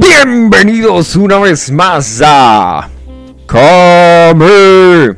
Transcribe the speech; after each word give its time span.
Bienvenidos 0.00 1.16
una 1.16 1.38
vez 1.40 1.72
más 1.72 2.22
a 2.24 2.88
Come. 3.46 5.16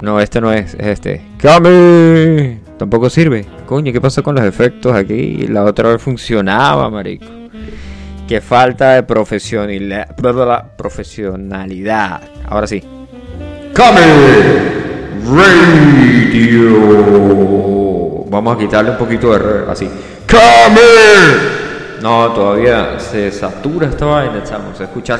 No, 0.00 0.18
este 0.20 0.40
no 0.40 0.50
es, 0.50 0.72
es 0.72 0.86
este. 0.86 1.20
Come. 1.42 2.60
Tampoco 2.78 3.10
sirve. 3.10 3.44
Coño, 3.66 3.92
¿qué 3.92 4.00
pasó 4.00 4.22
con 4.22 4.36
los 4.36 4.44
efectos 4.46 4.94
aquí? 4.94 5.46
La 5.48 5.64
otra 5.64 5.90
vez 5.90 6.00
funcionaba, 6.00 6.88
marico. 6.88 7.26
Qué 8.26 8.40
falta 8.40 8.92
de 8.94 9.02
profesionalidad. 9.02 10.16
Profesionalidad. 10.76 12.22
Ahora 12.48 12.66
sí. 12.66 12.82
Come 13.76 14.00
Radio. 15.30 16.70
Vamos 18.30 18.56
a 18.56 18.58
quitarle 18.58 18.92
un 18.92 18.96
poquito 18.98 19.30
de 19.32 19.38
re- 19.38 19.70
así. 19.70 19.86
Come. 20.26 21.63
No, 22.04 22.30
todavía 22.34 23.00
se 23.00 23.30
satura 23.32 23.88
esta 23.88 24.04
vaina, 24.04 24.44
chamo. 24.44 24.74
Se 24.74 24.84
escucha. 24.84 25.18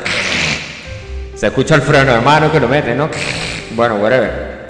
Se 1.35 1.47
escucha 1.47 1.77
el 1.77 1.81
freno 1.81 2.13
de 2.13 2.21
mano 2.21 2.53
que 2.53 2.61
lo 2.61 2.69
mete, 2.69 2.95
¿no? 2.95 3.09
Bueno, 3.75 3.95
whatever. 3.97 4.67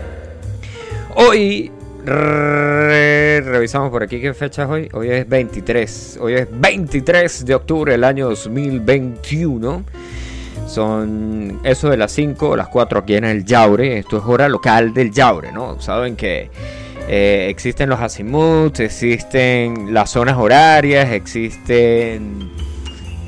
Hoy 1.17 1.73
re- 2.05 3.41
revisamos 3.41 3.91
por 3.91 4.05
aquí 4.05 4.21
qué 4.21 4.33
fecha 4.33 4.63
es 4.63 4.69
hoy. 4.71 4.89
Hoy 4.93 5.11
es 5.11 5.29
23. 5.29 6.19
Hoy 6.23 6.35
es 6.35 6.47
23 6.53 7.47
de 7.47 7.55
octubre 7.57 7.91
del 7.91 8.05
año 8.05 8.29
2021. 8.29 9.83
Son 10.69 11.59
eso 11.65 11.91
de 11.91 11.97
las 11.97 12.13
5 12.13 12.51
o 12.51 12.57
las 12.57 12.69
4 12.69 13.01
aquí 13.01 13.17
en 13.17 13.25
el 13.25 13.45
Yaure. 13.45 13.99
Esto 13.99 14.19
es 14.19 14.23
hora 14.25 14.49
local 14.49 14.95
del 14.95 15.11
Yaure, 15.11 15.51
¿no? 15.51 15.81
Saben 15.81 16.15
que 16.15 16.49
eh, 17.09 17.47
existen 17.49 17.89
los 17.89 18.01
azimuts, 18.01 18.81
existen 18.81 19.93
las 19.93 20.11
zonas 20.11 20.37
horarias, 20.37 21.11
existen... 21.11 22.51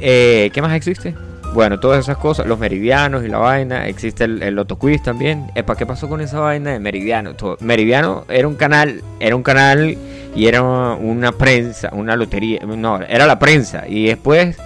eh, 0.01 0.51
¿Qué 0.53 0.63
más 0.63 0.75
existe? 0.75 1.15
Bueno, 1.55 1.81
todas 1.81 2.01
esas 2.01 2.19
cosas, 2.19 2.47
los 2.47 2.59
meridianos 2.59 3.25
y 3.25 3.29
la 3.29 3.39
vaina, 3.39 3.87
existe 3.89 4.25
el, 4.25 4.43
el 4.43 4.55
Loto 4.55 4.79
Quiz 4.79 5.03
también. 5.03 5.51
Epa, 5.55 5.75
¿qué 5.75 5.87
pasó 5.87 6.07
con 6.09 6.21
esa 6.21 6.41
vaina 6.41 6.73
de 6.73 6.81
Meridiano? 6.81 7.35
Meridiano 7.61 8.27
era 8.29 8.47
un 8.47 8.57
canal, 8.57 9.03
era 9.21 9.35
un 9.37 9.43
canal 9.43 9.97
y 10.35 10.47
era 10.49 10.63
una 10.63 11.33
prensa, 11.33 11.89
una 11.93 12.15
lotería, 12.15 12.61
no, 12.67 13.01
era 13.01 13.27
la 13.27 13.39
prensa. 13.39 13.85
Y 13.89 14.07
después 14.07 14.59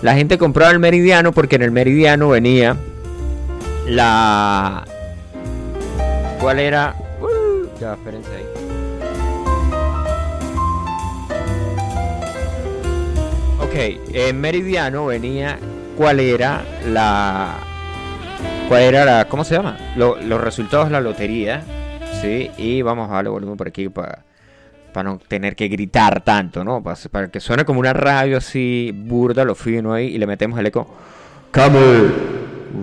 la 0.00 0.14
gente 0.14 0.38
compraba 0.38 0.70
el 0.70 0.78
Meridiano 0.78 1.32
porque 1.32 1.56
en 1.56 1.62
el 1.62 1.70
Meridiano 1.70 2.30
venía 2.30 2.76
la... 3.86 4.86
¿Cuál 6.40 6.60
era? 6.60 6.94
Uh, 7.20 7.66
ya, 7.78 7.92
espérense 7.92 8.30
ahí. 8.30 8.57
Ok, 13.68 13.74
en 14.14 14.40
Meridiano 14.40 15.06
venía 15.06 15.58
cuál 15.96 16.20
era 16.20 16.64
la. 16.86 17.56
¿Cuál 18.68 18.82
era 18.82 19.04
la. 19.04 19.24
¿Cómo 19.28 19.44
se 19.44 19.54
llama? 19.56 19.76
Lo- 19.96 20.16
los 20.20 20.40
resultados 20.40 20.86
de 20.86 20.92
la 20.92 21.00
lotería. 21.00 21.62
Sí, 22.20 22.50
y 22.56 22.82
vamos 22.82 23.10
a 23.10 23.14
darle 23.14 23.30
volumen 23.30 23.56
por 23.56 23.68
aquí 23.68 23.88
para. 23.88 24.24
Para 24.92 25.10
no 25.10 25.18
tener 25.18 25.54
que 25.54 25.68
gritar 25.68 26.22
tanto, 26.24 26.64
¿no? 26.64 26.82
Para, 26.82 27.28
que 27.28 27.40
suene 27.40 27.64
como 27.66 27.78
una 27.78 27.92
radio 27.92 28.38
así 28.38 28.90
burda, 28.94 29.44
lo 29.44 29.54
fino 29.54 29.92
ahí 29.92 30.06
y 30.06 30.18
le 30.18 30.26
metemos 30.26 30.58
el 30.58 30.66
eco. 30.66 30.88
Camel 31.50 32.10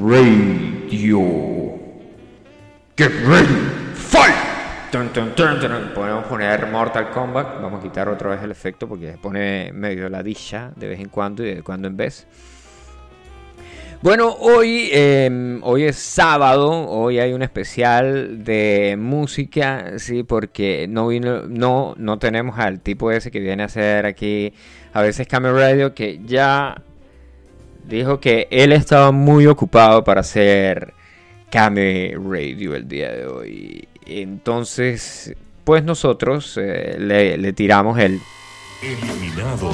Radio. 0.03 1.21
Get 2.95 3.11
ready. 3.27 3.84
Podemos 4.95 6.23
poner 6.27 6.67
Mortal 6.67 7.09
Kombat. 7.11 7.61
Vamos 7.61 7.81
a 7.81 7.83
quitar 7.83 8.07
otra 8.07 8.29
vez 8.29 8.41
el 8.41 8.51
efecto 8.51 8.87
porque 8.87 9.11
se 9.11 9.17
pone 9.17 9.73
medio 9.73 10.07
ladilla 10.07 10.71
de 10.73 10.87
vez 10.87 11.01
en 11.01 11.09
cuando 11.09 11.43
y 11.43 11.53
de 11.53 11.63
cuando 11.63 11.89
en 11.89 11.97
vez. 11.97 12.25
Bueno, 14.01 14.33
hoy, 14.39 14.89
eh, 14.93 15.59
hoy 15.63 15.83
es 15.83 15.97
sábado, 15.97 16.87
hoy 16.87 17.19
hay 17.19 17.33
un 17.33 17.41
especial 17.41 18.45
de 18.45 18.95
música, 18.97 19.99
sí, 19.99 20.23
porque 20.23 20.87
no 20.87 21.09
no, 21.11 21.93
no 21.97 22.17
tenemos 22.17 22.57
al 22.57 22.79
tipo 22.79 23.11
ese 23.11 23.31
que 23.31 23.41
viene 23.41 23.63
a 23.63 23.65
hacer 23.65 24.05
aquí 24.05 24.53
a 24.93 25.01
veces 25.01 25.27
Camel 25.27 25.55
Radio, 25.55 25.93
que 25.93 26.21
ya 26.23 26.81
dijo 27.85 28.21
que 28.21 28.47
él 28.49 28.71
estaba 28.71 29.11
muy 29.11 29.45
ocupado 29.45 30.05
para 30.05 30.21
hacer 30.21 30.93
Kame 31.51 32.15
Radio 32.17 32.75
el 32.75 32.87
día 32.87 33.11
de 33.11 33.27
hoy. 33.27 33.87
Entonces, 34.05 35.33
pues 35.63 35.83
nosotros 35.83 36.57
eh, 36.61 36.95
le, 36.99 37.37
le 37.37 37.53
tiramos 37.53 37.97
el... 37.99 38.19
Eliminado. 38.83 39.71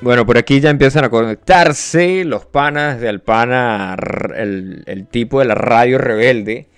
Bueno, 0.00 0.24
por 0.24 0.38
aquí 0.38 0.60
ya 0.60 0.70
empiezan 0.70 1.04
a 1.04 1.10
conectarse 1.10 2.24
los 2.24 2.46
panas 2.46 3.00
del 3.00 3.20
pana, 3.20 3.96
r- 3.98 4.40
el, 4.42 4.84
el 4.86 5.06
tipo 5.08 5.40
de 5.40 5.46
la 5.46 5.56
radio 5.56 5.98
rebelde, 5.98 6.68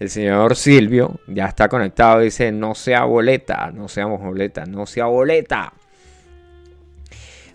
el 0.00 0.10
señor 0.10 0.56
Silvio, 0.56 1.20
ya 1.28 1.46
está 1.46 1.68
conectado, 1.68 2.18
dice, 2.18 2.50
no 2.50 2.74
sea 2.74 3.04
boleta, 3.04 3.70
no 3.72 3.86
seamos 3.88 4.20
boleta, 4.20 4.64
no 4.66 4.86
sea 4.86 5.06
boleta. 5.06 5.72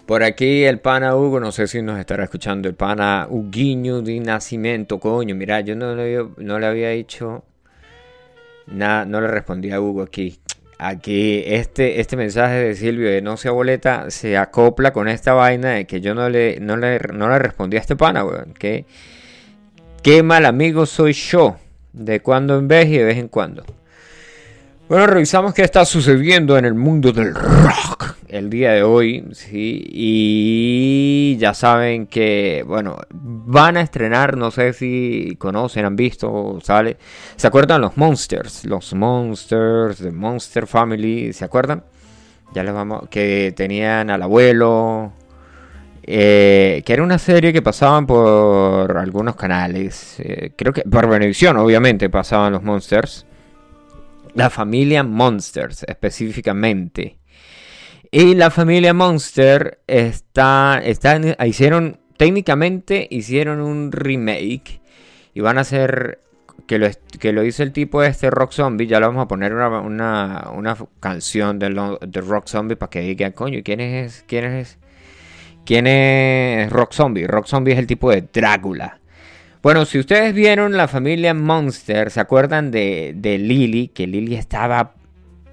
Por 0.09 0.23
aquí 0.23 0.63
el 0.63 0.79
pana 0.79 1.15
Hugo, 1.15 1.39
no 1.39 1.51
sé 1.51 1.67
si 1.67 1.83
nos 1.83 1.99
estará 1.99 2.23
escuchando, 2.23 2.67
el 2.67 2.73
pana 2.73 3.27
Huguiño 3.29 4.01
de 4.01 4.19
Nacimiento, 4.19 4.99
coño, 4.99 5.35
mira, 5.35 5.61
yo 5.61 5.75
no 5.75 5.93
le, 5.93 6.01
había- 6.01 6.29
no 6.37 6.57
le 6.57 6.65
había 6.65 6.89
dicho 6.89 7.43
nada, 8.65 9.05
no 9.05 9.21
le 9.21 9.27
respondí 9.27 9.69
a 9.69 9.79
Hugo 9.79 10.01
aquí. 10.01 10.39
Aquí 10.79 11.43
este, 11.45 11.99
este 12.01 12.17
mensaje 12.17 12.55
de 12.55 12.73
Silvio 12.75 13.07
de 13.07 13.21
no 13.21 13.37
sea 13.37 13.51
boleta 13.51 14.09
se 14.09 14.35
acopla 14.35 14.93
con 14.93 15.07
esta 15.07 15.33
vaina 15.33 15.73
de 15.73 15.85
que 15.85 16.01
yo 16.01 16.15
no 16.15 16.27
le, 16.27 16.59
no 16.59 16.75
le, 16.75 16.97
no 17.13 17.29
le 17.29 17.37
respondí 17.37 17.77
a 17.77 17.79
este 17.79 17.95
pana, 17.95 18.25
weón. 18.25 18.55
Que, 18.57 18.85
qué 20.01 20.23
mal 20.23 20.47
amigo 20.47 20.87
soy 20.87 21.13
yo, 21.13 21.57
de 21.93 22.19
cuando 22.21 22.57
en 22.57 22.67
vez 22.67 22.87
y 22.87 22.97
de 22.97 23.03
vez 23.03 23.17
en 23.19 23.27
cuando. 23.27 23.63
Bueno, 24.89 25.05
revisamos 25.05 25.53
qué 25.53 25.61
está 25.61 25.85
sucediendo 25.85 26.57
en 26.57 26.65
el 26.65 26.73
mundo 26.73 27.11
del 27.11 27.35
rock 27.35 28.15
el 28.27 28.49
día 28.49 28.71
de 28.71 28.81
hoy, 28.81 29.23
sí, 29.33 29.83
y 29.87 31.37
ya 31.37 31.53
saben 31.53 32.07
que, 32.07 32.63
bueno, 32.65 32.97
van 33.11 33.77
a 33.77 33.81
estrenar, 33.81 34.35
no 34.35 34.49
sé 34.49 34.73
si 34.73 35.35
conocen, 35.37 35.85
han 35.85 35.95
visto, 35.95 36.57
sale, 36.63 36.97
¿se 37.35 37.45
acuerdan 37.45 37.81
los 37.81 37.97
Monsters? 37.97 38.65
Los 38.65 38.91
Monsters, 38.95 39.99
The 39.99 40.11
Monster 40.11 40.65
Family, 40.65 41.33
¿se 41.33 41.45
acuerdan? 41.45 41.83
Ya 42.55 42.63
les 42.63 42.73
vamos, 42.73 43.09
que 43.11 43.53
tenían 43.55 44.09
al 44.09 44.23
abuelo, 44.23 45.13
eh, 46.01 46.81
que 46.83 46.93
era 46.93 47.03
una 47.03 47.19
serie 47.19 47.53
que 47.53 47.61
pasaban 47.61 48.07
por 48.07 48.97
algunos 48.97 49.35
canales, 49.35 50.15
eh, 50.17 50.51
creo 50.55 50.73
que 50.73 50.81
por 50.81 51.07
Venevisión, 51.07 51.57
obviamente, 51.57 52.09
pasaban 52.09 52.53
los 52.53 52.63
Monsters. 52.63 53.27
La 54.33 54.49
familia 54.49 55.03
Monsters, 55.03 55.83
específicamente. 55.83 57.19
Y 58.11 58.35
la 58.35 58.49
familia 58.49 58.93
Monster 58.93 59.81
está, 59.85 60.81
está, 60.83 61.19
hicieron, 61.45 61.99
técnicamente 62.17 63.07
hicieron 63.09 63.61
un 63.61 63.91
remake. 63.91 64.81
Y 65.33 65.41
van 65.41 65.57
a 65.57 65.61
hacer, 65.61 66.19
que 66.69 66.77
lo, 66.77 66.87
que 67.19 67.33
lo 67.33 67.43
hizo 67.43 67.63
el 67.63 67.71
tipo 67.71 68.03
este 68.03 68.29
Rock 68.29 68.51
Zombie. 68.51 68.87
Ya 68.87 68.99
le 68.99 69.07
vamos 69.07 69.23
a 69.23 69.27
poner 69.27 69.53
una, 69.53 69.81
una, 69.81 70.49
una 70.55 70.77
canción 70.99 71.59
de, 71.59 71.97
de 72.01 72.21
Rock 72.21 72.47
Zombie 72.47 72.75
para 72.75 72.89
que 72.89 73.01
digan, 73.01 73.31
coño, 73.31 73.61
¿quién 73.63 73.79
es, 73.79 74.23
quién 74.27 74.45
es, 74.45 74.77
quién 75.65 75.87
es 75.87 76.71
Rock 76.71 76.93
Zombie? 76.93 77.27
Rock 77.27 77.47
Zombie 77.47 77.73
es 77.73 77.79
el 77.79 77.87
tipo 77.87 78.11
de 78.11 78.21
Drácula. 78.21 78.99
Bueno, 79.61 79.83
si 79.83 79.99
ustedes 79.99 80.33
vieron 80.33 80.77
la 80.77 80.87
familia 80.87 81.33
Monster, 81.33 82.11
¿se 82.11 82.21
acuerdan 82.21 82.71
de, 82.71 83.11
de 83.15 83.37
Lily? 83.37 83.89
Que 83.89 84.07
Lily 84.07 84.35
estaba. 84.35 84.93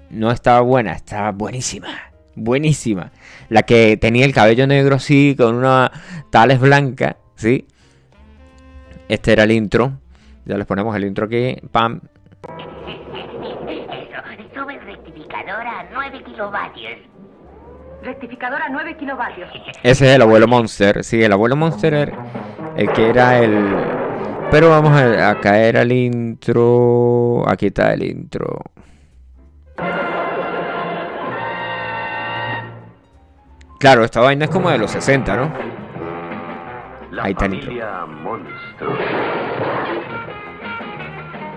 No 0.09 0.31
estaba 0.31 0.61
buena, 0.61 0.93
estaba 0.93 1.31
buenísima. 1.31 1.89
Buenísima. 2.33 3.11
La 3.49 3.63
que 3.63 3.97
tenía 3.97 4.23
el 4.23 4.33
cabello 4.33 4.65
negro 4.65 4.95
así, 4.95 5.35
con 5.37 5.55
una 5.55 5.91
tales 6.29 6.61
blanca, 6.61 7.17
¿sí? 7.35 7.65
Este 9.09 9.33
era 9.33 9.43
el 9.43 9.51
intro. 9.51 9.99
Ya 10.45 10.57
les 10.57 10.65
ponemos 10.65 10.95
el 10.95 11.03
intro 11.03 11.25
aquí. 11.25 11.57
Pam. 11.69 11.99
Eso, 12.47 14.53
sube 14.55 14.75
el 14.75 15.51
a 15.51 15.85
9 15.91 16.23
kilovatios. 16.23 17.16
Rectificador 18.07 18.61
a 18.61 18.69
9 18.69 18.95
kilovatios. 18.95 19.49
Ese 19.83 20.07
es 20.07 20.15
el 20.15 20.21
abuelo 20.21 20.47
Monster. 20.47 21.03
Sí, 21.03 21.21
el 21.21 21.33
abuelo 21.33 21.57
Monster 21.57 21.93
era 21.93 22.17
el 22.77 22.89
que 22.93 23.09
era 23.09 23.37
el. 23.39 23.75
Pero 24.49 24.69
vamos 24.69 24.93
a, 24.93 25.29
a 25.29 25.41
caer 25.41 25.75
al 25.75 25.91
intro. 25.91 27.43
Aquí 27.45 27.65
está 27.65 27.93
el 27.93 28.03
intro. 28.03 28.61
Claro, 33.77 34.05
esta 34.05 34.21
vaina 34.21 34.45
es 34.45 34.51
como 34.51 34.69
de 34.69 34.77
los 34.77 34.89
60, 34.91 35.35
¿no? 35.35 35.51
La 37.11 37.23
Ahí 37.23 37.33
está 37.33 37.47
el 37.47 37.55
intro. 37.55 38.07
Monstruo. 38.07 38.95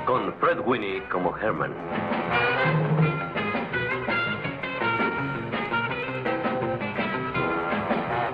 Con 0.04 0.34
Fred 0.40 0.58
Winnie 0.66 1.00
como 1.12 1.32
Herman. 1.38 1.72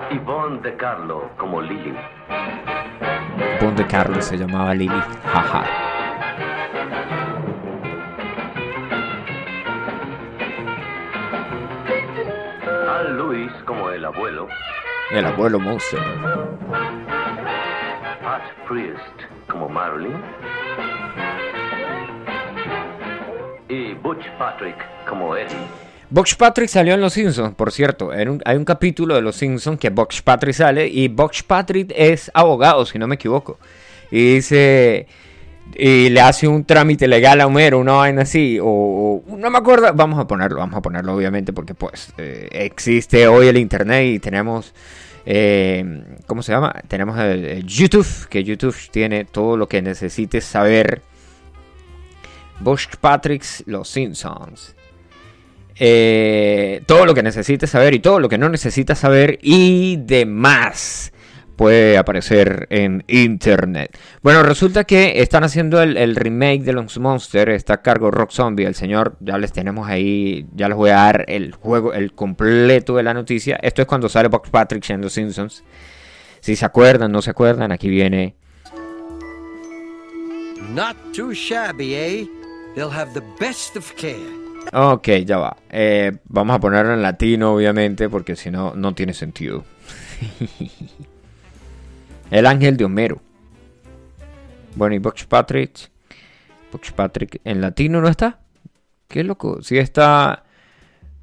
Yvonne 0.09 0.61
de 0.61 0.75
Carlo 0.77 1.29
como 1.37 1.61
Lily. 1.61 1.93
Bon 3.59 3.75
de 3.75 3.85
Carlos 3.85 4.23
se 4.23 4.37
llamaba 4.37 4.73
Lily. 4.73 5.01
Jaja. 5.25 5.65
Al 12.89 13.17
Lewis 13.17 13.51
como 13.65 13.89
el 13.89 14.05
abuelo. 14.05 14.47
El 15.11 15.25
abuelo 15.25 15.59
monstruo. 15.59 16.01
Pat 18.23 18.43
Priest 18.65 19.23
como 19.49 19.67
Marilyn. 19.67 20.21
Y 23.67 23.93
Butch 23.95 24.25
Patrick 24.37 24.77
como 25.05 25.35
Eddie. 25.35 25.86
Box 26.09 26.35
Patrick 26.35 26.69
salió 26.69 26.93
en 26.93 27.01
Los 27.01 27.13
Simpsons, 27.13 27.53
por 27.53 27.71
cierto. 27.71 28.11
Hay 28.11 28.55
un 28.55 28.65
capítulo 28.65 29.15
de 29.15 29.21
Los 29.21 29.35
Simpsons 29.35 29.77
que 29.77 29.89
Box 29.89 30.21
Patrick 30.21 30.53
sale 30.53 30.87
y 30.87 31.09
Box 31.09 31.43
Patrick 31.43 31.91
es 31.95 32.31
abogado, 32.33 32.85
si 32.85 32.97
no 32.97 33.07
me 33.07 33.15
equivoco. 33.15 33.59
Y 34.09 34.35
dice. 34.35 35.07
Y 35.75 36.09
le 36.09 36.21
hace 36.21 36.47
un 36.47 36.63
trámite 36.63 37.09
legal 37.09 37.41
a 37.41 37.47
Homero, 37.47 37.79
una 37.79 37.91
vaina 37.93 38.21
así. 38.21 38.57
O, 38.61 39.21
no 39.27 39.49
me 39.49 39.57
acuerdo. 39.57 39.93
Vamos 39.93 40.17
a 40.17 40.25
ponerlo, 40.25 40.59
vamos 40.59 40.77
a 40.77 40.81
ponerlo, 40.81 41.13
obviamente, 41.13 41.51
porque 41.51 41.73
pues 41.73 42.13
eh, 42.17 42.47
existe 42.53 43.27
hoy 43.27 43.47
el 43.47 43.57
internet 43.57 44.05
y 44.05 44.19
tenemos. 44.19 44.73
eh, 45.25 46.03
¿Cómo 46.25 46.41
se 46.41 46.53
llama? 46.53 46.73
Tenemos 46.87 47.19
el, 47.19 47.65
YouTube, 47.65 48.29
que 48.29 48.45
YouTube 48.45 48.77
tiene 48.91 49.25
todo 49.25 49.57
lo 49.57 49.67
que 49.67 49.81
necesites 49.81 50.45
saber. 50.45 51.01
Box 52.61 52.87
Patrick's 53.01 53.61
Los 53.67 53.89
Simpsons. 53.89 54.76
Eh, 55.79 56.81
todo 56.85 57.05
lo 57.05 57.13
que 57.13 57.23
necesites 57.23 57.69
saber 57.69 57.93
y 57.93 57.99
todo 57.99 58.19
lo 58.19 58.29
que 58.29 58.37
no 58.37 58.49
necesitas 58.49 58.99
saber 58.99 59.37
y 59.41 59.97
demás 59.97 61.13
puede 61.55 61.97
aparecer 61.97 62.67
en 62.69 63.03
internet. 63.07 63.97
Bueno, 64.21 64.43
resulta 64.43 64.83
que 64.83 65.21
están 65.21 65.43
haciendo 65.43 65.81
el, 65.81 65.97
el 65.97 66.15
remake 66.15 66.61
de 66.61 66.73
los 66.73 66.97
Monsters, 66.99 67.53
está 67.53 67.73
a 67.73 67.81
cargo 67.81 68.11
Rock 68.11 68.31
Zombie, 68.31 68.65
el 68.65 68.75
señor, 68.75 69.17
ya 69.19 69.37
les 69.37 69.51
tenemos 69.51 69.87
ahí, 69.87 70.45
ya 70.53 70.67
les 70.69 70.77
voy 70.77 70.91
a 70.91 70.95
dar 70.95 71.25
el 71.27 71.53
juego, 71.53 71.93
el 71.93 72.13
completo 72.13 72.95
de 72.95 73.03
la 73.03 73.13
noticia. 73.13 73.59
Esto 73.61 73.81
es 73.81 73.87
cuando 73.87 74.07
sale 74.07 74.29
Box 74.29 74.49
Patrick 74.49 74.87
en 74.91 75.01
Los 75.01 75.13
Simpsons. 75.13 75.63
Si 76.39 76.55
se 76.55 76.65
acuerdan, 76.65 77.11
no 77.11 77.21
se 77.21 77.31
acuerdan, 77.31 77.71
aquí 77.71 77.89
viene 77.89 78.35
Not 80.73 80.95
too 81.13 81.33
shabby, 81.33 81.95
eh? 81.95 82.27
They'll 82.75 82.91
have 82.91 83.13
the 83.13 83.23
best 83.39 83.75
of 83.75 83.95
care. 83.95 84.46
Ok, 84.73 85.07
ya 85.25 85.37
va. 85.37 85.57
Eh, 85.69 86.17
vamos 86.25 86.55
a 86.55 86.59
ponerlo 86.59 86.93
en 86.93 87.01
latino, 87.01 87.53
obviamente, 87.53 88.09
porque 88.09 88.35
si 88.35 88.51
no, 88.51 88.73
no 88.75 88.93
tiene 88.93 89.13
sentido. 89.13 89.63
El 92.31 92.45
ángel 92.45 92.75
de 92.75 92.85
Homero. 92.85 93.21
Bueno, 94.75 94.95
y 94.95 94.99
Box 94.99 95.25
Patrick. 95.25 95.89
Box 96.71 96.91
Patrick 96.91 97.39
en 97.43 97.61
latino 97.61 98.01
no 98.01 98.09
está. 98.09 98.39
Qué 99.07 99.23
loco. 99.23 99.61
Sí 99.61 99.77
está. 99.77 100.43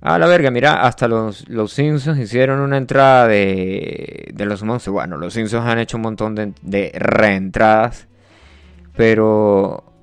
A 0.00 0.18
la 0.18 0.26
verga, 0.26 0.50
mira, 0.50 0.82
hasta 0.82 1.08
los, 1.08 1.48
los 1.48 1.72
Simpsons 1.72 2.18
hicieron 2.18 2.60
una 2.60 2.76
entrada 2.76 3.26
de, 3.26 4.30
de 4.34 4.46
los 4.46 4.62
monstruos. 4.62 4.94
Bueno, 4.94 5.16
los 5.16 5.32
Simpsons 5.34 5.66
han 5.66 5.78
hecho 5.78 5.96
un 5.96 6.02
montón 6.02 6.34
de, 6.34 6.52
de 6.62 6.92
reentradas. 6.94 8.06
Pero 8.96 9.93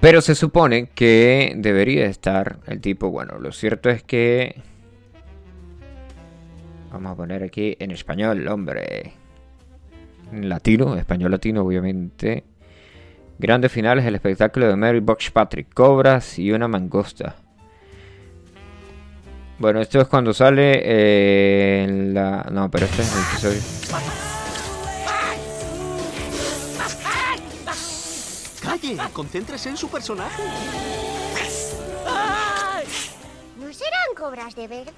Pero 0.00 0.20
se 0.20 0.34
supone 0.34 0.88
que 0.94 1.54
debería 1.56 2.06
estar 2.06 2.60
el 2.66 2.80
tipo. 2.80 3.10
Bueno, 3.10 3.38
lo 3.38 3.52
cierto 3.52 3.90
es 3.90 4.02
que. 4.02 4.60
Vamos 6.92 7.12
a 7.12 7.16
poner 7.16 7.42
aquí 7.42 7.76
en 7.78 7.90
español, 7.90 8.46
hombre. 8.48 9.12
Latino, 10.32 10.96
español 10.96 11.32
latino, 11.32 11.62
obviamente. 11.62 12.44
Grandes 13.38 13.72
finales 13.72 14.04
del 14.04 14.14
espectáculo 14.14 14.68
de 14.68 14.76
Mary 14.76 15.00
Box 15.00 15.30
Patrick. 15.30 15.72
Cobras 15.74 16.38
y 16.38 16.52
una 16.52 16.68
mangosta. 16.68 17.36
Bueno, 19.58 19.80
esto 19.80 20.00
es 20.00 20.06
cuando 20.06 20.32
sale 20.32 20.80
eh, 20.84 21.84
en 21.84 22.14
la. 22.14 22.46
No, 22.52 22.70
pero 22.70 22.86
este 22.86 23.02
es 23.02 23.12
el 23.12 23.22
episodio. 23.22 24.27
Calle, 28.80 28.96
concéntrese 29.12 29.68
en 29.70 29.76
su 29.76 29.88
personaje. 29.88 30.42
¿No 33.58 33.72
serán 33.72 34.14
cobras 34.16 34.54
de 34.54 34.68
verdad? 34.68 34.92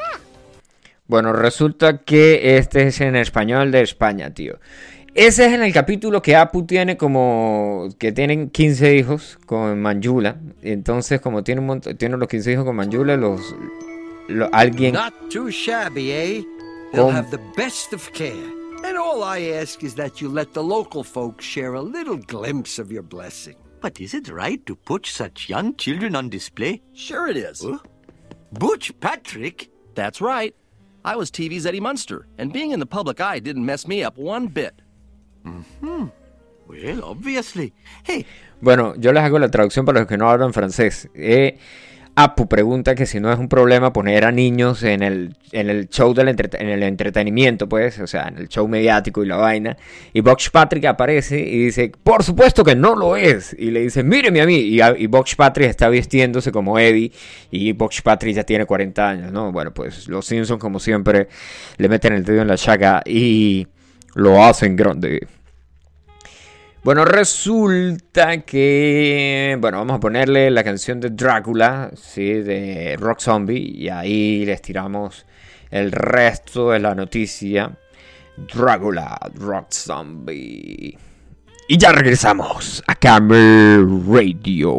Bueno, 1.06 1.32
resulta 1.32 1.98
que 1.98 2.56
este 2.58 2.86
es 2.86 3.00
en 3.00 3.16
español 3.16 3.70
de 3.72 3.82
España, 3.82 4.32
tío. 4.32 4.58
Ese 5.14 5.46
es 5.46 5.52
en 5.52 5.62
el 5.64 5.72
capítulo 5.72 6.22
que 6.22 6.36
Apu 6.36 6.64
tiene 6.66 6.96
como 6.96 7.88
que 7.98 8.12
tienen 8.12 8.48
15 8.48 8.94
hijos 8.94 9.38
con 9.44 9.80
Manjula. 9.82 10.36
Entonces, 10.62 11.20
como 11.20 11.42
tiene 11.42 11.60
un 11.62 11.66
montón, 11.66 11.96
tiene 11.96 12.16
los 12.16 12.28
15 12.28 12.52
hijos 12.52 12.64
con 12.64 12.76
Manjula, 12.76 13.16
los, 13.16 13.40
lo- 14.28 14.48
alguien 14.52 14.94
Not 14.94 15.14
too 15.30 15.50
shabby, 15.50 16.12
eh? 16.12 16.44
They'll 16.92 17.10
have 17.10 17.30
the 17.30 17.40
best 17.56 17.92
of 17.92 18.08
care. 18.12 18.34
And 18.84 18.96
all 18.96 19.22
I 19.24 19.52
ask 19.60 19.82
is 19.82 19.94
that 19.96 20.20
you 20.20 20.28
let 20.32 20.52
the 20.52 20.62
local 20.62 21.02
folks 21.02 21.44
share 21.44 21.74
a 21.74 21.82
little 21.82 22.16
glimpse 22.16 22.80
of 22.80 22.92
your 22.92 23.02
blessing. 23.02 23.56
But 23.80 24.00
is 24.00 24.14
it 24.14 24.28
right 24.28 24.64
to 24.66 24.76
put 24.76 25.06
such 25.06 25.48
young 25.48 25.74
children 25.76 26.14
on 26.14 26.28
display? 26.28 26.82
Sure 26.92 27.28
it 27.28 27.36
is. 27.36 27.64
Butch 28.52 28.92
Patrick? 29.00 29.70
That's 29.94 30.20
right. 30.20 30.54
I 31.04 31.16
was 31.16 31.30
TV's 31.30 31.64
Eddie 31.64 31.80
Munster, 31.80 32.26
and 32.36 32.52
being 32.52 32.72
in 32.72 32.80
the 32.80 32.86
public 32.86 33.20
eye 33.20 33.38
didn't 33.38 33.64
mess 33.64 33.86
me 33.88 34.04
up 34.04 34.18
one 34.18 34.48
bit. 34.48 34.82
Hmm. 35.44 36.08
Well, 36.66 37.02
obviously. 37.04 37.72
Hey, 38.04 38.26
Bueno, 38.60 38.94
yo 38.98 39.10
les 39.12 39.22
hago 39.22 39.38
la 39.38 39.48
traducción 39.48 39.86
para 39.86 40.00
los 40.00 40.08
que 40.08 40.18
no 40.18 40.28
hablan 40.28 40.52
francés. 40.52 41.08
Eh, 41.14 41.56
Apu 42.22 42.48
pregunta 42.48 42.94
que 42.94 43.06
si 43.06 43.18
no 43.20 43.32
es 43.32 43.38
un 43.38 43.48
problema 43.48 43.92
poner 43.92 44.24
a 44.24 44.32
niños 44.32 44.82
en 44.82 45.02
el, 45.02 45.36
en 45.52 45.70
el 45.70 45.88
show 45.88 46.12
del 46.12 46.28
entrete- 46.28 46.60
en 46.60 46.68
el 46.68 46.82
entretenimiento, 46.82 47.68
pues, 47.68 47.98
o 47.98 48.06
sea, 48.06 48.28
en 48.28 48.38
el 48.38 48.48
show 48.48 48.68
mediático 48.68 49.22
y 49.22 49.26
la 49.26 49.36
vaina. 49.36 49.76
Y 50.12 50.20
Box 50.20 50.50
Patrick 50.50 50.84
aparece 50.84 51.40
y 51.40 51.64
dice, 51.66 51.90
por 52.02 52.22
supuesto 52.22 52.62
que 52.64 52.76
no 52.76 52.94
lo 52.94 53.16
es. 53.16 53.56
Y 53.58 53.70
le 53.70 53.80
dice, 53.80 54.02
míreme 54.02 54.40
a 54.42 54.46
mí. 54.46 54.56
Y, 54.56 54.80
y 54.82 55.06
Box 55.06 55.34
Patrick 55.36 55.68
está 55.70 55.88
vistiéndose 55.88 56.52
como 56.52 56.78
Eddie. 56.78 57.12
Y 57.50 57.72
Box 57.72 58.02
Patrick 58.02 58.34
ya 58.36 58.44
tiene 58.44 58.66
40 58.66 59.08
años, 59.08 59.32
¿no? 59.32 59.50
Bueno, 59.52 59.72
pues 59.72 60.06
los 60.08 60.26
Simpsons, 60.26 60.60
como 60.60 60.78
siempre, 60.78 61.28
le 61.78 61.88
meten 61.88 62.12
el 62.12 62.24
dedo 62.24 62.42
en 62.42 62.48
la 62.48 62.56
chaga 62.56 63.02
y 63.06 63.66
lo 64.14 64.44
hacen 64.44 64.76
grande. 64.76 65.26
Bueno, 66.82 67.04
resulta 67.04 68.40
que. 68.40 69.58
Bueno, 69.60 69.78
vamos 69.78 69.96
a 69.96 70.00
ponerle 70.00 70.50
la 70.50 70.64
canción 70.64 70.98
de 70.98 71.10
Drácula, 71.10 71.90
¿sí? 71.94 72.24
De 72.40 72.96
Rock 72.98 73.20
Zombie. 73.20 73.58
Y 73.76 73.90
ahí 73.90 74.46
les 74.46 74.62
tiramos 74.62 75.26
el 75.70 75.92
resto 75.92 76.70
de 76.70 76.78
la 76.78 76.94
noticia. 76.94 77.70
Drácula, 78.34 79.18
Rock 79.34 79.66
Zombie. 79.72 80.96
Y 81.68 81.76
ya 81.76 81.92
regresamos 81.92 82.82
a 82.86 82.94
Camel 82.94 83.86
Radio. 84.08 84.74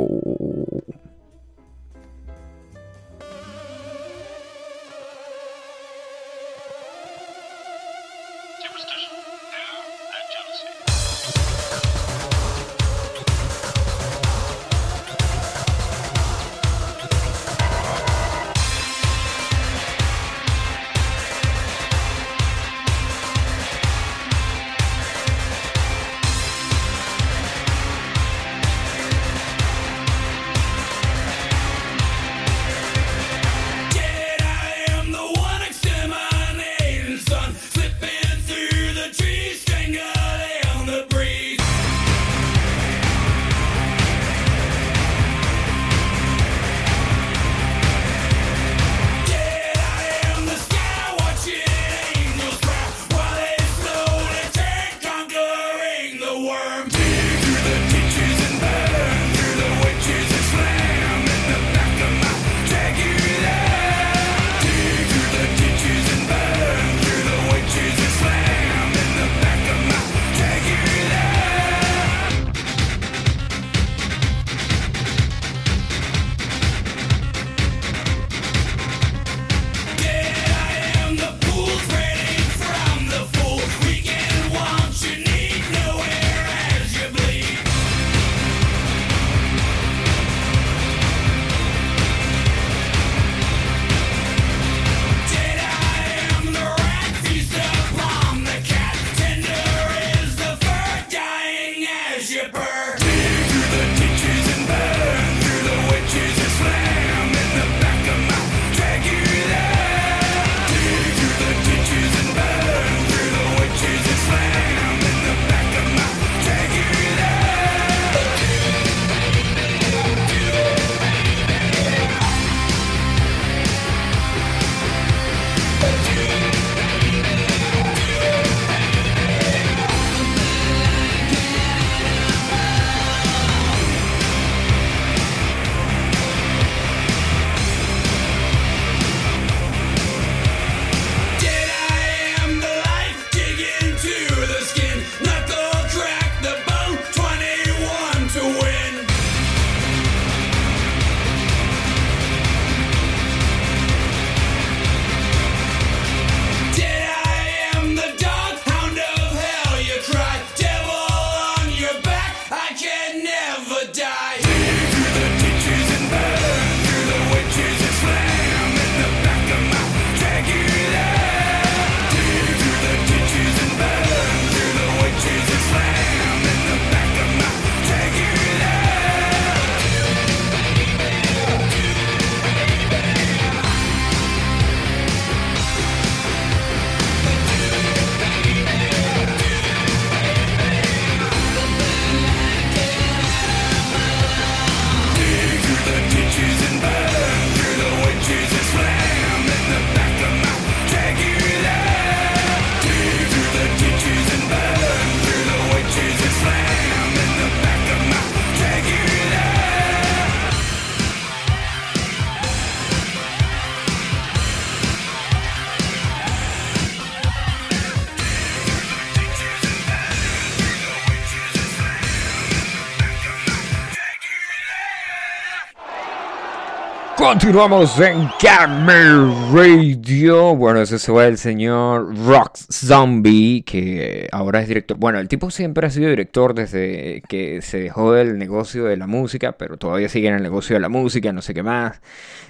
Continuamos 227.22 228.00
en 228.00 228.30
Camel 228.42 229.32
Radio. 229.54 230.56
Bueno, 230.56 230.82
ese 230.82 230.98
fue 230.98 231.28
el 231.28 231.38
señor 231.38 232.18
Rock 232.26 232.56
Zombie, 232.56 233.62
que 233.62 234.28
ahora 234.32 234.60
es 234.60 234.68
director. 234.68 234.98
Bueno, 234.98 235.20
el 235.20 235.28
tipo 235.28 235.52
siempre 235.52 235.86
ha 235.86 235.92
sido 235.92 236.10
director 236.10 236.56
desde 236.56 237.22
que 237.30 237.62
se 237.62 237.78
dejó 237.80 238.14
del 238.14 238.40
negocio 238.40 238.86
de 238.86 238.98
la 238.98 239.06
música, 239.06 239.52
pero 239.52 239.78
todavía 239.78 240.10
sigue 240.10 240.30
en 240.30 240.34
el 240.34 240.42
negocio 240.42 240.76
de 240.76 240.80
la 240.80 240.90
música, 240.90 241.32
no 241.32 241.44
sé 241.44 241.54
qué 241.54 241.62
más. 241.62 242.02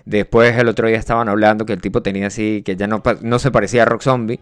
Después 0.06 0.58
el 0.58 0.70
otro 0.70 0.88
día 0.88 0.98
estaban 0.98 1.28
hablando 1.28 1.66
que 1.66 1.74
el 1.74 1.82
tipo 1.82 2.02
tenía 2.02 2.28
así, 2.28 2.62
que 2.64 2.78
ya 2.78 2.88
no, 2.88 3.40
se 3.40 3.52
parecía 3.52 3.84
a 3.84 3.86
Rock 3.86 4.04
Zombie. 4.04 4.40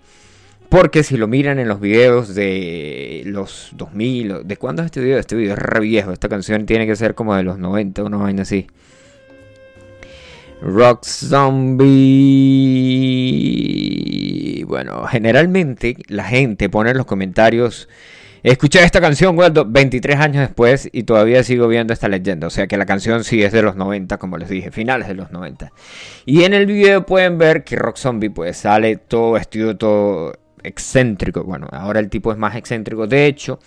Porque 0.69 1.01
si 1.01 1.17
lo 1.17 1.27
miran 1.27 1.57
en 1.57 1.67
los 1.67 1.79
videos 1.79 2.35
de 2.35 3.23
los 3.25 3.71
2000, 3.73 4.47
¿de 4.47 4.57
cuándo 4.57 4.83
es 4.83 4.85
este 4.85 5.01
video? 5.01 5.17
Este 5.17 5.35
video 5.35 5.53
es 5.53 5.59
re 5.59 5.79
viejo. 5.79 6.11
Esta 6.11 6.29
canción 6.29 6.67
tiene 6.67 6.85
que 6.85 6.95
ser 6.95 7.15
como 7.15 7.35
de 7.35 7.41
los 7.41 7.57
90, 7.57 8.03
una 8.03 8.17
vaina 8.17 8.43
así. 8.43 8.67
Rock 10.61 11.05
Zombie. 11.05 11.79
Bueno, 14.67 15.05
generalmente 15.07 15.95
la 16.07 16.25
gente 16.25 16.69
pone 16.69 16.91
en 16.91 16.97
los 16.97 17.05
comentarios. 17.05 17.87
Escuché 18.43 18.83
esta 18.83 19.01
canción, 19.01 19.37
Waldo, 19.37 19.65
23 19.65 20.17
años 20.17 20.47
después 20.47 20.89
y 20.91 21.03
todavía 21.03 21.43
sigo 21.43 21.67
viendo 21.67 21.93
esta 21.93 22.07
leyenda. 22.07 22.47
O 22.47 22.49
sea 22.49 22.67
que 22.67 22.77
la 22.77 22.85
canción 22.85 23.23
sí 23.23 23.43
es 23.43 23.51
de 23.51 23.61
los 23.61 23.75
90, 23.75 24.17
como 24.17 24.37
les 24.37 24.49
dije, 24.49 24.71
finales 24.71 25.07
de 25.07 25.15
los 25.15 25.31
90. 25.31 25.71
Y 26.25 26.43
en 26.43 26.53
el 26.53 26.65
video 26.65 27.05
pueden 27.05 27.37
ver 27.37 27.63
que 27.63 27.75
Rock 27.75 27.97
Zombie 27.97 28.29
pues 28.29 28.57
sale 28.57 28.97
todo 28.97 29.33
vestido, 29.33 29.75
todo 29.77 30.33
excéntrico. 30.63 31.43
Bueno, 31.43 31.67
ahora 31.71 31.99
el 31.99 32.09
tipo 32.09 32.31
es 32.31 32.37
más 32.37 32.55
excéntrico. 32.55 33.07
De 33.07 33.25
hecho, 33.25 33.59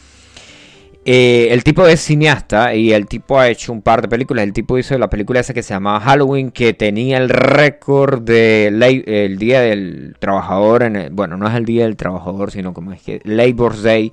eh, 1.04 1.48
el 1.50 1.64
tipo 1.64 1.84
es 1.86 2.00
cineasta 2.00 2.76
y 2.76 2.92
el 2.92 3.06
tipo 3.06 3.38
ha 3.38 3.48
hecho 3.48 3.72
un 3.72 3.82
par 3.82 4.02
de 4.02 4.08
películas. 4.08 4.44
El 4.44 4.52
tipo 4.52 4.78
hizo 4.78 4.96
la 4.98 5.10
película 5.10 5.40
esa 5.40 5.52
que 5.52 5.62
se 5.62 5.74
llamaba 5.74 5.98
Halloween, 6.00 6.52
que 6.52 6.74
tenía 6.74 7.18
el 7.18 7.28
récord 7.28 8.22
del 8.22 9.36
Día 9.38 9.60
del 9.62 10.14
Trabajador. 10.20 10.84
En 10.84 11.14
bueno, 11.14 11.36
no 11.36 11.48
es 11.48 11.54
el 11.54 11.64
Día 11.64 11.84
del 11.84 11.96
Trabajador, 11.96 12.52
sino 12.52 12.72
como 12.72 12.92
es 12.92 13.02
que 13.02 13.20
Labor 13.24 13.80
Day, 13.82 14.12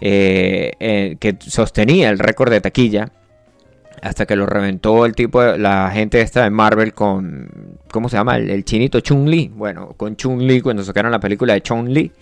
eh, 0.00 0.72
eh, 0.80 1.16
que 1.20 1.36
sostenía 1.38 2.08
el 2.08 2.18
récord 2.18 2.50
de 2.50 2.60
taquilla. 2.62 3.12
Hasta 4.02 4.26
que 4.26 4.36
lo 4.36 4.46
reventó 4.46 5.04
el 5.06 5.14
tipo, 5.14 5.42
la 5.42 5.90
gente 5.90 6.20
esta 6.20 6.44
de 6.44 6.50
Marvel 6.50 6.92
con, 6.92 7.78
¿cómo 7.90 8.08
se 8.08 8.16
llama? 8.16 8.36
El, 8.36 8.64
chinito 8.64 9.00
Chun-Li. 9.00 9.50
Bueno, 9.54 9.94
con 9.96 10.16
Chun-Li 10.16 10.60
cuando 10.60 10.82
sacaron 10.82 11.10
la 11.12 11.20
película 11.20 11.54
de 11.54 11.62
Chun-Li. 11.62 12.12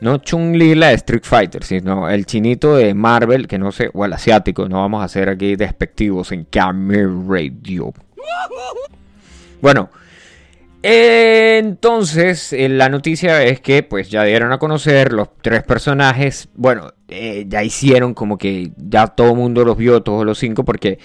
No 0.00 0.18
Chun-Li 0.18 0.74
la 0.74 0.88
de 0.88 0.94
Street 0.94 1.24
Fighter, 1.24 1.64
sino 1.64 2.08
el 2.08 2.24
chinito 2.24 2.76
de 2.76 2.94
Marvel, 2.94 3.48
que 3.48 3.58
no 3.58 3.72
sé, 3.72 3.90
o 3.92 4.04
el 4.04 4.12
asiático. 4.12 4.68
No 4.68 4.80
vamos 4.80 5.02
a 5.02 5.04
hacer 5.04 5.28
aquí 5.28 5.56
despectivos 5.56 6.32
en 6.32 6.44
Camera 6.44 7.10
Radio. 7.28 7.92
Bueno, 9.60 9.90
entonces, 10.80 12.52
eh, 12.52 12.68
la 12.68 12.88
noticia 12.88 13.42
es 13.42 13.60
que 13.60 13.82
pues 13.82 14.10
ya 14.10 14.22
dieron 14.22 14.52
a 14.52 14.58
conocer 14.58 15.12
los 15.12 15.28
tres 15.42 15.64
personajes. 15.64 16.48
Bueno, 16.54 16.92
eh, 17.08 17.46
ya 17.48 17.64
hicieron 17.64 18.14
como 18.14 18.38
que 18.38 18.70
ya 18.76 19.08
todo 19.08 19.30
el 19.30 19.36
mundo 19.36 19.64
los 19.64 19.76
vio, 19.76 20.02
todos 20.02 20.24
los 20.24 20.38
cinco, 20.38 20.64
porque 20.64 21.00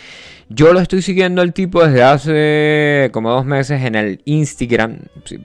yo 0.49 0.73
lo 0.73 0.79
estoy 0.79 1.01
siguiendo 1.01 1.41
al 1.41 1.53
tipo 1.53 1.85
desde 1.85 2.03
hace 2.03 3.09
como 3.11 3.31
dos 3.31 3.45
meses 3.45 3.81
en 3.81 3.95
el 3.95 4.21
Instagram. 4.25 4.99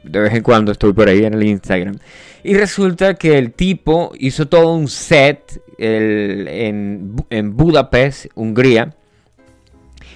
De 0.05 0.21
vez 0.21 0.35
en 0.35 0.43
cuando 0.43 0.73
estoy 0.73 0.93
por 0.93 1.09
ahí 1.09 1.25
en 1.25 1.35
el 1.35 1.43
Instagram. 1.45 1.99
Y 2.43 2.55
resulta 2.55 3.15
que 3.15 3.39
el 3.39 3.53
tipo 3.53 4.13
hizo 4.19 4.49
todo 4.49 4.75
un 4.75 4.89
set 4.89 5.61
en, 5.79 7.15
Budapest, 7.55 8.27
Hungría 8.35 8.95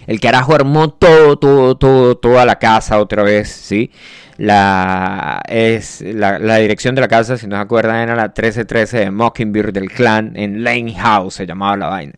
el 0.07 0.21
carajo 0.21 0.55
armó 0.55 0.91
todo, 0.91 1.39
todo, 1.39 1.77
todo, 1.77 2.17
toda 2.17 2.45
la 2.45 2.59
casa 2.59 2.99
otra 2.99 3.23
vez, 3.23 3.49
¿sí? 3.49 3.91
La, 4.37 5.41
es, 5.47 6.01
la, 6.01 6.57
dirección 6.57 6.95
de 6.95 7.03
la 7.03 7.09
casa, 7.09 7.37
si 7.37 7.47
no 7.47 7.57
se 7.57 7.63
acuerdan, 7.63 7.97
era 7.97 8.17
la 8.17 8.25
1313 8.25 8.99
de 8.99 9.11
Mockingbird 9.11 9.73
del 9.73 9.91
clan 9.91 10.33
en 10.35 10.65
Lane 10.65 10.95
House, 10.95 11.35
se 11.35 11.47
llamaba 11.47 11.77
la 11.77 11.89
vaina. 11.89 12.15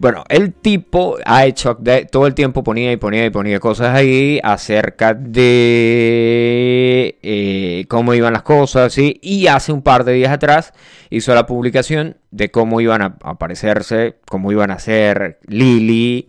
Bueno, 0.00 0.22
el 0.28 0.54
tipo 0.54 1.16
ha 1.24 1.44
hecho 1.46 1.76
todo 2.12 2.28
el 2.28 2.34
tiempo 2.34 2.62
ponía 2.62 2.92
y 2.92 2.96
ponía 2.96 3.26
y 3.26 3.30
ponía 3.30 3.58
cosas 3.58 3.96
ahí 3.96 4.38
acerca 4.44 5.12
de 5.12 7.18
eh, 7.20 7.84
cómo 7.88 8.14
iban 8.14 8.32
las 8.32 8.42
cosas, 8.42 8.92
¿sí? 8.92 9.18
Y 9.22 9.48
hace 9.48 9.72
un 9.72 9.82
par 9.82 10.04
de 10.04 10.12
días 10.12 10.30
atrás 10.30 10.72
hizo 11.10 11.34
la 11.34 11.46
publicación 11.46 12.16
de 12.30 12.52
cómo 12.52 12.80
iban 12.80 13.02
a 13.02 13.16
aparecerse, 13.24 14.18
cómo 14.28 14.52
iban 14.52 14.70
a 14.70 14.78
ser 14.78 15.40
Lily, 15.48 16.28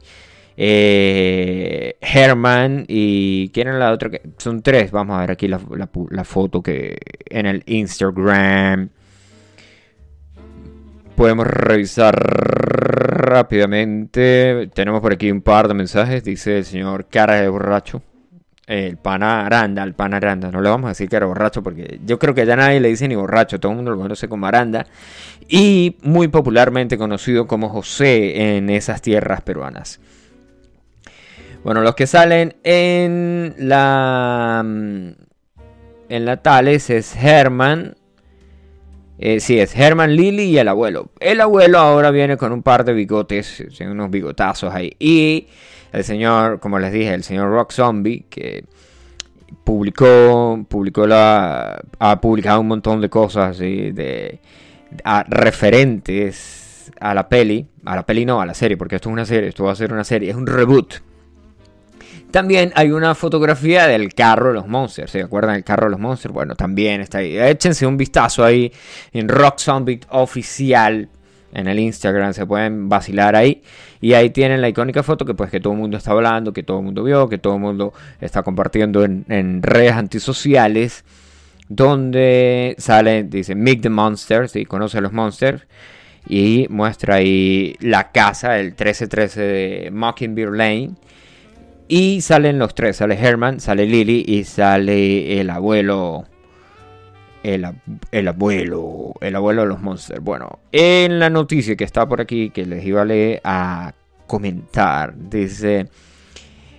eh, 0.57 1.97
Herman 2.01 2.85
y 2.87 3.49
¿quién 3.49 3.67
era 3.67 3.77
la 3.77 3.91
otra? 3.91 4.09
Son 4.39 4.63
tres, 4.63 4.89
vamos 4.91 5.15
a 5.15 5.19
ver 5.21 5.31
aquí 5.31 5.47
la, 5.47 5.59
foto 6.25 6.63
que 6.63 6.97
en 7.29 7.45
el 7.45 7.61
Instagram. 7.67 8.89
Podemos 11.19 11.47
revisar 11.47 12.15
rápidamente. 12.15 14.69
Tenemos 14.73 15.01
por 15.01 15.11
aquí 15.11 15.29
un 15.29 15.41
par 15.41 15.67
de 15.67 15.73
mensajes. 15.73 16.23
Dice 16.23 16.59
el 16.59 16.63
señor 16.63 17.07
cara 17.09 17.41
de 17.41 17.49
borracho. 17.49 18.01
El 18.65 18.95
pana 18.95 19.45
Aranda, 19.45 19.83
el 19.83 19.95
pana 19.95 20.15
Aranda. 20.15 20.49
No 20.49 20.61
le 20.61 20.69
vamos 20.69 20.85
a 20.85 20.91
decir 20.91 21.09
que 21.09 21.17
era 21.17 21.25
borracho 21.25 21.61
porque 21.61 21.99
yo 22.05 22.17
creo 22.19 22.33
que 22.33 22.45
ya 22.45 22.55
nadie 22.55 22.79
le 22.79 22.87
dice 22.87 23.05
ni 23.09 23.15
borracho. 23.15 23.59
Todo 23.59 23.73
el 23.73 23.75
mundo 23.75 23.91
lo 23.91 23.97
conoce 23.97 24.29
como 24.29 24.47
Aranda. 24.47 24.85
Y 25.49 25.97
muy 26.03 26.29
popularmente 26.29 26.97
conocido 26.97 27.47
como 27.47 27.67
José 27.67 28.55
en 28.55 28.69
esas 28.69 29.01
tierras 29.01 29.41
peruanas. 29.41 29.99
Bueno, 31.65 31.81
los 31.81 31.95
que 31.95 32.07
salen 32.07 32.55
en 32.63 33.55
la 33.57 34.63
mm, 34.65 35.09
en 36.07 36.25
la 36.25 36.37
Tales 36.37 36.89
es 36.89 37.13
Herman. 37.13 37.97
Eh, 39.21 39.41
sí, 39.41 39.59
es 39.59 39.75
Herman 39.75 40.15
Lily 40.15 40.43
y 40.43 40.57
el 40.57 40.69
abuelo. 40.69 41.09
El 41.19 41.41
abuelo 41.41 41.77
ahora 41.77 42.09
viene 42.09 42.37
con 42.37 42.53
un 42.53 42.63
par 42.63 42.85
de 42.85 42.93
bigotes, 42.93 43.63
unos 43.81 44.09
bigotazos 44.09 44.73
ahí. 44.73 44.95
Y 44.97 45.47
el 45.91 46.05
señor, 46.05 46.61
como 46.61 46.79
les 46.79 46.93
dije, 46.93 47.13
el 47.13 47.23
señor 47.23 47.51
Rock 47.51 47.73
Zombie, 47.73 48.25
que 48.29 48.63
publicó, 49.65 50.65
publicó 50.69 51.05
la, 51.05 51.81
ha 51.99 52.21
publicado 52.21 52.61
un 52.61 52.67
montón 52.67 53.01
de 53.01 53.09
cosas 53.09 53.57
de, 53.57 54.39
referentes 55.27 56.89
a 57.01 57.13
la 57.13 57.27
peli, 57.27 57.67
a 57.83 57.97
la 57.97 58.05
peli 58.05 58.25
no, 58.25 58.39
a 58.39 58.45
la 58.45 58.53
serie, 58.53 58.77
porque 58.77 58.95
esto 58.95 59.09
es 59.09 59.13
una 59.13 59.25
serie, 59.25 59.49
esto 59.49 59.65
va 59.65 59.73
a 59.73 59.75
ser 59.75 59.91
una 59.91 60.05
serie, 60.05 60.29
es 60.29 60.35
un 60.37 60.47
reboot 60.47 61.08
también 62.31 62.71
hay 62.75 62.91
una 62.91 63.15
fotografía 63.15 63.87
del 63.87 64.13
carro 64.13 64.49
de 64.49 64.55
los 64.55 64.67
Monsters. 64.67 65.11
¿Se 65.11 65.21
acuerdan 65.21 65.55
del 65.55 65.63
carro 65.63 65.85
de 65.85 65.91
los 65.91 65.99
Monsters? 65.99 66.33
Bueno, 66.33 66.55
también 66.55 67.01
está 67.01 67.19
ahí. 67.19 67.37
Échense 67.37 67.85
un 67.85 67.97
vistazo 67.97 68.43
ahí 68.43 68.71
en 69.13 69.27
Rock 69.27 69.59
Zombie 69.59 69.99
Oficial. 70.09 71.09
En 71.51 71.67
el 71.67 71.79
Instagram 71.79 72.33
se 72.33 72.45
pueden 72.45 72.87
vacilar 72.87 73.35
ahí. 73.35 73.63
Y 73.99 74.13
ahí 74.13 74.29
tienen 74.29 74.61
la 74.61 74.69
icónica 74.69 75.01
foto 75.01 75.25
que 75.25 75.33
pues 75.33 75.49
que 75.49 75.59
todo 75.59 75.73
el 75.73 75.79
mundo 75.79 75.97
está 75.97 76.11
hablando, 76.11 76.53
que 76.53 76.61
todo 76.61 76.79
el 76.79 76.85
mundo 76.85 77.03
vio, 77.03 77.27
que 77.27 77.39
todo 77.39 77.55
el 77.55 77.61
mundo 77.61 77.93
está 78.21 78.43
compartiendo 78.43 79.03
en, 79.03 79.63
redes 79.63 79.93
antisociales. 79.93 81.03
Donde 81.67 82.75
sale, 82.79 83.23
dice 83.23 83.53
Meet 83.55 83.81
the 83.81 83.89
Monsters, 83.89 84.55
y 84.55 84.65
conoce 84.65 84.99
a 84.99 85.01
los 85.01 85.13
Monsters. 85.13 85.65
Y 86.27 86.67
muestra 86.69 87.15
ahí 87.15 87.75
la 87.79 88.11
casa 88.11 88.51
del 88.53 88.67
1313 88.67 89.41
de 89.41 89.91
Mockingbird 89.91 90.55
Lane 90.55 90.91
y 91.89 92.21
salen 92.21 92.59
los 92.59 92.75
tres, 92.75 92.97
sale 92.97 93.15
Herman, 93.15 93.59
sale 93.59 93.87
Lily 93.87 94.23
y 94.25 94.43
sale 94.43 95.41
el 95.41 95.49
abuelo. 95.49 96.23
El, 97.41 97.65
abuelo, 98.27 99.13
el 99.21 99.35
abuelo 99.35 99.61
de 99.61 99.67
los 99.67 99.81
monsters. 99.81 100.21
Bueno, 100.21 100.59
en 100.71 101.19
la 101.19 101.29
noticia 101.29 101.75
que 101.75 101.85
está 101.85 102.07
por 102.07 102.21
aquí, 102.21 102.51
que 102.51 102.65
les 102.65 102.85
iba 102.85 103.01
a 103.01 103.05
leer 103.05 103.41
a 103.43 103.93
comentar, 104.27 105.13
dice... 105.17 105.89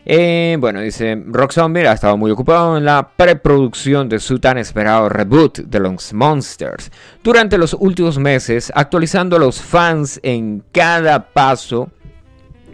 Eh, 0.07 0.57
bueno, 0.59 0.81
dice 0.81 1.23
Rock 1.26 1.52
Zombie 1.52 1.87
ha 1.87 1.93
estado 1.93 2.17
muy 2.17 2.31
ocupado 2.31 2.79
en 2.79 2.85
la 2.85 3.11
preproducción 3.17 4.09
de 4.09 4.19
su 4.19 4.38
tan 4.38 4.57
esperado 4.57 5.09
reboot 5.09 5.59
de 5.59 5.79
los 5.79 6.14
Monsters 6.14 6.91
durante 7.23 7.58
los 7.58 7.75
últimos 7.75 8.19
meses, 8.19 8.73
actualizando 8.75 9.37
a 9.37 9.41
los 9.41 9.61
fans 9.61 10.19
en 10.23 10.65
cada 10.73 11.32
paso 11.32 11.91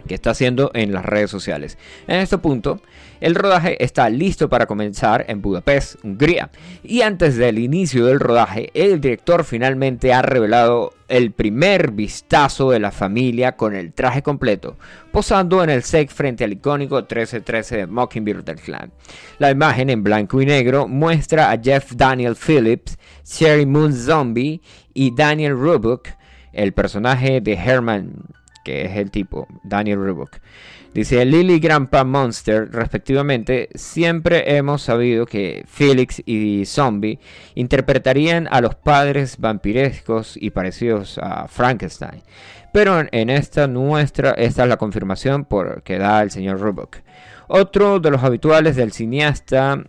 que 0.07 0.15
está 0.15 0.31
haciendo 0.31 0.71
en 0.73 0.91
las 0.91 1.05
redes 1.05 1.29
sociales. 1.29 1.77
En 2.07 2.19
este 2.19 2.37
punto, 2.37 2.81
el 3.19 3.35
rodaje 3.35 3.83
está 3.83 4.09
listo 4.09 4.47
para 4.47 4.67
comenzar 4.67 5.25
en 5.27 5.41
Budapest, 5.41 6.03
Hungría. 6.03 6.51
Y 6.83 7.01
antes 7.01 7.35
del 7.35 7.57
inicio 7.57 8.05
del 8.05 8.19
rodaje, 8.19 8.69
el 8.73 9.01
director 9.01 9.43
finalmente 9.43 10.13
ha 10.13 10.21
revelado 10.21 10.93
el 11.07 11.31
primer 11.31 11.91
vistazo 11.91 12.69
de 12.69 12.79
la 12.79 12.91
familia 12.91 13.55
con 13.55 13.75
el 13.75 13.93
traje 13.93 14.21
completo, 14.21 14.77
posando 15.11 15.63
en 15.63 15.69
el 15.69 15.83
set 15.83 16.09
frente 16.09 16.43
al 16.43 16.53
icónico 16.53 16.97
1313 16.97 17.77
de 17.77 17.87
Mockingbird 17.87 18.43
del 18.43 18.59
Clan. 18.59 18.91
La 19.39 19.49
imagen 19.49 19.89
en 19.89 20.03
blanco 20.03 20.41
y 20.41 20.45
negro 20.45 20.87
muestra 20.87 21.51
a 21.51 21.59
Jeff 21.59 21.93
Daniel 21.95 22.35
Phillips, 22.35 22.97
Sherry 23.25 23.65
Moon 23.65 23.93
Zombie 23.93 24.61
y 24.93 25.15
Daniel 25.15 25.57
Roebuck, 25.57 26.09
el 26.53 26.73
personaje 26.73 27.41
de 27.41 27.53
Herman 27.53 28.13
que 28.67 28.81
es 28.83 28.97
el 28.97 29.11
tipo, 29.11 29.47
Daniel 29.63 29.99
Roebuck. 29.99 30.39
Dice 30.93 31.23
Lily 31.23 31.59
Grandpa 31.59 32.03
Monster, 32.03 32.69
respectivamente, 32.69 33.69
siempre 33.75 34.57
hemos 34.57 34.81
sabido 34.81 35.25
que 35.25 35.63
Felix 35.67 36.21
y 36.25 36.65
Zombie 36.65 37.17
interpretarían 37.55 38.49
a 38.51 38.59
los 38.59 38.75
padres 38.75 39.37
vampirescos 39.37 40.35
y 40.35 40.49
parecidos 40.49 41.17
a 41.17 41.47
Frankenstein. 41.47 42.23
Pero 42.73 43.05
en 43.09 43.29
esta 43.29 43.67
nuestra, 43.67 44.31
esta 44.31 44.63
es 44.63 44.69
la 44.69 44.75
confirmación 44.75 45.45
por 45.45 45.81
que 45.83 45.97
da 45.97 46.21
el 46.21 46.29
señor 46.29 46.59
Roebuck. 46.59 46.97
Otro 47.47 48.01
de 48.01 48.11
los 48.11 48.21
habituales 48.21 48.75
del 48.75 48.91
cineasta 48.91 49.81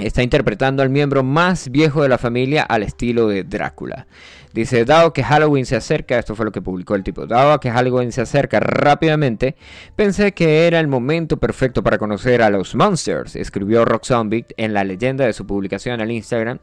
está 0.00 0.24
interpretando 0.24 0.82
al 0.82 0.90
miembro 0.90 1.22
más 1.22 1.70
viejo 1.70 2.02
de 2.02 2.08
la 2.08 2.18
familia 2.18 2.64
al 2.64 2.82
estilo 2.82 3.28
de 3.28 3.44
Drácula. 3.44 4.08
Dice, 4.56 4.86
dado 4.86 5.12
que 5.12 5.22
Halloween 5.22 5.66
se 5.66 5.76
acerca, 5.76 6.18
esto 6.18 6.34
fue 6.34 6.46
lo 6.46 6.50
que 6.50 6.62
publicó 6.62 6.94
el 6.94 7.04
tipo, 7.04 7.26
dado 7.26 7.60
que 7.60 7.70
Halloween 7.70 8.10
se 8.10 8.22
acerca 8.22 8.58
rápidamente, 8.58 9.54
pensé 9.96 10.32
que 10.32 10.66
era 10.66 10.80
el 10.80 10.88
momento 10.88 11.36
perfecto 11.36 11.82
para 11.82 11.98
conocer 11.98 12.40
a 12.40 12.48
los 12.48 12.74
Monsters, 12.74 13.36
escribió 13.36 13.84
Rock 13.84 14.06
Zombie 14.06 14.46
en 14.56 14.72
la 14.72 14.82
leyenda 14.82 15.26
de 15.26 15.34
su 15.34 15.46
publicación 15.46 16.00
al 16.00 16.10
Instagram. 16.10 16.60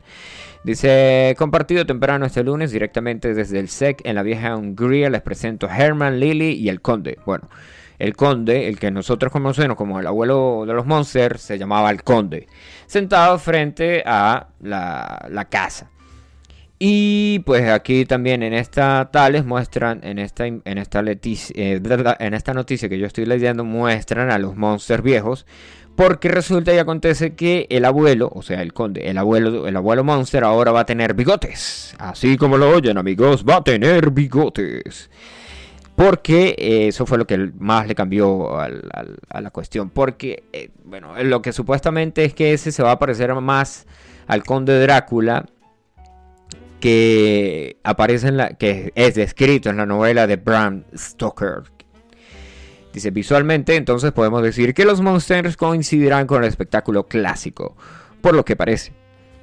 Dice, 0.63 1.35
compartido 1.37 1.85
temprano 1.85 2.25
este 2.25 2.43
lunes 2.43 2.71
directamente 2.71 3.35
desde 3.35 3.59
el 3.59 3.69
SEC 3.69 4.01
en 4.05 4.15
la 4.15 4.23
vieja 4.23 4.55
Hungría, 4.55 5.11
les 5.11 5.21
presento 5.21 5.69
Herman, 5.69 6.19
Lily 6.19 6.53
y 6.53 6.69
el 6.69 6.81
Conde. 6.81 7.19
Bueno, 7.27 7.47
el 7.99 8.15
conde, 8.15 8.69
el 8.69 8.79
que 8.79 8.89
nosotros 8.89 9.31
conocemos 9.31 9.77
como 9.77 9.99
el 9.99 10.07
abuelo 10.07 10.63
de 10.65 10.73
los 10.73 10.87
monsters, 10.87 11.43
se 11.43 11.59
llamaba 11.59 11.91
el 11.91 12.01
conde, 12.01 12.47
sentado 12.87 13.37
frente 13.37 14.01
a 14.03 14.47
la, 14.61 15.27
la 15.29 15.45
casa. 15.45 15.91
Y 16.85 17.39
pues 17.45 17.69
aquí 17.69 18.03
también 18.03 18.43
en 18.43 18.53
esta 18.53 19.09
tales 19.09 19.45
muestran, 19.45 20.01
en 20.03 20.19
esta, 20.19 20.47
en 20.47 20.61
esta, 20.65 21.01
eh, 21.01 21.81
en 22.19 22.33
esta 22.33 22.53
noticia 22.53 22.89
que 22.89 22.99
yo 22.99 23.07
estoy 23.07 23.25
leyendo, 23.25 23.63
muestran 23.63 24.29
a 24.29 24.37
los 24.37 24.57
monsters 24.57 25.01
viejos. 25.01 25.45
Porque 25.95 26.27
resulta 26.27 26.73
y 26.73 26.79
acontece 26.79 27.35
que 27.35 27.67
el 27.69 27.85
abuelo, 27.85 28.29
o 28.35 28.41
sea, 28.41 28.61
el 28.61 28.73
conde, 28.73 29.09
el 29.09 29.17
abuelo, 29.17 29.65
el 29.65 29.77
abuelo 29.77 30.03
monster 30.03 30.43
ahora 30.43 30.73
va 30.73 30.81
a 30.81 30.85
tener 30.85 31.13
bigotes. 31.13 31.95
Así 31.99 32.35
como 32.35 32.57
lo 32.57 32.69
oyen, 32.69 32.97
amigos, 32.97 33.45
va 33.47 33.55
a 33.57 33.63
tener 33.63 34.11
bigotes. 34.11 35.09
Porque 35.95 36.53
eh, 36.57 36.87
eso 36.89 37.05
fue 37.05 37.17
lo 37.17 37.25
que 37.25 37.49
más 37.59 37.87
le 37.87 37.95
cambió 37.95 38.59
a 38.59 38.67
la 39.39 39.51
cuestión. 39.51 39.89
Porque, 39.89 40.43
eh, 40.51 40.69
bueno, 40.83 41.13
lo 41.23 41.41
que 41.41 41.53
supuestamente 41.53 42.25
es 42.25 42.33
que 42.33 42.51
ese 42.51 42.73
se 42.73 42.83
va 42.83 42.91
a 42.91 42.99
parecer 42.99 43.33
más 43.35 43.87
al 44.27 44.43
conde 44.43 44.81
Drácula 44.81 45.45
que 46.83 47.77
aparece 47.85 48.27
en 48.27 48.35
la 48.35 48.49
que 48.55 48.91
es 48.95 49.15
descrito 49.15 49.69
en 49.69 49.77
la 49.77 49.85
novela 49.85 50.27
de 50.27 50.35
Bram 50.35 50.83
Stoker. 50.93 51.63
Dice 52.91 53.09
visualmente, 53.09 53.77
entonces 53.77 54.11
podemos 54.11 54.43
decir 54.43 54.73
que 54.73 54.83
los 54.83 54.99
monsters 54.99 55.55
coincidirán 55.55 56.27
con 56.27 56.43
el 56.43 56.49
espectáculo 56.49 57.07
clásico, 57.07 57.77
por 58.19 58.35
lo 58.35 58.43
que 58.43 58.57
parece. 58.57 58.91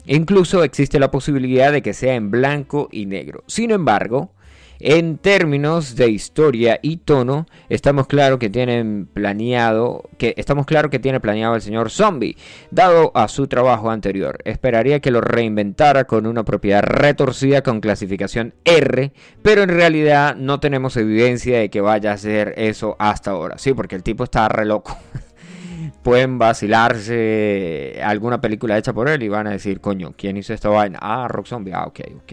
Incluso 0.05 0.63
existe 0.65 1.01
la 1.01 1.11
posibilidad 1.11 1.73
de 1.73 1.81
que 1.81 1.95
sea 1.95 2.15
en 2.15 2.31
blanco 2.31 2.91
y 2.93 3.07
negro. 3.07 3.43
Sin 3.47 3.71
embargo, 3.71 4.35
en 4.81 5.19
términos 5.19 5.95
de 5.95 6.09
historia 6.09 6.79
y 6.83 6.99
tono, 6.99 7.47
estamos 7.69 8.07
claro 8.07 8.39
que 8.39 8.49
tienen 8.49 9.07
planeado, 9.07 10.09
que 10.19 10.35
estamos 10.37 10.67
claro 10.67 10.91
que 10.91 10.99
tiene 10.99 11.21
planeado 11.21 11.55
el 11.55 11.63
señor 11.63 11.91
Zombie, 11.91 12.37
dado 12.71 13.13
a 13.15 13.29
su 13.29 13.47
trabajo 13.47 13.91
anterior. 13.91 14.39
Esperaría 14.45 15.01
que 15.01 15.11
lo 15.11 15.21
reinventara 15.21 16.05
con 16.05 16.27
una 16.27 16.45
propiedad 16.45 16.83
retorcida 16.83 17.63
con 17.63 17.81
clasificación 17.81 18.55
R, 18.65 19.13
pero 19.43 19.63
en 19.63 19.69
realidad 19.69 20.35
no 20.37 20.61
tenemos 20.61 20.97
evidencia 20.97 21.59
de 21.59 21.71
que 21.71 21.81
vaya 21.81 22.13
a 22.13 22.15
hacer 22.15 22.55
eso 22.57 22.97
hasta 22.99 23.33
ahora. 23.33 23.59
Sí, 23.59 23.75
porque 23.75 23.97
el 23.97 24.03
tipo 24.03 24.25
está 24.25 24.49
re 24.49 24.65
loco. 24.65 24.97
Pueden 26.03 26.39
vacilarse 26.39 28.01
alguna 28.03 28.41
película 28.41 28.79
hecha 28.79 28.93
por 28.93 29.09
él 29.09 29.23
y 29.23 29.29
van 29.29 29.47
a 29.47 29.51
decir, 29.51 29.81
coño, 29.81 30.15
¿quién 30.17 30.39
hizo 30.39 30.55
esta 30.55 30.71
vaina? 30.71 30.99
Ah, 31.03 31.29
Rock 31.29 31.47
Zombie. 31.47 31.73
Ah, 31.75 31.85
ok, 31.87 32.01
ok. 32.17 32.33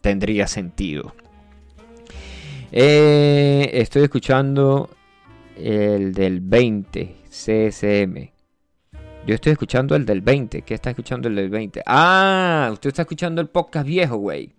Tendría 0.00 0.46
sentido. 0.46 1.14
Eh, 2.76 3.70
estoy 3.74 4.02
escuchando 4.02 4.90
el 5.56 6.12
del 6.12 6.40
20, 6.40 7.18
CSM. 7.28 8.32
Yo 9.24 9.34
estoy 9.36 9.52
escuchando 9.52 9.94
el 9.94 10.04
del 10.04 10.22
20. 10.22 10.62
¿Qué 10.62 10.74
está 10.74 10.90
escuchando 10.90 11.28
el 11.28 11.36
del 11.36 11.50
20? 11.50 11.84
Ah, 11.86 12.70
usted 12.72 12.88
está 12.88 13.02
escuchando 13.02 13.40
el 13.40 13.46
podcast 13.46 13.86
viejo, 13.86 14.16
güey. 14.16 14.56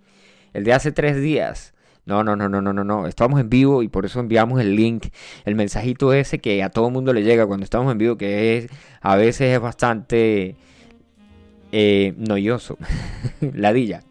El 0.54 0.64
de 0.64 0.72
hace 0.72 0.94
tres 0.94 1.22
días. 1.22 1.74
No, 2.06 2.24
no, 2.24 2.38
no, 2.38 2.48
no, 2.48 2.62
no, 2.62 2.72
no, 2.72 2.86
no. 2.86 3.06
Estamos 3.06 3.38
en 3.42 3.50
vivo 3.50 3.84
y 3.84 3.90
por 3.90 4.06
eso 4.06 4.22
enviamos 4.22 4.62
el 4.62 4.78
link, 4.78 5.08
el 5.44 5.56
mensajito 5.56 6.14
ese 6.14 6.40
que 6.40 6.64
a 6.64 6.70
todo 6.70 6.90
mundo 6.90 7.12
le 7.12 7.22
llega 7.22 7.46
cuando 7.46 7.66
estamos 7.66 7.92
en 7.92 7.98
vivo, 7.98 8.18
que 8.18 8.58
es 8.58 8.68
a 9.02 9.18
veces 9.18 9.54
es 9.54 9.60
bastante 9.60 10.56
eh, 11.74 12.14
noyoso. 12.16 12.78
Ladilla. 13.42 14.04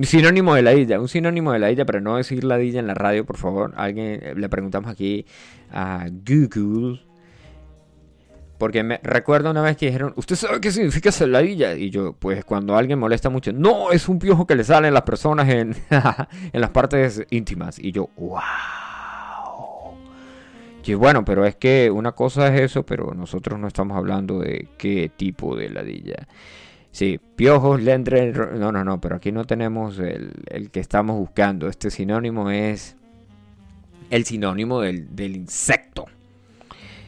Sinónimo 0.00 0.54
de 0.54 0.62
ladilla, 0.62 0.98
un 1.00 1.08
sinónimo 1.08 1.52
de 1.52 1.58
ladilla, 1.58 1.84
pero 1.84 2.00
no 2.00 2.16
decir 2.16 2.44
ladilla 2.44 2.80
en 2.80 2.86
la 2.86 2.94
radio, 2.94 3.26
por 3.26 3.36
favor. 3.36 3.74
Alguien 3.76 4.20
eh, 4.22 4.34
le 4.34 4.48
preguntamos 4.48 4.90
aquí 4.90 5.26
a 5.70 6.06
Google. 6.10 7.02
Porque 8.56 8.82
me 8.84 9.00
recuerdo 9.02 9.50
una 9.50 9.60
vez 9.60 9.76
que 9.76 9.86
dijeron, 9.86 10.12
¿usted 10.16 10.36
sabe 10.36 10.60
qué 10.60 10.70
significa 10.70 11.10
ser 11.10 11.28
ladilla? 11.28 11.74
Y 11.74 11.90
yo, 11.90 12.14
pues 12.14 12.44
cuando 12.44 12.76
alguien 12.76 12.98
molesta 12.98 13.28
mucho, 13.28 13.52
no, 13.52 13.90
es 13.90 14.08
un 14.08 14.18
piojo 14.18 14.46
que 14.46 14.54
le 14.54 14.62
sale 14.62 14.88
a 14.88 14.92
las 14.92 15.02
personas 15.02 15.48
en, 15.48 15.74
en 16.52 16.60
las 16.60 16.70
partes 16.70 17.24
íntimas. 17.30 17.78
Y 17.78 17.90
yo, 17.90 18.08
wow. 18.16 18.40
Y 20.84 20.94
bueno, 20.94 21.24
pero 21.24 21.44
es 21.44 21.56
que 21.56 21.90
una 21.90 22.12
cosa 22.12 22.54
es 22.54 22.60
eso, 22.60 22.84
pero 22.84 23.14
nosotros 23.14 23.58
no 23.58 23.68
estamos 23.68 23.96
hablando 23.96 24.40
de 24.40 24.68
qué 24.78 25.10
tipo 25.14 25.54
de 25.54 25.68
ladilla. 25.68 26.26
Sí, 26.92 27.18
piojos, 27.36 27.82
lendre, 27.82 28.32
no, 28.32 28.70
no, 28.70 28.84
no, 28.84 29.00
pero 29.00 29.16
aquí 29.16 29.32
no 29.32 29.46
tenemos 29.46 29.98
el, 29.98 30.70
que 30.70 30.80
estamos 30.80 31.18
buscando. 31.18 31.66
Este 31.66 31.90
sinónimo 31.90 32.50
es 32.50 32.96
el 34.10 34.24
sinónimo 34.24 34.82
del, 34.82 35.08
insecto. 35.18 36.04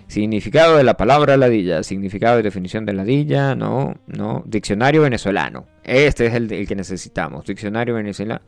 Significado 0.08 0.78
de 0.78 0.84
la 0.84 0.96
palabra 0.96 1.36
ladilla, 1.36 1.82
significado 1.82 2.38
de 2.38 2.42
definición 2.42 2.86
de 2.86 2.94
ladilla, 2.94 3.54
no, 3.54 3.94
no. 4.06 4.42
Diccionario 4.46 5.02
venezolano. 5.02 5.66
Este 5.82 6.26
es 6.26 6.34
el, 6.34 6.50
el 6.50 6.66
que 6.66 6.76
necesitamos. 6.76 7.44
Diccionario 7.44 7.94
venezolano. 7.94 8.40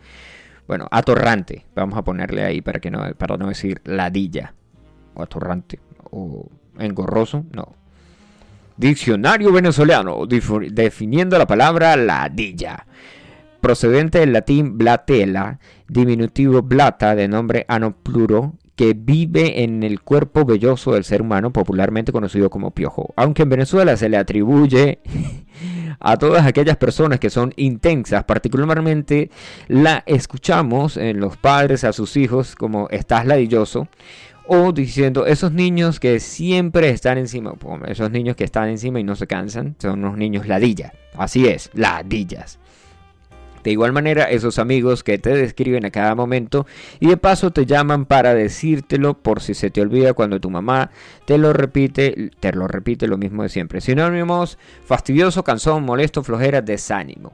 Bueno, 0.67 0.89
atorrante. 0.91 1.67
Vamos 1.75 1.99
a 1.99 2.03
ponerle 2.03 2.45
ahí 2.45 2.63
para 2.63 2.81
que 2.81 2.91
no, 2.91 3.13
para 3.19 3.37
no 3.37 3.49
decir 3.49 3.83
ladilla. 3.85 4.55
O 5.15 5.23
atorrante. 5.23 5.81
O 6.11 6.49
engorroso. 6.79 7.45
No. 7.53 7.75
Diccionario 8.77 9.53
venezolano, 9.53 10.27
definiendo 10.27 11.39
la 11.39 11.47
palabra 11.47 11.97
ladilla. 11.97 12.87
Procedente 13.61 14.21
del 14.21 14.35
latín 14.35 14.77
blatela, 14.77 15.59
diminutivo 15.89 16.63
blata 16.63 17.15
de 17.15 17.27
nombre 17.27 17.65
anopluro, 17.69 18.55
que 18.77 18.93
vive 18.93 19.65
en 19.65 19.83
el 19.83 20.03
cuerpo 20.03 20.45
velloso 20.45 20.93
del 20.93 21.05
ser 21.05 21.23
humano, 21.23 21.53
popularmente 21.53 22.13
conocido 22.13 22.51
como 22.51 22.71
piojo. 22.71 23.15
Aunque 23.17 23.43
en 23.43 23.49
Venezuela 23.49 23.97
se 23.97 24.11
le 24.11 24.19
atribuye 24.19 25.01
a 25.99 26.19
todas 26.19 26.45
aquellas 26.45 26.77
personas 26.77 27.19
que 27.19 27.31
son 27.31 27.55
intensas, 27.57 28.25
particularmente 28.25 29.31
la 29.69 30.03
escuchamos 30.05 30.99
en 30.99 31.19
los 31.19 31.39
padres 31.39 31.85
a 31.85 31.95
sus 31.95 32.19
hijos 32.19 32.55
como 32.55 32.89
estás 32.91 33.25
ladilloso 33.25 33.89
o 34.49 34.73
diciendo, 34.73 35.27
esos 35.27 35.53
niños 35.53 36.01
que 36.01 36.21
siempre 36.21 36.91
están 36.91 37.19
encima, 37.19 37.55
esos 37.87 38.11
niños 38.11 38.37
que 38.37 38.45
están 38.45 38.69
encima 38.69 39.01
y 39.01 39.05
no 39.05 39.17
se 39.17 39.27
cansan, 39.27 39.77
son 39.79 40.05
unos 40.05 40.17
niños 40.17 40.47
ladillas. 40.47 40.93
Así 41.17 41.47
es, 41.47 41.71
ladillas. 41.75 42.59
De 43.67 43.73
igual 43.73 43.93
manera, 43.93 44.31
esos 44.31 44.61
amigos 44.61 45.03
que 45.03 45.19
te 45.19 45.31
describen 45.31 45.85
a 45.85 45.91
cada 45.91 46.15
momento 46.15 46.67
y 47.01 47.09
de 47.09 47.17
paso 47.17 47.51
te 47.51 47.67
llaman 47.67 48.05
para 48.05 48.33
decírtelo 48.33 49.15
por 49.15 49.43
si 49.43 49.55
se 49.55 49.71
te 49.71 49.81
olvida 49.81 50.13
cuando 50.13 50.39
tu 50.39 50.51
mamá 50.51 50.93
te 51.25 51.37
lo 51.37 51.53
repite, 51.53 52.31
te 52.39 52.53
lo 52.53 52.69
repite 52.69 53.09
lo 53.09 53.19
mismo 53.19 53.43
de 53.43 53.49
siempre. 53.49 53.81
Sinónimos, 53.81 54.57
fastidioso, 54.85 55.43
cansón, 55.43 55.83
molesto, 55.83 56.23
flojera, 56.23 56.63
desánimo. 56.63 57.33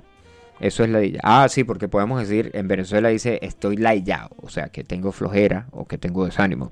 Eso 0.62 0.84
es 0.84 0.90
ladilla. 0.90 1.18
Ah, 1.24 1.48
sí, 1.48 1.64
porque 1.64 1.88
podemos 1.88 2.20
decir, 2.20 2.52
en 2.54 2.68
Venezuela 2.68 3.08
dice 3.08 3.40
estoy 3.42 3.76
ladillado, 3.76 4.30
o 4.40 4.48
sea, 4.48 4.68
que 4.68 4.84
tengo 4.84 5.10
flojera 5.10 5.66
o 5.72 5.86
que 5.86 5.98
tengo 5.98 6.24
desánimo. 6.24 6.70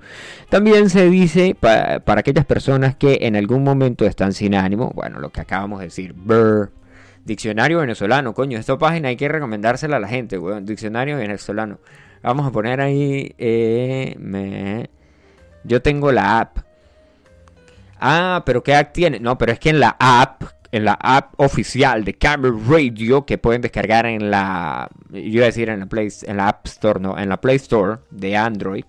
También 0.48 0.90
se 0.90 1.10
dice 1.10 1.56
para 1.58 2.00
aquellas 2.20 2.46
personas 2.46 2.94
que 2.94 3.18
en 3.22 3.34
algún 3.34 3.64
momento 3.64 4.06
están 4.06 4.32
sin 4.32 4.54
ánimo, 4.54 4.92
bueno, 4.94 5.18
lo 5.18 5.30
que 5.30 5.40
acabamos 5.40 5.80
de 5.80 5.86
decir, 5.86 6.12
brr. 6.12 6.70
Diccionario 7.24 7.80
venezolano, 7.80 8.32
coño, 8.32 8.58
esta 8.58 8.78
página 8.78 9.08
hay 9.08 9.16
que 9.16 9.28
recomendársela 9.28 9.96
a 9.96 10.00
la 10.00 10.08
gente, 10.08 10.38
weón. 10.38 10.64
Diccionario 10.64 11.16
venezolano. 11.16 11.80
Vamos 12.22 12.46
a 12.46 12.52
poner 12.52 12.80
ahí, 12.80 13.34
eh, 13.38 14.14
me... 14.18 14.88
yo 15.64 15.82
tengo 15.82 16.12
la 16.12 16.38
app. 16.38 16.58
Ah, 17.98 18.42
pero 18.46 18.62
¿qué 18.62 18.74
app 18.74 18.92
tiene? 18.92 19.18
No, 19.18 19.36
pero 19.36 19.52
es 19.52 19.58
que 19.58 19.70
en 19.70 19.80
la 19.80 19.96
app 19.98 20.44
en 20.72 20.84
la 20.84 20.98
app 21.00 21.34
oficial 21.38 22.04
de 22.04 22.14
Camera 22.14 22.54
Radio 22.68 23.26
que 23.26 23.38
pueden 23.38 23.60
descargar 23.60 24.06
en 24.06 24.30
la 24.30 24.88
iba 25.12 25.44
a 25.44 25.46
decir 25.46 25.68
en 25.68 25.80
la 25.80 25.86
Play 25.86 26.08
en 26.22 26.36
la 26.36 26.48
App 26.48 26.66
Store, 26.66 27.00
no, 27.00 27.18
en 27.18 27.28
la 27.28 27.40
Play 27.40 27.56
Store 27.56 27.98
de 28.10 28.36
Android. 28.36 28.84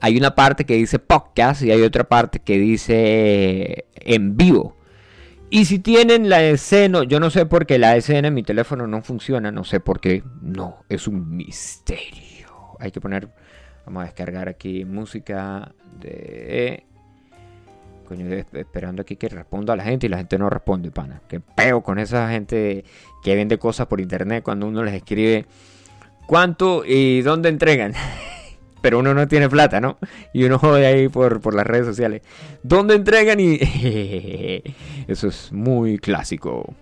hay 0.00 0.16
una 0.16 0.34
parte 0.34 0.64
que 0.64 0.74
dice 0.74 0.98
podcast 0.98 1.62
y 1.62 1.70
hay 1.70 1.82
otra 1.82 2.04
parte 2.04 2.40
que 2.40 2.58
dice 2.58 3.86
en 3.94 4.36
vivo. 4.36 4.76
Y 5.50 5.64
si 5.64 5.78
tienen 5.78 6.28
la 6.28 6.42
escena, 6.42 7.04
yo 7.04 7.20
no 7.20 7.30
sé 7.30 7.46
por 7.46 7.64
qué 7.64 7.78
la 7.78 7.96
escena 7.96 8.28
en 8.28 8.34
mi 8.34 8.42
teléfono 8.42 8.86
no 8.86 9.00
funciona, 9.02 9.50
no 9.50 9.64
sé 9.64 9.80
por 9.80 9.98
qué, 9.98 10.22
no, 10.42 10.84
es 10.90 11.08
un 11.08 11.36
misterio. 11.36 12.76
Hay 12.78 12.90
que 12.90 13.00
poner, 13.00 13.30
vamos 13.86 14.02
a 14.02 14.06
descargar 14.06 14.48
aquí 14.48 14.84
música 14.84 15.74
de... 15.98 16.84
Esperando 18.52 19.02
aquí 19.02 19.16
que 19.16 19.28
responda 19.28 19.72
a 19.72 19.76
la 19.76 19.84
gente 19.84 20.06
y 20.06 20.08
la 20.08 20.18
gente 20.18 20.38
no 20.38 20.50
responde, 20.50 20.90
pana. 20.90 21.22
Que 21.28 21.40
peo 21.40 21.82
con 21.82 21.98
esa 21.98 22.30
gente 22.30 22.84
que 23.22 23.34
vende 23.34 23.58
cosas 23.58 23.86
por 23.86 24.00
internet 24.00 24.42
cuando 24.42 24.66
uno 24.66 24.82
les 24.84 24.94
escribe 24.94 25.46
cuánto 26.26 26.84
y 26.84 27.22
dónde 27.22 27.48
entregan. 27.48 27.94
Pero 28.80 29.00
uno 29.00 29.12
no 29.12 29.26
tiene 29.26 29.48
plata, 29.48 29.80
¿no? 29.80 29.98
Y 30.32 30.44
uno 30.44 30.58
jode 30.58 30.86
ahí 30.86 31.08
por, 31.08 31.40
por 31.40 31.54
las 31.54 31.66
redes 31.66 31.86
sociales. 31.86 32.22
¿Dónde 32.62 32.94
entregan? 32.94 33.40
Y 33.40 33.58
eso 35.08 35.28
es 35.28 35.52
muy 35.52 35.98
clásico. 35.98 36.74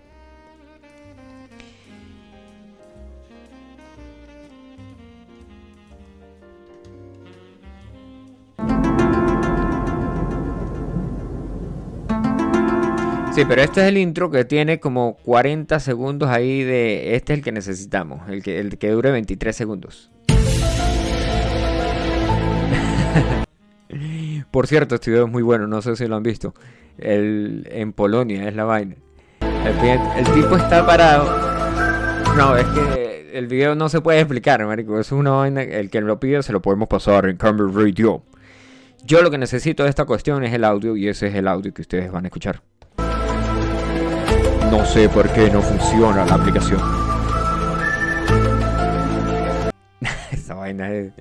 Sí, 13.37 13.45
pero 13.47 13.61
este 13.61 13.81
es 13.81 13.87
el 13.89 13.99
intro 13.99 14.31
que 14.31 14.45
tiene 14.45 14.79
como 14.79 15.15
40 15.17 15.79
segundos 15.79 16.27
ahí 16.27 16.63
de... 16.63 17.15
Este 17.15 17.33
es 17.33 17.37
el 17.37 17.45
que 17.45 17.51
necesitamos, 17.51 18.27
el 18.29 18.41
que, 18.41 18.59
el 18.59 18.79
que 18.79 18.89
dure 18.89 19.11
23 19.11 19.55
segundos. 19.55 20.09
Por 24.49 24.65
cierto, 24.65 24.95
este 24.95 25.11
video 25.11 25.25
es 25.25 25.31
muy 25.31 25.43
bueno, 25.43 25.67
no 25.67 25.83
sé 25.83 25.95
si 25.95 26.07
lo 26.07 26.15
han 26.15 26.23
visto. 26.23 26.55
El, 26.97 27.67
en 27.69 27.93
Polonia 27.93 28.47
es 28.47 28.55
la 28.55 28.63
vaina. 28.63 28.95
El, 29.41 30.25
tipo 30.33 30.57
está 30.57 30.83
parado. 30.83 31.25
No, 32.35 32.57
es 32.57 32.65
que 32.65 33.37
el 33.37 33.45
video 33.45 33.75
no 33.75 33.87
se 33.87 34.01
puede 34.01 34.19
explicar, 34.19 34.65
marico. 34.65 34.99
Es 34.99 35.11
una 35.11 35.29
vaina. 35.29 35.61
El 35.61 35.91
que 35.91 36.01
lo 36.01 36.19
pide 36.19 36.41
se 36.41 36.53
lo 36.53 36.63
podemos 36.63 36.87
pasar 36.87 37.27
en 37.27 37.37
Camera 37.37 37.69
Radio. 37.71 38.23
Yo 39.05 39.21
lo 39.21 39.29
que 39.29 39.37
necesito 39.37 39.83
de 39.83 39.89
esta 39.89 40.05
cuestión 40.05 40.43
es 40.43 40.55
el 40.55 40.63
audio 40.63 40.97
y 40.97 41.07
ese 41.07 41.27
es 41.27 41.35
el 41.35 41.47
audio 41.47 41.71
que 41.71 41.83
ustedes 41.83 42.11
van 42.11 42.25
a 42.25 42.29
escuchar. 42.29 42.63
No 44.71 44.85
sé 44.85 45.07
por 45.07 45.31
qué 45.33 45.49
no 45.49 45.61
funciona 45.61 46.25
la 46.25 46.35
aplicación. 46.35 46.81
Esa 50.31 50.55
vaina 50.55 50.91
es... 50.91 51.13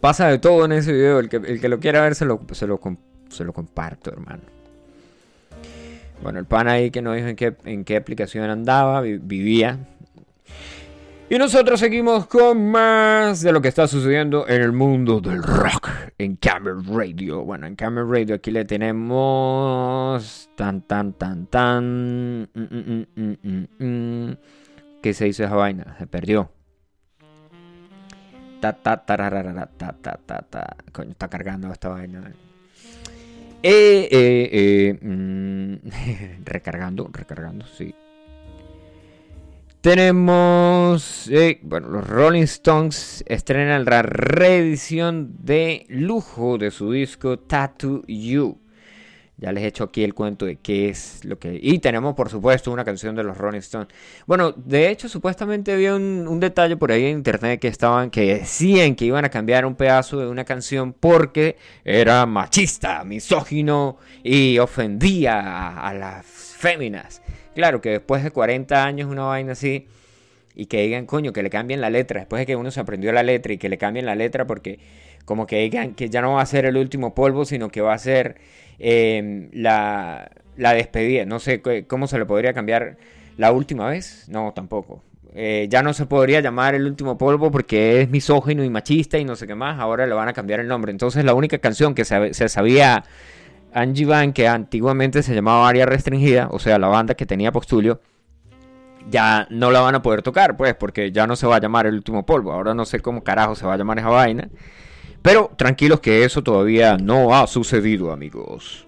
Pasa 0.00 0.28
de 0.28 0.38
todo 0.38 0.64
en 0.64 0.72
ese 0.72 0.92
video. 0.92 1.20
El 1.20 1.28
que, 1.28 1.36
el 1.36 1.60
que 1.60 1.68
lo 1.68 1.78
quiera 1.78 2.00
ver 2.00 2.14
se 2.14 2.24
lo, 2.24 2.40
se, 2.52 2.66
lo, 2.66 2.80
se 3.28 3.44
lo 3.44 3.52
comparto, 3.52 4.10
hermano. 4.10 4.42
Bueno, 6.22 6.38
el 6.38 6.44
pan 6.44 6.68
ahí 6.68 6.90
que 6.90 7.02
nos 7.02 7.14
dijo 7.16 7.28
en 7.28 7.36
qué, 7.36 7.54
en 7.64 7.84
qué 7.84 7.96
aplicación 7.96 8.50
andaba, 8.50 9.00
vivía. 9.00 9.78
Y 11.28 11.38
nosotros 11.38 11.80
seguimos 11.80 12.26
con 12.26 12.70
más 12.70 13.40
de 13.42 13.50
lo 13.50 13.60
que 13.60 13.66
está 13.66 13.88
sucediendo 13.88 14.46
en 14.46 14.62
el 14.62 14.70
mundo 14.70 15.20
del 15.20 15.42
rock 15.42 15.90
en 16.18 16.36
Camera 16.36 16.76
Radio. 16.86 17.42
Bueno, 17.42 17.66
en 17.66 17.74
Camera 17.74 18.06
Radio 18.08 18.36
aquí 18.36 18.52
le 18.52 18.64
tenemos 18.64 20.48
tan 20.54 20.82
tan 20.82 21.14
tan 21.14 21.46
tan 21.46 22.42
mm, 22.54 23.06
mm, 23.16 23.66
mm, 23.76 24.36
¿Qué 25.02 25.14
se 25.14 25.26
hizo 25.26 25.42
esa 25.42 25.56
vaina? 25.56 25.96
Se 25.98 26.06
perdió. 26.06 26.48
Ta 28.60 28.72
ta 28.74 29.04
ta 29.04 29.16
ta 29.16 29.92
ta 30.00 30.18
ta 30.24 30.42
ta. 30.48 30.76
Coño, 30.92 31.10
está 31.10 31.26
cargando 31.26 31.72
esta 31.72 31.88
vaina. 31.88 32.32
Eh, 33.64 34.08
eh, 34.12 34.98
eh, 35.02 36.38
recargando, 36.44 37.10
recargando, 37.12 37.66
sí. 37.66 37.92
Tenemos, 39.86 41.28
eh, 41.30 41.60
bueno, 41.62 41.86
los 41.90 42.08
Rolling 42.08 42.42
Stones 42.42 43.22
estrenan 43.28 43.84
la 43.84 44.02
reedición 44.02 45.36
de 45.44 45.86
lujo 45.88 46.58
de 46.58 46.72
su 46.72 46.90
disco 46.90 47.38
Tattoo 47.38 48.02
You. 48.08 48.58
Ya 49.36 49.52
les 49.52 49.62
he 49.62 49.68
hecho 49.68 49.84
aquí 49.84 50.02
el 50.02 50.12
cuento 50.12 50.44
de 50.44 50.56
qué 50.56 50.88
es 50.88 51.24
lo 51.24 51.38
que... 51.38 51.56
Y 51.62 51.78
tenemos, 51.78 52.16
por 52.16 52.30
supuesto, 52.30 52.72
una 52.72 52.84
canción 52.84 53.14
de 53.14 53.22
los 53.22 53.38
Rolling 53.38 53.60
Stones. 53.60 53.86
Bueno, 54.26 54.50
de 54.50 54.90
hecho, 54.90 55.08
supuestamente 55.08 55.72
había 55.72 55.94
un, 55.94 56.40
detalle 56.40 56.76
por 56.76 56.90
ahí 56.90 57.04
en 57.04 57.18
internet 57.18 57.60
que 57.60 57.68
estaban, 57.68 58.10
que 58.10 58.38
decían 58.38 58.96
que 58.96 59.04
iban 59.04 59.24
a 59.24 59.28
cambiar 59.28 59.64
un 59.64 59.76
pedazo 59.76 60.18
de 60.18 60.26
una 60.26 60.44
canción 60.44 60.94
porque 60.94 61.58
era 61.84 62.26
machista, 62.26 63.04
misógino 63.04 63.98
y 64.24 64.58
ofendía 64.58 65.78
a 65.78 65.94
las 65.94 66.26
féminas. 66.26 67.22
Claro 67.56 67.80
que 67.80 67.88
después 67.88 68.22
de 68.22 68.30
40 68.30 68.84
años 68.84 69.10
una 69.10 69.24
vaina 69.24 69.52
así 69.52 69.86
y 70.54 70.66
que 70.66 70.82
digan, 70.82 71.06
coño, 71.06 71.32
que 71.32 71.42
le 71.42 71.48
cambien 71.48 71.80
la 71.80 71.88
letra, 71.88 72.20
después 72.20 72.40
de 72.40 72.44
que 72.44 72.54
uno 72.54 72.70
se 72.70 72.80
aprendió 72.80 73.12
la 73.12 73.22
letra 73.22 73.54
y 73.54 73.56
que 73.56 73.70
le 73.70 73.78
cambien 73.78 74.04
la 74.04 74.14
letra 74.14 74.46
porque 74.46 74.78
como 75.24 75.46
que 75.46 75.60
digan 75.60 75.94
que 75.94 76.10
ya 76.10 76.20
no 76.20 76.34
va 76.34 76.42
a 76.42 76.46
ser 76.46 76.66
el 76.66 76.76
último 76.76 77.14
polvo, 77.14 77.46
sino 77.46 77.70
que 77.70 77.80
va 77.80 77.94
a 77.94 77.98
ser 77.98 78.36
em, 78.78 79.48
la, 79.54 80.30
la, 80.58 80.74
despedida. 80.74 81.24
No 81.24 81.38
sé 81.38 81.62
cómo 81.86 82.06
se 82.08 82.18
le 82.18 82.26
podría 82.26 82.52
cambiar 82.52 82.98
la 83.38 83.52
última 83.52 83.88
vez. 83.88 84.26
No, 84.28 84.52
tampoco. 84.52 85.02
Eh, 85.34 85.66
ya 85.70 85.82
no 85.82 85.94
se 85.94 86.04
podría 86.04 86.42
llamar 86.42 86.74
el 86.74 86.84
último 86.84 87.16
polvo 87.16 87.50
porque 87.50 88.02
es 88.02 88.10
misógino 88.10 88.64
y 88.64 88.68
machista 88.68 89.16
y 89.16 89.24
no 89.24 89.34
sé 89.34 89.46
qué 89.46 89.54
más. 89.54 89.80
Ahora 89.80 90.06
le 90.06 90.12
van 90.12 90.28
a 90.28 90.34
cambiar 90.34 90.60
el 90.60 90.68
nombre. 90.68 90.92
Entonces 90.92 91.24
la 91.24 91.32
única 91.32 91.56
canción 91.56 91.94
que 91.94 92.04
se, 92.04 92.34
se 92.34 92.50
sabía 92.50 93.02
Angie 93.76 94.06
Van, 94.06 94.32
que 94.32 94.48
antiguamente 94.48 95.22
se 95.22 95.34
llamaba 95.34 95.68
Área 95.68 95.84
Restringida, 95.84 96.48
o 96.50 96.58
sea, 96.58 96.78
la 96.78 96.88
banda 96.88 97.14
que 97.14 97.26
tenía 97.26 97.52
Postulio, 97.52 98.00
ya 99.10 99.46
no 99.50 99.70
la 99.70 99.80
van 99.80 99.94
a 99.94 100.02
poder 100.02 100.22
tocar, 100.22 100.56
pues, 100.56 100.74
porque 100.74 101.12
ya 101.12 101.26
no 101.26 101.36
se 101.36 101.46
va 101.46 101.56
a 101.56 101.60
llamar 101.60 101.86
el 101.86 101.94
último 101.94 102.24
polvo. 102.24 102.52
Ahora 102.52 102.72
no 102.72 102.86
sé 102.86 103.00
cómo 103.00 103.22
carajo 103.22 103.54
se 103.54 103.66
va 103.66 103.74
a 103.74 103.76
llamar 103.76 103.98
esa 103.98 104.08
vaina. 104.08 104.48
Pero 105.20 105.52
tranquilos 105.56 106.00
que 106.00 106.24
eso 106.24 106.42
todavía 106.42 106.96
no 106.96 107.34
ha 107.34 107.46
sucedido, 107.46 108.12
amigos. 108.12 108.86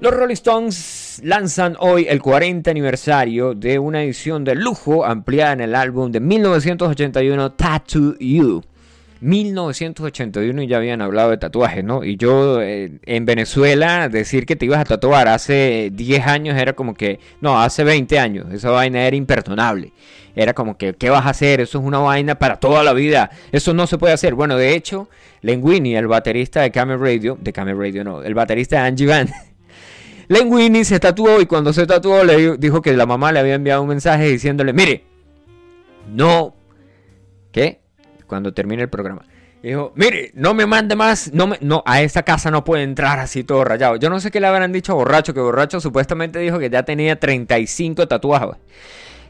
Los 0.00 0.12
Rolling 0.12 0.34
Stones 0.34 1.20
lanzan 1.22 1.76
hoy 1.78 2.06
el 2.08 2.20
40 2.20 2.70
aniversario 2.70 3.54
de 3.54 3.78
una 3.78 4.02
edición 4.02 4.44
de 4.44 4.56
lujo 4.56 5.04
ampliada 5.04 5.52
en 5.52 5.60
el 5.60 5.74
álbum 5.74 6.10
de 6.10 6.20
1981 6.20 7.52
Tattoo 7.52 8.16
You. 8.18 8.62
1981 9.26 10.62
y 10.62 10.66
ya 10.68 10.76
habían 10.76 11.02
hablado 11.02 11.30
de 11.30 11.36
tatuajes, 11.36 11.82
¿no? 11.82 12.04
Y 12.04 12.16
yo 12.16 12.62
eh, 12.62 12.92
en 13.06 13.24
Venezuela 13.24 14.08
decir 14.08 14.46
que 14.46 14.54
te 14.54 14.66
ibas 14.66 14.80
a 14.80 14.84
tatuar 14.84 15.26
hace 15.26 15.90
10 15.92 16.26
años 16.28 16.56
era 16.56 16.74
como 16.74 16.94
que, 16.94 17.18
no, 17.40 17.60
hace 17.60 17.82
20 17.82 18.20
años, 18.20 18.46
esa 18.52 18.70
vaina 18.70 19.04
era 19.04 19.16
imperdonable. 19.16 19.92
Era 20.36 20.52
como 20.52 20.76
que, 20.76 20.94
¿qué 20.94 21.10
vas 21.10 21.26
a 21.26 21.30
hacer? 21.30 21.60
Eso 21.60 21.78
es 21.78 21.84
una 21.84 21.98
vaina 21.98 22.36
para 22.36 22.60
toda 22.60 22.84
la 22.84 22.92
vida. 22.92 23.30
Eso 23.50 23.74
no 23.74 23.86
se 23.86 23.98
puede 23.98 24.12
hacer. 24.12 24.34
Bueno, 24.34 24.56
de 24.56 24.74
hecho, 24.74 25.08
Lenguini, 25.40 25.96
el 25.96 26.06
baterista 26.06 26.60
de 26.60 26.70
Camel 26.70 27.00
Radio, 27.00 27.36
de 27.40 27.52
Camel 27.52 27.78
Radio 27.78 28.04
no, 28.04 28.22
el 28.22 28.34
baterista 28.34 28.82
de 28.82 28.88
Angie 28.88 29.06
Van, 29.06 29.28
Lenguini 30.28 30.84
se 30.84 31.00
tatuó 31.00 31.40
y 31.40 31.46
cuando 31.46 31.72
se 31.72 31.86
tatuó 31.86 32.22
le 32.22 32.58
dijo 32.58 32.80
que 32.80 32.92
la 32.92 33.06
mamá 33.06 33.32
le 33.32 33.40
había 33.40 33.54
enviado 33.54 33.82
un 33.82 33.88
mensaje 33.88 34.28
diciéndole, 34.28 34.72
mire, 34.72 35.04
no, 36.12 36.54
¿qué? 37.50 37.85
Cuando 38.26 38.52
termine 38.52 38.82
el 38.82 38.88
programa. 38.88 39.22
dijo, 39.62 39.92
mire, 39.96 40.30
no 40.34 40.54
me 40.54 40.66
mande 40.66 40.96
más, 40.96 41.32
no, 41.32 41.46
me, 41.46 41.58
no 41.60 41.82
a 41.86 42.02
esta 42.02 42.22
casa 42.22 42.50
no 42.50 42.64
puede 42.64 42.82
entrar 42.82 43.18
así 43.18 43.44
todo 43.44 43.64
rayado. 43.64 43.96
Yo 43.96 44.10
no 44.10 44.20
sé 44.20 44.30
qué 44.30 44.40
le 44.40 44.46
habrán 44.46 44.72
dicho 44.72 44.92
a 44.92 44.96
Borracho, 44.96 45.34
que 45.34 45.40
Borracho 45.40 45.80
supuestamente 45.80 46.38
dijo 46.38 46.58
que 46.58 46.70
ya 46.70 46.84
tenía 46.84 47.18
35 47.18 48.06
tatuajes. 48.08 48.56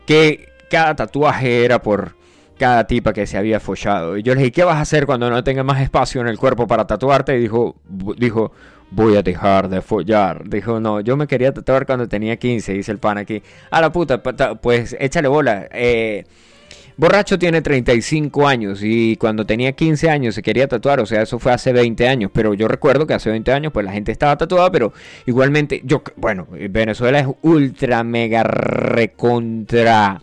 Que 0.06 0.48
cada 0.70 0.94
tatuaje 0.94 1.64
era 1.64 1.82
por 1.82 2.16
cada 2.58 2.86
tipa 2.86 3.12
que 3.12 3.26
se 3.26 3.36
había 3.36 3.60
follado. 3.60 4.16
Y 4.16 4.22
yo 4.22 4.34
le 4.34 4.40
dije, 4.40 4.52
¿qué 4.52 4.64
vas 4.64 4.76
a 4.76 4.80
hacer 4.80 5.06
cuando 5.06 5.30
no 5.30 5.42
tenga 5.44 5.62
más 5.62 5.80
espacio 5.80 6.20
en 6.20 6.28
el 6.28 6.38
cuerpo 6.38 6.66
para 6.66 6.86
tatuarte? 6.86 7.36
Y 7.36 7.40
dijo, 7.40 7.76
dijo, 8.16 8.52
voy 8.90 9.16
a 9.16 9.22
dejar 9.22 9.68
de 9.68 9.82
follar. 9.82 10.48
Dijo, 10.48 10.80
no, 10.80 11.00
yo 11.00 11.16
me 11.16 11.26
quería 11.26 11.52
tatuar 11.52 11.86
cuando 11.86 12.08
tenía 12.08 12.36
15, 12.36 12.72
dice 12.72 12.92
el 12.92 12.98
pan 12.98 13.18
aquí. 13.18 13.42
A 13.70 13.80
la 13.80 13.92
puta, 13.92 14.22
pues 14.22 14.96
échale 14.98 15.28
bola. 15.28 15.68
Eh, 15.72 16.24
Borracho 16.98 17.38
tiene 17.38 17.60
35 17.60 18.48
años 18.48 18.80
y 18.82 19.16
cuando 19.16 19.44
tenía 19.44 19.72
15 19.72 20.08
años 20.08 20.34
se 20.34 20.42
quería 20.42 20.66
tatuar, 20.66 21.00
o 21.00 21.06
sea, 21.06 21.22
eso 21.22 21.38
fue 21.38 21.52
hace 21.52 21.72
20 21.72 22.08
años, 22.08 22.30
pero 22.32 22.54
yo 22.54 22.68
recuerdo 22.68 23.06
que 23.06 23.12
hace 23.12 23.28
20 23.28 23.52
años 23.52 23.72
pues 23.72 23.84
la 23.84 23.92
gente 23.92 24.12
estaba 24.12 24.36
tatuada, 24.38 24.70
pero 24.72 24.94
igualmente 25.26 25.82
yo, 25.84 26.02
bueno, 26.16 26.46
Venezuela 26.70 27.20
es 27.20 27.26
ultra 27.42 28.02
mega 28.02 28.44
recontra... 28.44 30.22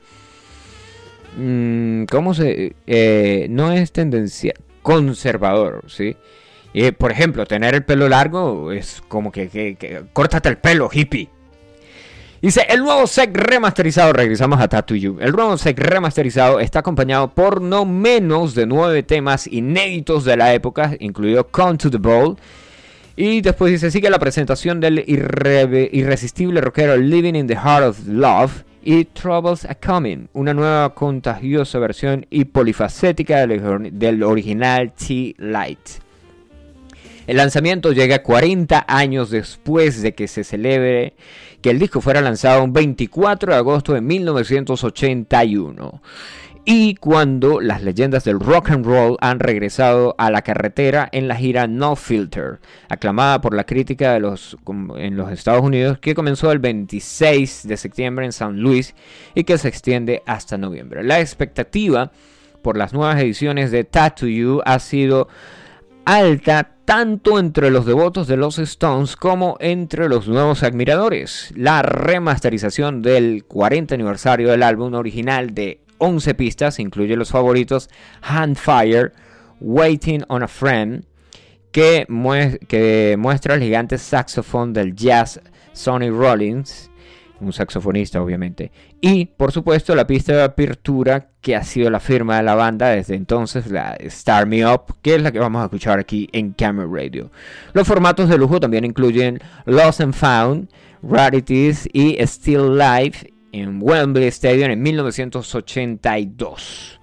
Mmm, 1.38 2.06
¿Cómo 2.06 2.34
se...? 2.34 2.76
Eh, 2.88 3.48
no 3.50 3.72
es 3.72 3.92
tendencia 3.92 4.54
conservador, 4.82 5.84
¿sí? 5.88 6.16
Y, 6.74 6.92
por 6.92 7.12
ejemplo, 7.12 7.46
tener 7.46 7.76
el 7.76 7.84
pelo 7.84 8.10
largo 8.10 8.72
es 8.72 9.02
como 9.08 9.32
que, 9.32 9.48
que, 9.48 9.76
que 9.76 10.02
córtate 10.12 10.50
el 10.50 10.58
pelo, 10.58 10.90
hippie. 10.92 11.30
Dice, 12.44 12.66
el 12.68 12.82
nuevo 12.82 13.08
SEC 13.08 13.36
remasterizado, 13.38 14.12
regresamos 14.12 14.60
a 14.60 14.68
Tattoo 14.68 14.98
You. 14.98 15.18
El 15.22 15.32
nuevo 15.32 15.58
SEC 15.58 15.80
remasterizado 15.80 16.60
está 16.60 16.80
acompañado 16.80 17.30
por 17.30 17.62
no 17.62 17.86
menos 17.86 18.54
de 18.54 18.66
nueve 18.66 19.02
temas 19.02 19.48
inéditos 19.48 20.26
de 20.26 20.36
la 20.36 20.54
época, 20.54 20.98
incluido 21.00 21.48
Come 21.48 21.78
to 21.78 21.90
the 21.90 22.00
Ball. 22.00 22.36
Y 23.16 23.40
después 23.40 23.72
dice, 23.72 23.90
sigue 23.92 24.10
la 24.10 24.20
presentación 24.20 24.82
del 24.82 25.06
irre- 25.06 25.88
irresistible 25.94 26.60
rockero 26.60 26.98
Living 26.98 27.36
in 27.36 27.48
the 27.48 27.56
Heart 27.56 27.84
of 27.86 28.08
Love 28.08 28.64
y 28.84 29.06
Troubles 29.06 29.64
Are 29.64 29.78
Coming, 29.80 30.28
una 30.34 30.54
nueva 30.54 30.94
contagiosa 30.94 31.80
versión 31.80 32.26
y 32.30 32.44
polifacética 32.44 33.48
del, 33.48 33.90
del 33.98 34.22
original 34.22 34.92
T-Light. 34.92 36.03
El 37.26 37.38
lanzamiento 37.38 37.94
llega 37.94 38.22
40 38.22 38.86
años 38.88 39.30
después 39.30 40.02
de 40.02 40.14
que 40.14 40.28
se 40.28 40.44
celebre 40.44 41.14
que 41.62 41.70
el 41.70 41.80
disco 41.80 42.02
fuera 42.02 42.20
lanzado 42.20 42.64
un 42.64 42.74
24 42.74 43.54
de 43.54 43.58
agosto 43.58 43.94
de 43.94 44.02
1981. 44.02 46.02
Y 46.66 46.96
cuando 46.96 47.60
las 47.60 47.84
leyendas 47.84 48.24
del 48.24 48.40
rock 48.40 48.72
and 48.72 48.86
roll 48.86 49.18
han 49.20 49.40
regresado 49.40 50.16
a 50.18 50.32
la 50.32 50.42
carretera 50.42 51.10
en 51.12 51.28
la 51.28 51.36
gira 51.36 51.68
No 51.68 51.98
Filter, 51.98 52.60
aclamada 52.88 53.42
por 53.42 53.54
la 53.54 53.66
crítica 53.66 54.16
en 54.16 55.18
los 55.18 55.32
Estados 55.32 55.62
Unidos, 55.62 56.00
que 56.00 56.16
comenzó 56.16 56.52
el 56.52 56.60
26 56.60 57.68
de 57.68 57.78
septiembre 57.78 58.26
en 58.26 58.32
San 58.32 58.62
Luis 58.62 58.96
y 59.36 59.44
que 59.44 59.58
se 59.58 59.68
extiende 59.68 60.24
hasta 60.26 60.58
noviembre. 60.58 61.04
La 61.04 61.20
expectativa 61.20 62.12
por 62.62 62.78
las 62.78 62.94
nuevas 62.94 63.22
ediciones 63.22 63.72
de 63.72 63.84
Tattoo 63.84 64.30
You 64.30 64.62
ha 64.64 64.80
sido 64.80 65.28
alta 66.06 66.73
tanto 66.86 67.40
entre 67.40 67.72
los 67.72 67.86
devotos 67.86 68.28
de 68.28 68.38
los 68.38 68.60
Stones 68.60 69.16
como 69.16 69.56
entre 69.60 70.10
los 70.10 70.28
nuevos 70.28 70.64
admiradores. 70.64 71.54
La 71.56 71.82
remasterización 71.82 73.02
del 73.02 73.46
40 73.46 73.96
aniversario 73.96 74.50
del 74.50 74.64
álbum 74.64 74.94
original 74.94 75.54
de 75.54 75.80
11 76.00 76.34
pistas 76.36 76.80
incluye 76.80 77.16
los 77.16 77.30
favoritos 77.30 77.90
Handfire, 78.22 79.12
Waiting 79.62 80.24
on 80.28 80.44
a 80.44 80.48
Friend, 80.48 81.06
que, 81.72 82.06
mue- 82.10 82.60
que 82.68 83.16
muestra 83.18 83.56
el 83.56 83.62
gigante 83.62 83.98
saxofón 83.98 84.74
del 84.74 84.94
jazz 84.96 85.40
Sonny 85.72 86.10
Rollins, 86.10 86.92
un 87.40 87.54
saxofonista 87.54 88.22
obviamente, 88.22 88.72
y 89.02 89.26
por 89.26 89.52
supuesto 89.52 89.96
la 89.96 90.08
pista 90.08 90.34
de 90.34 90.44
apertura 90.44 91.30
que 91.42 91.56
ha 91.56 91.64
sido 91.64 91.90
la 91.90 92.00
firma 92.00 92.38
de 92.38 92.44
la 92.44 92.56
banda 92.56 92.90
desde 92.90 93.16
entonces, 93.16 93.70
la 93.70 93.94
Star 94.00 94.48
Me 94.48 94.66
Up, 94.66 94.96
que 95.02 95.16
es 95.16 95.22
la 95.22 95.32
que 95.32 95.40
vamos 95.40 95.62
a 95.62 95.66
escuchar 95.66 96.00
aquí 96.00 96.30
en 96.32 96.54
Camera 96.54 96.88
Radio. 96.90 97.32
Los 97.74 97.88
formatos 97.88 98.30
de 98.30 98.38
lujo 98.38 98.60
también 98.60 98.86
incluyen 98.86 99.40
Lost 99.66 100.02
and 100.02 100.14
Found, 100.14 100.70
Rarities 101.02 101.90
y 101.92 102.18
Still 102.22 102.78
Life 102.78 103.34
en 103.52 103.80
Wembley 103.82 104.28
Stadium 104.28 104.72
en 104.72 104.82
1982. 104.82 107.00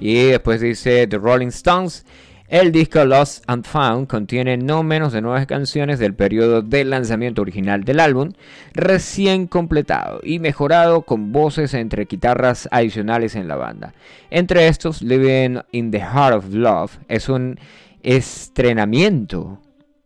Y 0.00 0.26
después 0.26 0.60
dice 0.60 1.06
The 1.06 1.18
Rolling 1.18 1.48
Stones. 1.48 2.06
El 2.48 2.72
disco 2.72 3.04
Lost 3.04 3.44
and 3.46 3.66
Found 3.66 4.06
contiene 4.06 4.56
no 4.56 4.82
menos 4.82 5.12
de 5.12 5.20
nueve 5.20 5.46
canciones 5.46 5.98
del 5.98 6.14
periodo 6.14 6.62
de 6.62 6.82
lanzamiento 6.86 7.42
original 7.42 7.84
del 7.84 8.00
álbum, 8.00 8.32
recién 8.72 9.46
completado 9.46 10.20
y 10.22 10.38
mejorado 10.38 11.02
con 11.02 11.30
voces 11.30 11.74
entre 11.74 12.06
guitarras 12.06 12.66
adicionales 12.72 13.34
en 13.34 13.48
la 13.48 13.56
banda. 13.56 13.92
Entre 14.30 14.66
estos, 14.66 15.02
Living 15.02 15.58
in 15.72 15.90
the 15.90 16.00
Heart 16.00 16.36
of 16.36 16.54
Love 16.54 16.98
es 17.08 17.28
un 17.28 17.58
estrenamiento, 18.02 19.60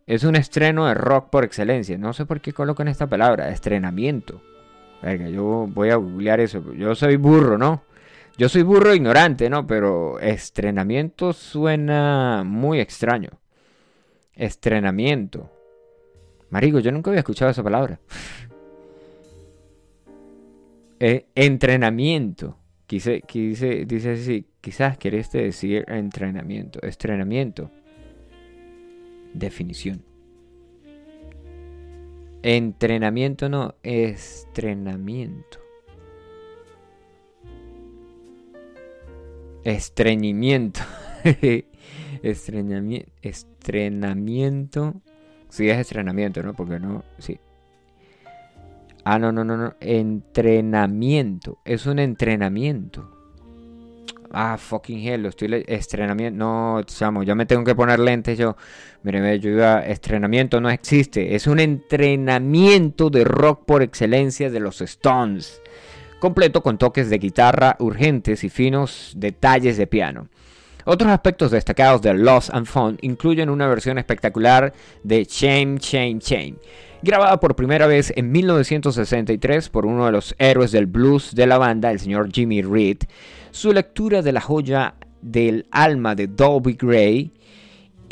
es 0.05 0.25
un 0.25 0.35
estreno 0.35 0.87
de 0.87 0.95
rock 0.95 1.29
por 1.29 1.45
excelencia. 1.45 1.97
No 1.97 2.11
sé 2.11 2.25
por 2.25 2.41
qué 2.41 2.51
colocan 2.51 2.89
esta 2.89 3.07
palabra, 3.07 3.51
estrenamiento. 3.51 4.41
Verga, 5.01 5.29
yo 5.29 5.69
voy 5.73 5.91
a 5.91 5.95
googlear 5.95 6.41
eso. 6.41 6.61
Yo 6.73 6.93
soy 6.93 7.15
burro, 7.15 7.57
¿no? 7.57 7.83
Yo 8.37 8.49
soy 8.49 8.63
burro 8.63 8.95
ignorante, 8.95 9.49
¿no? 9.49 9.67
Pero 9.67 10.19
estrenamiento 10.19 11.33
suena 11.33 12.43
muy 12.45 12.79
extraño. 12.79 13.29
Estrenamiento. 14.33 15.51
Marico, 16.49 16.79
yo 16.79 16.91
nunca 16.91 17.11
había 17.11 17.19
escuchado 17.19 17.51
esa 17.51 17.63
palabra. 17.63 17.99
Eh, 21.05 21.25
entrenamiento. 21.35 22.57
Quise, 22.87 23.21
dice 23.85 24.11
así, 24.11 24.47
quizás 24.61 24.97
querés 24.97 25.29
decir 25.33 25.83
entrenamiento. 25.89 26.81
Estrenamiento. 26.81 27.69
Definición. 29.33 30.01
Entrenamiento 32.41 33.49
no, 33.49 33.75
estrenamiento. 33.83 35.62
Estreñimiento. 39.63 40.81
Estreñamiento. 42.23 43.11
Estrenamiento. 43.21 45.01
Sí, 45.49 45.69
es 45.69 45.77
estrenamiento, 45.77 46.41
¿no? 46.43 46.53
Porque 46.53 46.79
no. 46.79 47.03
Sí. 47.19 47.39
Ah, 49.03 49.19
no, 49.19 49.31
no, 49.31 49.43
no, 49.43 49.57
no. 49.57 49.75
Entrenamiento. 49.79 51.59
Es 51.65 51.85
un 51.85 51.99
entrenamiento. 51.99 53.09
Ah, 54.35 54.57
fucking 54.57 55.07
hell, 55.07 55.21
lo 55.21 55.29
estoy 55.29 55.63
estrenamiento. 55.67 56.39
No, 56.39 56.81
chamo, 56.85 57.21
ya 57.21 57.35
me 57.35 57.45
tengo 57.45 57.63
que 57.63 57.75
poner 57.75 57.99
lentes 57.99 58.35
yo. 58.35 58.57
Mire, 59.03 59.39
yo 59.39 59.51
iba, 59.51 59.85
estrenamiento 59.85 60.59
no 60.59 60.71
existe. 60.71 61.35
Es 61.35 61.45
un 61.45 61.59
entrenamiento 61.59 63.11
de 63.11 63.25
rock 63.25 63.65
por 63.65 63.83
excelencia 63.83 64.49
de 64.49 64.59
los 64.59 64.81
Stones. 64.81 65.61
Completo 66.23 66.63
con 66.63 66.77
toques 66.77 67.09
de 67.09 67.17
guitarra 67.17 67.75
urgentes 67.79 68.45
y 68.45 68.49
finos 68.49 69.11
detalles 69.13 69.75
de 69.75 69.87
piano. 69.87 70.29
Otros 70.85 71.11
aspectos 71.11 71.51
destacados 71.51 72.01
de 72.01 72.13
Lost 72.13 72.49
and 72.53 72.65
Found 72.65 72.99
incluyen 73.01 73.49
una 73.49 73.67
versión 73.67 73.97
espectacular 73.97 74.71
de 75.03 75.25
Shame, 75.25 75.79
Shame, 75.81 76.19
Shame, 76.19 76.55
grabada 77.01 77.41
por 77.41 77.57
primera 77.57 77.87
vez 77.87 78.13
en 78.15 78.31
1963 78.31 79.67
por 79.67 79.85
uno 79.85 80.05
de 80.05 80.13
los 80.13 80.33
héroes 80.37 80.71
del 80.71 80.85
blues 80.85 81.35
de 81.35 81.45
la 81.45 81.57
banda, 81.57 81.91
el 81.91 81.99
señor 81.99 82.31
Jimmy 82.31 82.61
Reed, 82.61 82.99
su 83.51 83.73
lectura 83.73 84.21
de 84.21 84.31
la 84.31 84.39
joya 84.39 84.95
del 85.21 85.65
alma 85.71 86.15
de 86.15 86.27
Dolby 86.27 86.77
Gray 86.79 87.33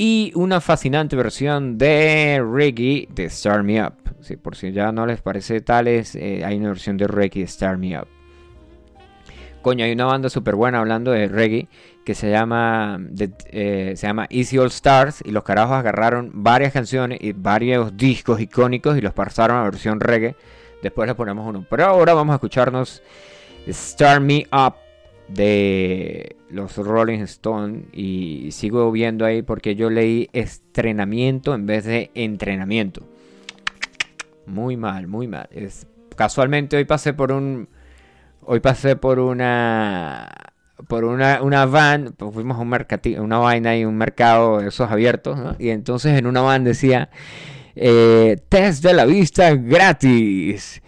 y 0.04 0.32
una 0.34 0.62
fascinante 0.62 1.16
versión 1.16 1.78
de 1.78 2.44
reggae 2.44 3.08
de 3.14 3.30
Start 3.30 3.64
Me 3.64 3.86
Up. 3.86 3.94
Sí, 4.22 4.36
por 4.36 4.56
si 4.56 4.72
ya 4.72 4.92
no 4.92 5.06
les 5.06 5.22
parece 5.22 5.62
tales, 5.62 6.16
eh, 6.16 6.44
hay 6.44 6.58
una 6.58 6.70
versión 6.70 6.98
de 6.98 7.06
reggae 7.06 7.42
de 7.42 7.48
Start 7.48 7.78
Me 7.78 8.00
Up. 8.00 8.08
Coño, 9.62 9.86
hay 9.86 9.92
una 9.92 10.06
banda 10.06 10.28
súper 10.32 10.56
buena 10.56 10.80
hablando 10.80 11.12
de 11.12 11.28
reggae 11.28 11.70
que 12.04 12.16
se 12.16 12.32
llama, 12.32 13.00
eh, 13.52 13.94
se 13.96 14.08
llama 14.08 14.26
Easy 14.32 14.58
All 14.58 14.70
Stars 14.70 15.22
y 15.24 15.30
los 15.30 15.44
carajos 15.44 15.76
agarraron 15.76 16.32
varias 16.34 16.74
canciones 16.74 17.20
y 17.22 17.34
varios 17.34 17.96
discos 17.96 18.42
icónicos 18.42 18.98
y 18.98 19.02
los 19.02 19.14
pasaron 19.14 19.58
a 19.58 19.64
versión 19.66 20.00
reggae. 20.00 20.36
Después 20.82 21.06
les 21.06 21.16
ponemos 21.16 21.48
uno. 21.48 21.64
Pero 21.70 21.86
ahora 21.86 22.16
vamos 22.16 22.34
a 22.34 22.38
escucharnos 22.38 23.04
Start 23.70 24.24
Me 24.24 24.48
Up 24.52 24.81
de 25.34 26.36
los 26.50 26.76
Rolling 26.78 27.20
Stones 27.22 27.86
y 27.94 28.50
sigo 28.52 28.91
viendo 28.91 29.26
ahí 29.26 29.41
porque 29.41 29.76
yo 29.76 29.89
leí 29.89 30.30
estrenamiento 30.34 31.54
en 31.56 31.65
vez 31.65 31.86
de 31.86 32.12
entrenamiento. 32.13 33.02
Muy 34.46 34.78
mal, 34.78 35.08
muy 35.08 35.28
mal. 35.28 35.48
Es, 35.52 35.88
casualmente 36.15 36.78
hoy 36.78 36.86
pasé 36.86 37.13
por 37.13 37.32
un 37.32 37.70
hoy 38.44 38.60
pasé 38.60 38.96
por 38.96 39.20
una 39.20 40.30
por 40.88 41.06
una, 41.06 41.44
una 41.44 41.65
van, 41.67 42.15
pues 42.17 42.34
fuimos 42.34 42.58
a 42.58 42.62
un 42.62 42.72
mercati- 42.72 43.20
una 43.20 43.38
vaina 43.38 43.78
y 43.78 43.86
un 43.86 43.96
mercado 43.98 44.60
de 44.60 44.70
esos 44.70 44.89
abiertos. 44.89 45.39
Y 45.60 45.70
entonces 45.70 46.17
en 46.17 46.26
una 46.26 46.41
van 46.41 46.63
decía 46.63 47.10
eh, 47.76 48.38
test 48.50 48.84
de 48.84 48.94
la 48.94 49.06
vista 49.06 49.54
gratis. 49.56 50.82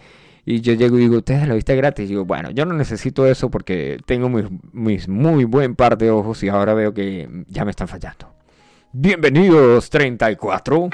Y 0.46 0.60
yo 0.60 0.74
llego 0.74 0.98
y 0.98 1.02
digo, 1.02 1.22
test 1.22 1.42
de 1.42 1.46
la 1.46 1.54
vista 1.54 1.74
gratis. 1.74 2.04
Y 2.04 2.08
digo, 2.08 2.24
bueno, 2.24 2.50
yo 2.50 2.66
no 2.66 2.74
necesito 2.74 3.26
eso 3.26 3.50
porque 3.50 3.98
tengo 4.04 4.28
mis, 4.28 4.44
mis 4.72 5.08
muy 5.08 5.44
buen 5.44 5.74
par 5.74 5.96
de 5.96 6.10
ojos 6.10 6.42
y 6.42 6.48
ahora 6.48 6.74
veo 6.74 6.92
que 6.92 7.28
ya 7.48 7.64
me 7.64 7.70
están 7.70 7.88
fallando. 7.88 8.34
Bienvenidos 8.92 9.90
34. 9.90 10.90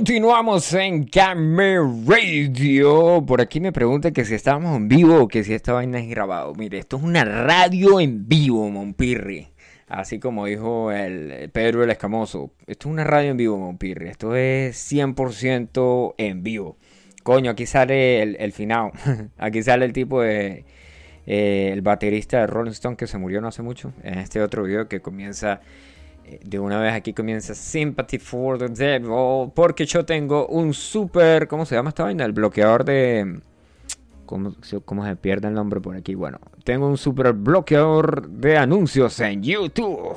Continuamos 0.00 0.72
en 0.72 1.04
Camera 1.04 1.82
Radio. 2.06 3.22
Por 3.26 3.42
aquí 3.42 3.60
me 3.60 3.70
preguntan 3.70 4.14
que 4.14 4.24
si 4.24 4.32
estábamos 4.34 4.74
en 4.74 4.88
vivo 4.88 5.24
o 5.24 5.28
que 5.28 5.44
si 5.44 5.52
esta 5.52 5.74
vaina 5.74 5.98
es 5.98 6.08
grabado. 6.08 6.54
Mire, 6.54 6.78
esto 6.78 6.96
es 6.96 7.02
una 7.02 7.22
radio 7.22 8.00
en 8.00 8.26
vivo, 8.26 8.70
Monpirri. 8.70 9.48
Así 9.88 10.18
como 10.18 10.46
dijo 10.46 10.90
el 10.90 11.50
Pedro 11.50 11.84
el 11.84 11.90
Escamoso. 11.90 12.50
Esto 12.66 12.88
es 12.88 12.92
una 12.92 13.04
radio 13.04 13.32
en 13.32 13.36
vivo, 13.36 13.58
Monpirri. 13.58 14.08
Esto 14.08 14.34
es 14.34 14.90
100% 14.90 16.14
en 16.16 16.42
vivo. 16.42 16.78
Coño, 17.22 17.50
aquí 17.50 17.66
sale 17.66 18.22
el, 18.22 18.52
final. 18.52 18.92
aquí 19.36 19.62
sale 19.62 19.84
el 19.84 19.92
tipo 19.92 20.22
de... 20.22 20.64
eh, 21.26 21.70
el 21.74 21.82
baterista 21.82 22.40
de 22.40 22.46
Rolling 22.46 22.70
Stone 22.70 22.96
que 22.96 23.06
se 23.06 23.18
murió 23.18 23.42
no 23.42 23.48
hace 23.48 23.60
mucho. 23.60 23.92
En 24.02 24.18
este 24.18 24.40
otro 24.40 24.62
video 24.62 24.88
que 24.88 25.00
comienza 25.00 25.60
de 26.44 26.58
una 26.58 26.78
vez 26.78 26.94
aquí 26.94 27.12
comienza 27.12 27.54
Sympathy 27.54 28.18
for 28.18 28.58
the 28.58 28.68
Devil. 28.68 29.50
Porque 29.54 29.86
yo 29.86 30.04
tengo 30.04 30.46
un 30.46 30.72
super. 30.74 31.48
¿Cómo 31.48 31.66
se 31.66 31.74
llama 31.74 31.88
esta 31.88 32.04
vaina? 32.04 32.24
El 32.24 32.32
bloqueador 32.32 32.84
de. 32.84 33.40
¿Cómo, 34.26 34.54
cómo 34.84 35.04
se 35.04 35.16
pierde 35.16 35.48
el 35.48 35.54
nombre 35.54 35.80
por 35.80 35.96
aquí? 35.96 36.14
Bueno, 36.14 36.38
tengo 36.62 36.86
un 36.86 36.96
super 36.96 37.32
bloqueador 37.32 38.28
de 38.28 38.56
anuncios 38.56 39.18
en 39.18 39.42
YouTube. 39.42 40.16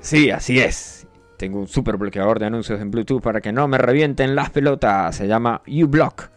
Sí, 0.00 0.30
así 0.30 0.60
es. 0.60 1.06
Tengo 1.36 1.60
un 1.60 1.68
super 1.68 1.96
bloqueador 1.96 2.38
de 2.38 2.46
anuncios 2.46 2.80
en 2.80 2.90
Bluetooth 2.90 3.22
para 3.22 3.40
que 3.40 3.52
no 3.52 3.66
me 3.68 3.78
revienten 3.78 4.34
las 4.34 4.50
pelotas. 4.50 5.16
Se 5.16 5.26
llama 5.26 5.62
uBlock. 5.66 6.28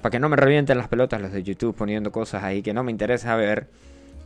Para 0.00 0.10
que 0.10 0.18
no 0.18 0.28
me 0.28 0.34
revienten 0.34 0.78
las 0.78 0.88
pelotas 0.88 1.20
los 1.20 1.30
de 1.30 1.44
YouTube 1.44 1.76
poniendo 1.76 2.10
cosas 2.10 2.42
ahí 2.42 2.60
que 2.60 2.74
no 2.74 2.82
me 2.82 2.90
interesa 2.90 3.36
ver. 3.36 3.68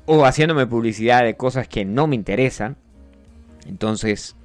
O 0.07 0.25
haciéndome 0.25 0.67
publicidad 0.67 1.23
de 1.23 1.37
cosas 1.37 1.69
que 1.69 1.85
no 1.85 2.07
me 2.07 2.15
interesan. 2.15 2.77
Entonces, 3.69 4.37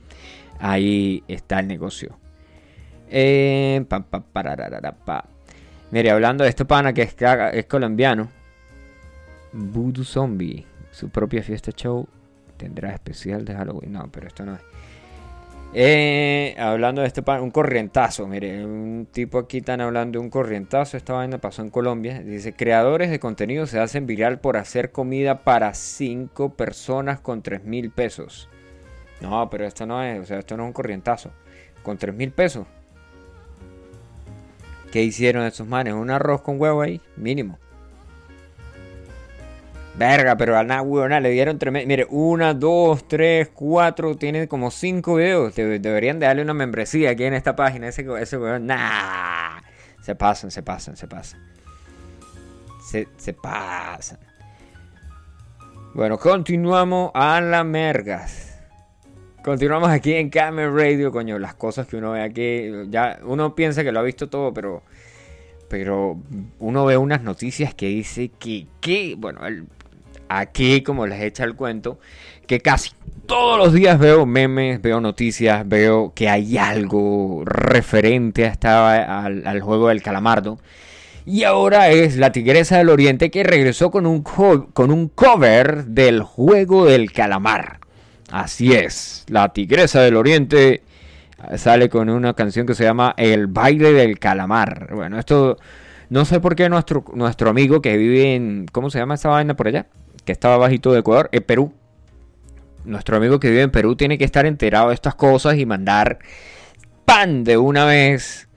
ahí 0.59 1.24
está 1.28 1.59
el 1.59 1.67
negocio. 1.67 2.17
Eh. 3.09 3.84
Mire, 5.91 6.11
hablando 6.11 6.43
de 6.43 6.49
este 6.49 6.65
pana 6.65 6.93
que 6.93 7.01
es, 7.03 7.15
es 7.53 7.65
colombiano. 7.65 8.30
Voodoo 9.53 10.03
Zombie. 10.03 10.65
Su 10.91 11.09
propia 11.09 11.43
fiesta 11.43 11.72
show 11.72 12.07
tendrá 12.57 12.93
especial 12.93 13.45
de 13.45 13.53
Halloween. 13.53 13.93
No, 13.93 14.09
pero 14.11 14.28
esto 14.28 14.45
no 14.45 14.55
es. 14.55 14.61
Eh, 15.74 16.53
hablando 16.59 17.01
de 17.01 17.07
este 17.07 17.22
pan, 17.22 17.41
un 17.41 17.49
corrientazo, 17.49 18.28
mire, 18.28 18.65
un 18.65 19.07
tipo 19.09 19.39
aquí 19.39 19.59
están 19.59 19.80
hablando 19.80 20.19
de 20.19 20.26
un 20.26 20.30
corrientazo, 20.30 20.97
esta 20.97 21.13
vaina 21.13 21.38
pasó 21.38 21.61
en 21.61 21.69
Colombia, 21.69 22.19
dice, 22.19 22.51
creadores 22.51 23.09
de 23.09 23.22
contenido 23.22 23.65
se 23.65 23.80
hacen 23.80 24.05
viral 24.05 24.41
por 24.41 24.57
hacer 24.57 24.91
comida 24.91 25.43
para 25.45 25.74
5 25.74 26.55
personas 26.55 27.22
con 27.22 27.41
3 27.41 27.63
mil 27.63 27.89
pesos. 27.89 28.49
No, 29.22 29.49
pero 29.49 29.65
esto 29.65 29.86
no 29.86 30.03
es, 30.03 30.19
o 30.19 30.26
sea, 30.26 30.39
esto 30.39 30.57
no 30.57 30.63
es 30.63 30.67
un 30.67 30.74
corrientazo, 30.74 31.32
con 31.84 31.97
3 31.97 32.13
mil 32.15 32.32
pesos. 32.32 32.65
¿Qué 34.91 35.03
hicieron 35.03 35.45
esos 35.45 35.67
manes? 35.67 35.93
Un 35.93 36.09
arroz 36.09 36.41
con 36.41 36.59
huevo 36.59 36.82
ahí, 36.82 36.99
mínimo. 37.15 37.57
Verga, 39.95 40.36
pero 40.38 40.57
a 40.57 40.63
nada, 40.63 40.82
huevona, 40.82 41.19
le 41.19 41.30
dieron 41.30 41.59
tremendo. 41.59 41.88
Mire, 41.88 42.07
una, 42.09 42.53
dos, 42.53 43.07
tres, 43.07 43.49
cuatro, 43.53 44.15
tiene 44.15 44.47
como 44.47 44.72
cinco 44.72 45.15
videos. 45.15 45.53
Debe- 45.55 45.80
deberían 45.80 46.19
de 46.19 46.26
darle 46.26 46.41
una 46.41 46.53
membresía 46.53 47.11
aquí 47.11 47.24
en 47.26 47.34
esta 47.34 47.55
página. 47.55 47.88
Ese, 47.89 48.05
ese 48.19 48.38
weón, 48.38 48.65
nah. 48.67 49.59
Se 50.01 50.15
pasan, 50.15 50.49
se 50.49 50.63
pasan, 50.63 50.95
se 50.97 51.07
pasan. 51.07 51.39
Se, 52.89 53.07
se 53.17 53.34
pasan. 53.34 54.17
Bueno, 55.93 56.17
continuamos 56.17 57.11
a 57.13 57.39
la 57.41 57.63
mergas. 57.63 58.50
Continuamos 59.43 59.89
aquí 59.89 60.13
en 60.13 60.29
Camera 60.29 60.69
Radio, 60.69 61.11
coño. 61.11 61.39
Las 61.39 61.55
cosas 61.55 61.87
que 61.87 61.97
uno 61.97 62.11
ve 62.11 62.21
aquí. 62.21 62.69
Ya 62.89 63.19
uno 63.23 63.55
piensa 63.55 63.83
que 63.83 63.91
lo 63.91 63.99
ha 63.99 64.03
visto 64.03 64.29
todo, 64.29 64.53
pero. 64.53 64.83
Pero 65.67 66.19
uno 66.59 66.85
ve 66.85 66.97
unas 66.97 67.21
noticias 67.23 67.73
que 67.73 67.87
dice 67.87 68.29
que, 68.37 68.67
que 68.81 69.15
bueno, 69.17 69.39
aquí 70.27 70.83
como 70.83 71.07
les 71.07 71.21
echa 71.21 71.45
el 71.45 71.55
cuento, 71.55 71.97
que 72.45 72.59
casi 72.59 72.91
todos 73.25 73.57
los 73.57 73.71
días 73.73 73.97
veo 73.97 74.25
memes, 74.25 74.81
veo 74.81 74.99
noticias, 74.99 75.65
veo 75.67 76.11
que 76.13 76.27
hay 76.27 76.57
algo 76.57 77.43
referente 77.45 78.51
a 78.65 79.23
al, 79.23 79.47
al 79.47 79.61
juego 79.61 79.87
del 79.87 80.01
calamardo. 80.03 80.59
Y 81.25 81.43
ahora 81.45 81.89
es 81.89 82.17
la 82.17 82.33
Tigresa 82.33 82.77
del 82.77 82.89
Oriente 82.89 83.31
que 83.31 83.43
regresó 83.43 83.91
con 83.91 84.05
un, 84.05 84.23
co- 84.23 84.67
con 84.73 84.91
un 84.91 85.07
cover 85.07 85.85
del 85.85 86.21
juego 86.21 86.85
del 86.85 87.13
calamar. 87.13 87.79
Así 88.32 88.73
es, 88.73 89.25
la 89.27 89.49
Tigresa 89.49 90.01
del 90.01 90.15
Oriente 90.15 90.84
sale 91.57 91.89
con 91.89 92.09
una 92.09 92.34
canción 92.34 92.65
que 92.65 92.75
se 92.75 92.84
llama 92.84 93.13
El 93.17 93.47
baile 93.47 93.91
del 93.93 94.19
calamar. 94.19 94.89
Bueno, 94.93 95.19
esto 95.19 95.57
no 96.09 96.25
sé 96.25 96.39
por 96.39 96.55
qué 96.55 96.69
nuestro, 96.69 97.03
nuestro 97.13 97.49
amigo 97.49 97.82
que 97.82 97.97
vive 97.97 98.36
en, 98.36 98.67
¿cómo 98.71 98.89
se 98.89 98.99
llama 98.99 99.15
esa 99.15 99.29
vaina 99.29 99.55
por 99.55 99.67
allá? 99.67 99.88
Que 100.25 100.32
estaba 100.32 100.57
bajito 100.57 100.91
de 100.93 100.99
Ecuador, 100.99 101.29
en 101.32 101.43
Perú. 101.43 101.73
Nuestro 102.86 103.17
amigo 103.17 103.39
que 103.39 103.49
vive 103.49 103.63
en 103.63 103.71
Perú 103.71 103.95
tiene 103.95 104.17
que 104.17 104.23
estar 104.23 104.45
enterado 104.45 104.89
de 104.89 104.95
estas 104.95 105.15
cosas 105.15 105.57
y 105.57 105.65
mandar 105.65 106.19
pan 107.05 107.43
de 107.43 107.57
una 107.57 107.86
vez. 107.86 108.47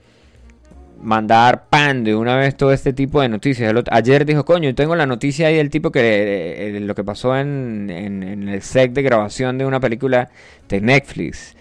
Mandar 1.05 1.69
pan 1.69 2.03
de 2.03 2.15
una 2.15 2.35
vez 2.35 2.57
todo 2.57 2.73
este 2.73 2.91
tipo 2.91 3.21
de 3.21 3.29
noticias. 3.29 3.71
Ayer 3.91 4.25
dijo, 4.25 4.43
coño, 4.43 4.73
tengo 4.73 4.95
la 4.95 5.05
noticia 5.05 5.47
ahí 5.47 5.55
del 5.57 5.69
tipo 5.69 5.91
que 5.91 6.77
eh, 6.77 6.79
lo 6.79 6.95
que 6.95 7.03
pasó 7.03 7.37
en, 7.37 7.91
en- 7.91 8.49
el 8.49 8.61
set 8.63 8.91
de 8.91 9.03
grabación 9.03 9.59
de 9.59 9.65
una 9.67 9.79
película 9.79 10.29
de 10.67 10.81
Netflix 10.81 11.55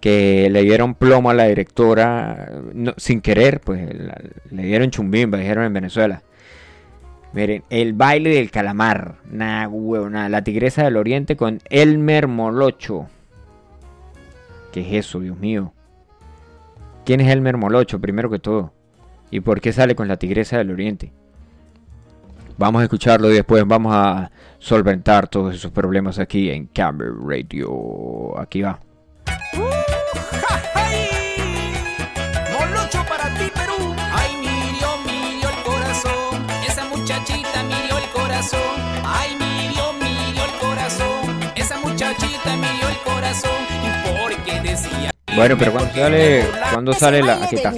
que 0.00 0.48
le 0.50 0.62
dieron 0.62 0.94
plomo 0.94 1.28
a 1.28 1.34
la 1.34 1.44
directora 1.44 2.50
no, 2.72 2.94
sin 2.96 3.20
querer, 3.20 3.60
pues 3.60 3.80
le 4.50 4.62
dieron 4.62 4.90
chumbimba, 4.90 5.36
dijeron 5.36 5.64
en 5.64 5.74
Venezuela. 5.74 6.22
Miren, 7.34 7.64
el 7.68 7.92
baile 7.92 8.30
del 8.30 8.50
calamar, 8.50 9.16
nah, 9.30 9.66
huevo, 9.68 10.08
nada, 10.08 10.30
la 10.30 10.42
tigresa 10.42 10.84
del 10.84 10.96
oriente 10.96 11.36
con 11.36 11.60
Elmer 11.68 12.28
Molocho. 12.28 13.08
¿Qué 14.72 14.80
es 14.80 15.04
eso, 15.06 15.20
Dios 15.20 15.38
mío? 15.38 15.74
¿Quién 17.04 17.20
es 17.20 17.28
Elmer 17.30 17.58
Molocho, 17.58 18.00
primero 18.00 18.30
que 18.30 18.38
todo? 18.38 18.72
¿Y 19.36 19.40
por 19.40 19.60
qué 19.60 19.70
sale 19.70 19.94
con 19.94 20.08
la 20.08 20.16
tigresa 20.16 20.56
del 20.56 20.70
oriente? 20.70 21.12
Vamos 22.56 22.80
a 22.80 22.84
escucharlo 22.84 23.30
y 23.30 23.34
después 23.34 23.66
vamos 23.66 23.94
a 23.94 24.30
solventar 24.58 25.28
todos 25.28 25.54
esos 25.54 25.70
problemas 25.72 26.18
aquí 26.18 26.48
en 26.48 26.68
Camera 26.68 27.10
Radio. 27.22 28.40
Aquí 28.40 28.62
va. 28.62 28.80
Molocho 32.50 33.04
para 33.06 33.28
ti, 33.34 33.52
Perú. 33.54 33.94
Ay, 34.10 34.36
me 34.38 34.72
dio, 34.78 34.88
me 35.04 35.38
dio 35.38 35.50
el 35.50 35.62
corazón. 35.64 36.46
Esa 36.66 36.86
muchachita 36.86 37.62
me 37.64 37.82
dio 37.88 37.98
el 37.98 38.08
corazón. 38.14 38.60
Ay, 39.04 39.36
me 39.38 39.68
dio, 39.68 39.92
me 39.92 40.32
dio 40.32 40.44
el 40.46 40.58
corazón. 40.58 41.40
Esa 41.54 41.78
muchachita 41.80 42.56
me 42.56 42.72
dio 42.78 42.88
el 42.88 42.96
corazón. 43.04 43.50
Y 43.84 44.18
porque 44.18 44.60
decía. 44.62 45.10
Bueno, 45.34 45.56
pero 45.58 45.72
cuando 45.72 45.92
sale, 45.92 46.46
cuando 46.72 46.92
sale 46.94 47.22
la, 47.22 47.44
aquí 47.44 47.56
está. 47.56 47.74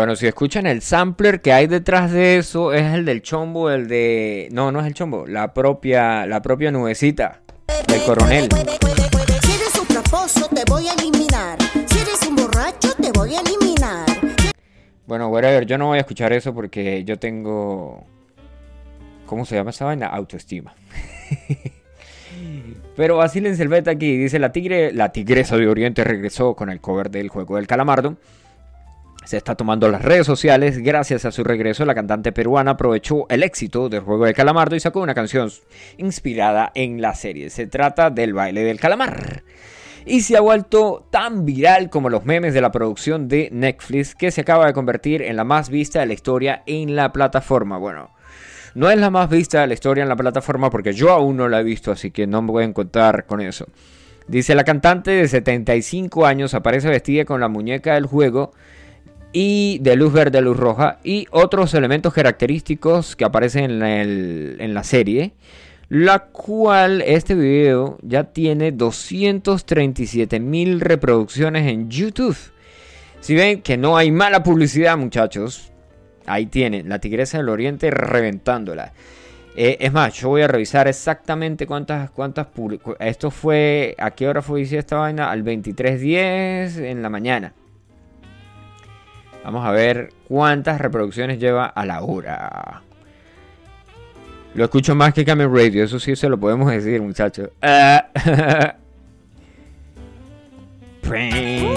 Bueno, 0.00 0.16
si 0.16 0.26
escuchan 0.26 0.64
el 0.64 0.80
sampler 0.80 1.42
que 1.42 1.52
hay 1.52 1.66
detrás 1.66 2.10
de 2.10 2.38
eso 2.38 2.72
es 2.72 2.94
el 2.94 3.04
del 3.04 3.20
chombo, 3.20 3.68
el 3.68 3.86
de 3.86 4.48
no, 4.50 4.72
no 4.72 4.80
es 4.80 4.86
el 4.86 4.94
chombo, 4.94 5.26
la 5.26 5.52
propia 5.52 6.24
la 6.24 6.40
propia 6.40 6.70
nubecita 6.70 7.42
del 7.86 8.02
coronel. 8.04 8.48
Si 8.50 9.52
eres 9.52 9.78
un 9.78 9.86
traposo, 9.86 10.48
te 10.54 10.64
voy 10.70 10.88
a 10.88 10.94
eliminar. 10.94 11.58
Si 11.86 11.98
eres 11.98 12.26
un 12.26 12.34
borracho, 12.34 12.94
te 12.94 13.12
voy 13.12 13.34
a 13.34 13.40
eliminar. 13.40 14.06
Bueno, 15.06 15.28
whatever, 15.28 15.66
yo 15.66 15.76
no 15.76 15.88
voy 15.88 15.98
a 15.98 16.00
escuchar 16.00 16.32
eso 16.32 16.54
porque 16.54 17.04
yo 17.04 17.18
tengo 17.18 18.02
¿cómo 19.26 19.44
se 19.44 19.56
llama 19.56 19.68
esa 19.68 19.84
vaina? 19.84 20.06
Autoestima. 20.06 20.74
Pero 22.96 23.18
vacílense 23.18 23.62
el 23.62 23.68
beta 23.68 23.90
aquí, 23.90 24.16
dice 24.16 24.38
la 24.38 24.50
tigre, 24.50 24.94
la 24.94 25.12
tigresa 25.12 25.58
de 25.58 25.68
Oriente 25.68 26.04
regresó 26.04 26.56
con 26.56 26.70
el 26.70 26.80
cover 26.80 27.10
del 27.10 27.28
juego 27.28 27.56
del 27.56 27.66
calamardo. 27.66 28.16
Se 29.30 29.36
está 29.36 29.54
tomando 29.54 29.88
las 29.88 30.02
redes 30.02 30.26
sociales. 30.26 30.78
Gracias 30.78 31.24
a 31.24 31.30
su 31.30 31.44
regreso, 31.44 31.84
la 31.84 31.94
cantante 31.94 32.32
peruana 32.32 32.72
aprovechó 32.72 33.28
el 33.28 33.44
éxito 33.44 33.88
del 33.88 34.00
juego 34.00 34.24
del 34.24 34.34
calamardo 34.34 34.74
y 34.74 34.80
sacó 34.80 35.02
una 35.02 35.14
canción 35.14 35.52
inspirada 35.98 36.72
en 36.74 37.00
la 37.00 37.14
serie. 37.14 37.48
Se 37.50 37.68
trata 37.68 38.10
del 38.10 38.34
baile 38.34 38.64
del 38.64 38.80
calamar. 38.80 39.44
Y 40.04 40.22
se 40.22 40.36
ha 40.36 40.40
vuelto 40.40 41.06
tan 41.12 41.44
viral 41.44 41.90
como 41.90 42.10
los 42.10 42.24
memes 42.24 42.54
de 42.54 42.60
la 42.60 42.72
producción 42.72 43.28
de 43.28 43.50
Netflix 43.52 44.16
que 44.16 44.32
se 44.32 44.40
acaba 44.40 44.66
de 44.66 44.72
convertir 44.72 45.22
en 45.22 45.36
la 45.36 45.44
más 45.44 45.70
vista 45.70 46.00
de 46.00 46.06
la 46.06 46.14
historia 46.14 46.64
en 46.66 46.96
la 46.96 47.12
plataforma. 47.12 47.78
Bueno, 47.78 48.10
no 48.74 48.90
es 48.90 48.98
la 48.98 49.10
más 49.10 49.30
vista 49.30 49.60
de 49.60 49.68
la 49.68 49.74
historia 49.74 50.02
en 50.02 50.08
la 50.08 50.16
plataforma 50.16 50.70
porque 50.70 50.92
yo 50.92 51.10
aún 51.10 51.36
no 51.36 51.48
la 51.48 51.60
he 51.60 51.62
visto, 51.62 51.92
así 51.92 52.10
que 52.10 52.26
no 52.26 52.42
me 52.42 52.50
voy 52.50 52.64
a 52.64 52.66
encontrar 52.66 53.26
con 53.26 53.40
eso. 53.40 53.66
Dice 54.26 54.56
la 54.56 54.64
cantante 54.64 55.12
de 55.12 55.28
75 55.28 56.26
años 56.26 56.52
aparece 56.52 56.88
vestida 56.88 57.24
con 57.24 57.40
la 57.40 57.46
muñeca 57.46 57.94
del 57.94 58.06
juego 58.06 58.50
y 59.32 59.78
de 59.80 59.96
luz 59.96 60.12
verde, 60.12 60.40
luz 60.40 60.56
roja 60.56 60.98
y 61.04 61.26
otros 61.30 61.74
elementos 61.74 62.12
característicos 62.12 63.16
que 63.16 63.24
aparecen 63.24 63.82
en, 63.82 64.74
la 64.74 64.84
serie. 64.84 65.32
La 65.88 66.20
cual 66.20 67.02
este 67.02 67.34
video 67.34 67.98
ya 68.02 68.24
tiene 68.24 68.70
237 68.70 70.38
mil 70.38 70.80
reproducciones 70.80 71.66
en 71.66 71.90
YouTube. 71.90 72.36
Si 73.20 73.34
ven 73.34 73.60
que 73.60 73.76
no 73.76 73.96
hay 73.96 74.12
mala 74.12 74.44
publicidad, 74.44 74.96
muchachos, 74.96 75.72
ahí 76.26 76.46
tienen 76.46 76.88
la 76.88 77.00
Tigresa 77.00 77.38
del 77.38 77.48
Oriente 77.48 77.90
reventándola. 77.90 78.92
Eh, 79.56 79.78
es 79.80 79.92
más, 79.92 80.14
yo 80.14 80.28
voy 80.28 80.42
a 80.42 80.48
revisar 80.48 80.86
exactamente 80.86 81.66
cuántas, 81.66 82.10
cuántas 82.10 82.46
Esto 83.00 83.32
fue, 83.32 83.96
¿a 83.98 84.12
qué 84.12 84.28
hora 84.28 84.42
fue 84.42 84.60
hice 84.60 84.78
esta 84.78 84.96
vaina? 84.96 85.30
Al 85.30 85.42
23.10 85.42 86.84
en 86.84 87.02
la 87.02 87.10
mañana. 87.10 87.52
Vamos 89.44 89.66
a 89.66 89.70
ver 89.70 90.12
cuántas 90.28 90.80
reproducciones 90.80 91.38
lleva 91.38 91.66
a 91.66 91.86
la 91.86 92.02
hora. 92.02 92.82
Lo 94.54 94.64
escucho 94.64 94.94
más 94.94 95.14
que 95.14 95.24
Camel 95.24 95.50
Radio, 95.52 95.84
eso 95.84 96.00
sí 96.00 96.16
se 96.16 96.28
lo 96.28 96.38
podemos 96.38 96.70
decir, 96.70 97.00
muchachos. 97.00 97.48
Ah. 97.62 98.06
Coño, 101.02 101.70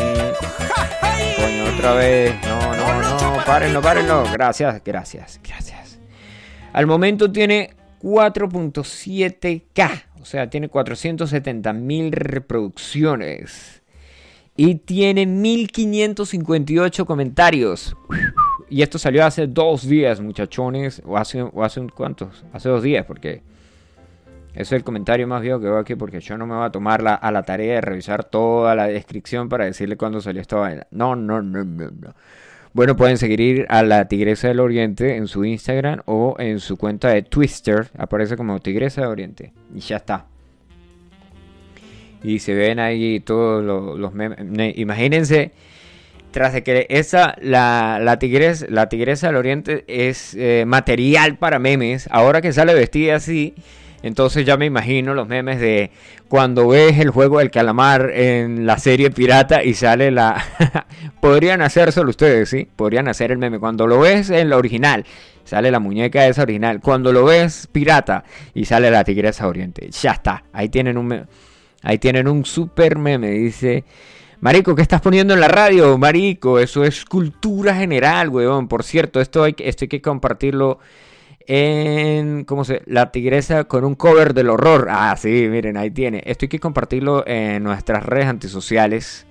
otra 1.76 1.94
vez. 1.94 2.36
No, 2.44 2.76
no, 2.76 3.02
no. 3.02 3.44
Párenlo, 3.46 3.82
párenlo. 3.82 4.26
Gracias, 4.32 4.84
gracias, 4.84 5.40
gracias. 5.44 6.00
Al 6.72 6.88
momento 6.88 7.32
tiene 7.32 7.76
4.7K. 8.02 10.04
O 10.22 10.26
sea, 10.26 10.50
tiene 10.50 10.70
470 10.70 11.74
mil 11.74 12.12
reproducciones. 12.12 13.83
Y 14.56 14.76
tiene 14.76 15.26
1558 15.26 17.06
comentarios. 17.06 17.96
Y 18.70 18.82
esto 18.82 18.98
salió 19.00 19.26
hace 19.26 19.48
dos 19.48 19.88
días, 19.88 20.22
muchachones. 20.22 21.02
O 21.06 21.18
hace, 21.18 21.42
o 21.42 21.64
hace 21.64 21.80
un 21.80 21.90
cuántos? 21.90 22.44
Hace 22.54 22.70
dos 22.70 22.84
días, 22.84 23.06
porque 23.06 23.42
es 24.54 24.72
el 24.72 24.84
comentario 24.84 25.28
más 25.28 25.42
viejo 25.42 25.60
que 25.60 25.66
veo 25.66 25.78
aquí. 25.80 25.96
Porque 25.96 26.20
yo 26.20 26.38
no 26.38 26.46
me 26.46 26.56
voy 26.56 26.66
a 26.66 26.70
tomar 26.72 27.02
la- 27.02 27.16
a 27.16 27.32
la 27.32 27.44
tarea 27.44 27.76
de 27.76 27.82
revisar 27.82 28.24
toda 28.24 28.76
la 28.76 28.88
descripción 28.88 29.50
para 29.50 29.66
decirle 29.66 29.98
cuándo 29.98 30.22
salió 30.22 30.42
esta 30.42 30.56
vaina. 30.58 30.86
No, 30.92 31.16
no, 31.16 31.42
no, 31.42 31.64
no, 31.64 31.90
no. 31.92 32.14
Bueno, 32.74 32.96
pueden 32.96 33.18
seguir 33.20 33.68
a 33.70 33.84
la 33.84 34.08
Tigresa 34.08 34.48
del 34.48 34.60
Oriente 34.60 35.16
en 35.18 35.28
su 35.28 35.46
Instagram 35.46 36.02
o 36.06 36.36
en 36.40 36.60
su 36.60 36.78
cuenta 36.78 37.10
de 37.10 37.22
Twitter. 37.22 37.90
Aparece 37.98 38.36
como 38.36 38.60
Tigresa 38.60 39.02
del 39.02 39.10
Oriente. 39.12 39.54
Y 39.76 39.80
ya 39.80 39.98
está. 39.98 40.26
Y 42.24 42.40
se 42.40 42.54
ven 42.54 42.80
ahí 42.80 43.20
todos 43.20 43.64
lo- 43.64 43.98
los, 43.98 44.14
memes. 44.14 44.40
Ne- 44.46 44.74
Imagínense, 44.78 45.52
tras 46.32 46.54
de 46.54 46.64
que 46.64 46.88
esa, 46.90 47.36
la, 47.42 48.00
la, 48.02 48.18
tigresa, 48.18 48.66
la 48.70 48.90
Tigresa 48.90 49.28
del 49.28 49.36
Oriente 49.36 49.84
es 49.88 50.34
eh, 50.36 50.64
material 50.66 51.38
para 51.38 51.60
memes, 51.60 52.08
ahora 52.12 52.42
que 52.42 52.54
sale 52.54 52.74
vestida 52.74 53.16
así, 53.18 53.54
entonces 54.02 54.46
ya 54.46 54.58
me 54.58 54.66
imagino 54.66 55.14
los 55.14 55.28
memes 55.28 55.60
de 55.60 55.92
cuando 56.28 56.68
ves 56.70 56.98
el 57.00 57.10
juego 57.12 57.40
del 57.40 57.52
calamar 57.52 58.10
en 58.14 58.66
la 58.66 58.78
serie 58.78 59.12
pirata 59.12 59.64
y 59.64 59.76
sale 59.76 60.10
la... 60.12 60.44
Podrían 61.22 61.62
hacérselo 61.62 62.10
ustedes, 62.10 62.50
¿sí? 62.50 62.68
Podrían 62.76 63.08
hacer 63.08 63.32
el 63.32 63.38
meme. 63.38 63.60
Cuando 63.60 63.86
lo 63.88 64.00
ves 64.00 64.30
en 64.30 64.50
la 64.50 64.58
original, 64.58 65.06
sale 65.46 65.72
la 65.72 65.80
muñeca 65.80 66.26
esa 66.28 66.42
original. 66.42 66.82
Cuando 66.82 67.14
lo 67.14 67.24
ves 67.26 67.70
pirata 67.72 68.24
y 68.54 68.66
sale 68.66 68.90
la 68.92 69.04
Tigresa 69.06 69.48
Oriente. 69.48 69.90
Ya 69.92 70.12
está. 70.14 70.44
Ahí 70.52 70.68
tienen 70.70 70.98
un... 70.98 71.26
Ahí 71.84 72.00
tienen 72.00 72.28
un 72.28 72.44
super 72.46 72.98
meme. 72.98 73.30
Dice... 73.30 73.84
Marico, 74.40 74.76
¿qué 74.76 74.82
estás 74.82 75.00
poniendo 75.00 75.34
en 75.34 75.40
la 75.40 75.48
radio? 75.48 75.98
Marico, 75.98 76.60
eso 76.60 76.84
es 76.84 77.06
cultura 77.06 77.76
general, 77.76 78.28
weón. 78.28 78.68
Por 78.68 78.84
cierto, 78.84 79.22
esto 79.22 79.42
hay, 79.44 79.54
que- 79.54 79.70
esto 79.70 79.86
hay 79.86 79.88
que 79.88 80.02
compartirlo 80.02 80.80
en... 81.48 82.44
¿Cómo 82.44 82.66
se? 82.66 82.82
La 82.86 83.10
tigresa 83.10 83.64
con 83.64 83.86
un 83.86 83.96
cover 83.96 84.34
del 84.34 84.50
horror. 84.50 84.90
Ah, 84.90 85.16
sí, 85.18 85.48
miren, 85.50 85.78
ahí 85.78 85.92
tiene. 85.92 86.22
Esto 86.26 86.44
hay 86.44 86.50
que 86.50 86.60
compartirlo 86.60 87.26
en 87.26 87.64
nuestras 87.64 88.06
redes 88.06 88.26
antisociales. 88.26 89.26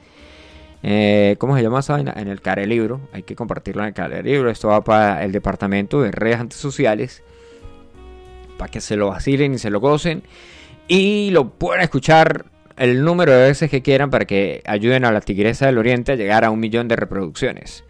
Eh, 0.83 1.37
¿Cómo 1.39 1.59
se 1.59 1.63
llama 1.63 1.81
esa 1.81 1.93
vaina? 1.93 2.15
En 2.17 2.29
el 2.29 2.41
Care 2.41 2.67
Libro. 2.67 3.03
Hay 3.13 3.23
que 3.23 3.37
compartirlo 3.37 3.83
en 3.83 3.89
el 3.89 3.95
Care 3.95 4.23
Libro. 4.23 4.49
Esto 4.49 4.69
va 4.69 4.83
para 4.83 5.23
el 5.25 5.33
departamento 5.33 6.01
de 6.01 6.11
redes 6.11 6.41
antisociales. 6.41 7.23
Para 8.57 8.71
que 8.71 8.81
se 8.81 8.97
lo 8.97 9.09
vacilen 9.09 9.53
y 9.53 9.59
se 9.59 9.69
lo 9.69 9.79
gocen. 9.79 10.23
Y 10.95 11.31
lo 11.31 11.49
pueden 11.49 11.81
escuchar 11.81 12.45
el 12.77 13.03
número 13.03 13.33
de 13.33 13.45
veces 13.45 13.71
que 13.71 13.81
quieran 13.81 14.11
para 14.11 14.27
que 14.27 14.63
ayuden 14.67 15.07
a 15.07 15.11
la 15.11 15.23
Tigresa 15.23 15.65
del 15.65 15.79
Oriente 15.79 16.13
a 16.13 16.17
llegar 16.17 16.45
a 16.45 16.51
un 16.51 16.61
millón 16.61 16.87
de 16.87 16.97
reproducciones. 16.97 17.83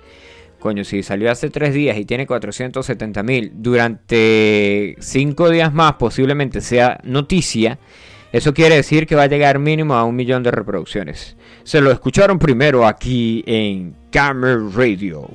Coño, 0.60 0.84
si 0.84 1.02
salió 1.02 1.28
hace 1.28 1.50
tres 1.50 1.74
días 1.74 1.98
y 1.98 2.04
tiene 2.04 2.28
470 2.28 3.24
mil, 3.24 3.50
durante 3.56 4.94
cinco 5.00 5.50
días 5.50 5.74
más 5.74 5.94
posiblemente 5.94 6.60
sea 6.60 7.00
noticia, 7.02 7.80
eso 8.30 8.54
quiere 8.54 8.76
decir 8.76 9.08
que 9.08 9.16
va 9.16 9.24
a 9.24 9.26
llegar 9.26 9.58
mínimo 9.58 9.94
a 9.94 10.04
un 10.04 10.14
millón 10.14 10.44
de 10.44 10.52
reproducciones. 10.52 11.36
Se 11.64 11.80
lo 11.80 11.90
escucharon 11.90 12.38
primero 12.38 12.86
aquí 12.86 13.42
en 13.48 13.96
Camera 14.12 14.60
Radio. 14.76 15.28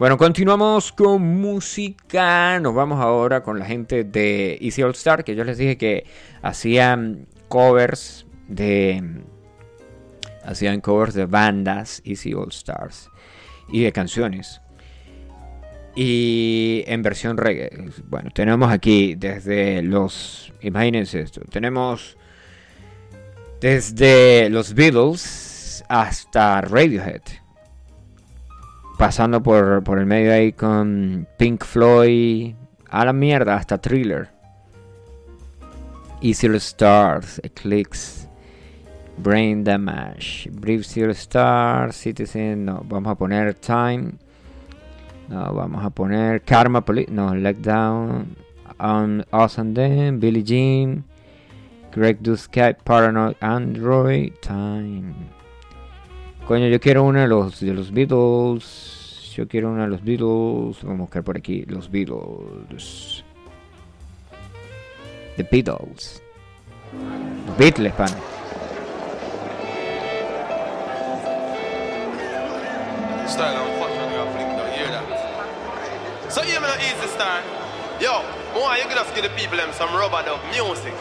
Bueno, 0.00 0.16
continuamos 0.16 0.92
con 0.92 1.20
música. 1.20 2.58
Nos 2.58 2.74
vamos 2.74 2.98
ahora 3.00 3.42
con 3.42 3.58
la 3.58 3.66
gente 3.66 4.02
de 4.02 4.56
Easy 4.58 4.82
All 4.82 4.92
Star, 4.92 5.24
que 5.24 5.34
yo 5.34 5.44
les 5.44 5.58
dije 5.58 5.76
que 5.76 6.06
hacían 6.40 7.26
covers 7.48 8.24
de 8.48 9.22
hacían 10.42 10.80
covers 10.80 11.12
de 11.12 11.26
bandas 11.26 12.00
Easy 12.06 12.32
All 12.32 12.48
Stars 12.48 13.10
y 13.68 13.82
de 13.82 13.92
canciones. 13.92 14.62
Y 15.94 16.82
en 16.86 17.02
versión 17.02 17.36
reggae. 17.36 17.70
Bueno, 18.04 18.30
tenemos 18.30 18.72
aquí 18.72 19.16
desde 19.16 19.82
los 19.82 20.50
imagínense 20.62 21.20
esto, 21.20 21.42
tenemos 21.50 22.16
desde 23.60 24.48
los 24.48 24.72
Beatles 24.72 25.84
hasta 25.90 26.62
Radiohead 26.62 27.20
pasando 29.00 29.42
por, 29.42 29.82
por 29.82 29.98
el 29.98 30.04
medio 30.04 30.30
ahí 30.30 30.52
con 30.52 31.26
Pink 31.38 31.64
Floyd, 31.64 32.54
a 32.90 33.06
la 33.06 33.14
mierda, 33.14 33.54
hasta 33.54 33.78
Thriller. 33.78 34.28
Easy 36.20 36.46
Stars, 36.56 37.40
Eclipse, 37.42 38.28
Brain 39.16 39.64
Damage, 39.64 40.50
Brief 40.52 40.84
Zero 40.84 41.12
Stars, 41.12 41.96
Citizen, 41.96 42.66
no, 42.66 42.84
vamos 42.86 43.12
a 43.12 43.14
poner 43.14 43.54
Time, 43.54 44.12
no, 45.30 45.54
vamos 45.54 45.82
a 45.82 45.88
poner 45.88 46.42
Karma 46.42 46.84
Police, 46.84 47.10
no, 47.10 47.34
Let 47.34 47.62
Down, 47.62 48.36
um, 48.78 49.22
Us 49.32 49.58
and 49.58 49.74
Them, 49.74 50.20
Billie 50.20 50.42
Jean, 50.42 51.04
Greg 51.90 52.18
Dusky, 52.20 52.74
Paranoid 52.84 53.36
Android, 53.40 54.34
Time. 54.42 55.39
Coño, 56.50 56.66
yo 56.66 56.80
quiero 56.80 57.04
uno 57.04 57.20
de 57.20 57.28
los, 57.28 57.60
de 57.60 57.72
los 57.72 57.92
Beatles. 57.92 59.32
Yo 59.36 59.46
quiero 59.46 59.70
uno 59.70 59.82
de 59.82 59.88
los 59.88 60.02
Beatles. 60.02 60.82
Vamos 60.82 60.98
a 60.98 61.02
buscar 61.02 61.22
por 61.22 61.36
aquí. 61.36 61.64
Los 61.68 61.88
Beatles. 61.88 63.22
The 65.36 65.44
Beatles. 65.44 66.20
Beatles, 67.56 67.92
pan. 67.92 68.08
Have? 73.38 73.70
So 76.32 76.42
you 76.42 76.58
no 76.58 76.74
easy 76.80 77.06
start. 77.14 77.44
Yo, 78.00 78.22
boy, 78.54 78.74
you 78.74 78.88
could 78.88 78.96
just 78.96 79.14
give 79.14 79.22
the 79.22 79.30
people 79.36 79.56
them 79.56 79.72
some 79.72 79.94
rubber 79.94 80.24
dub 80.24 80.40
music. 80.50 80.94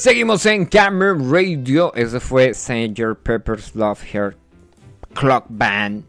Seguimos 0.00 0.46
en 0.46 0.64
Camera 0.64 1.14
Radio. 1.14 1.92
Ese 1.94 2.20
fue 2.20 2.54
Sanger 2.54 3.16
Pepper's 3.16 3.74
Love 3.74 4.02
Here 4.10 4.34
Clock 5.12 5.44
Band. 5.50 6.04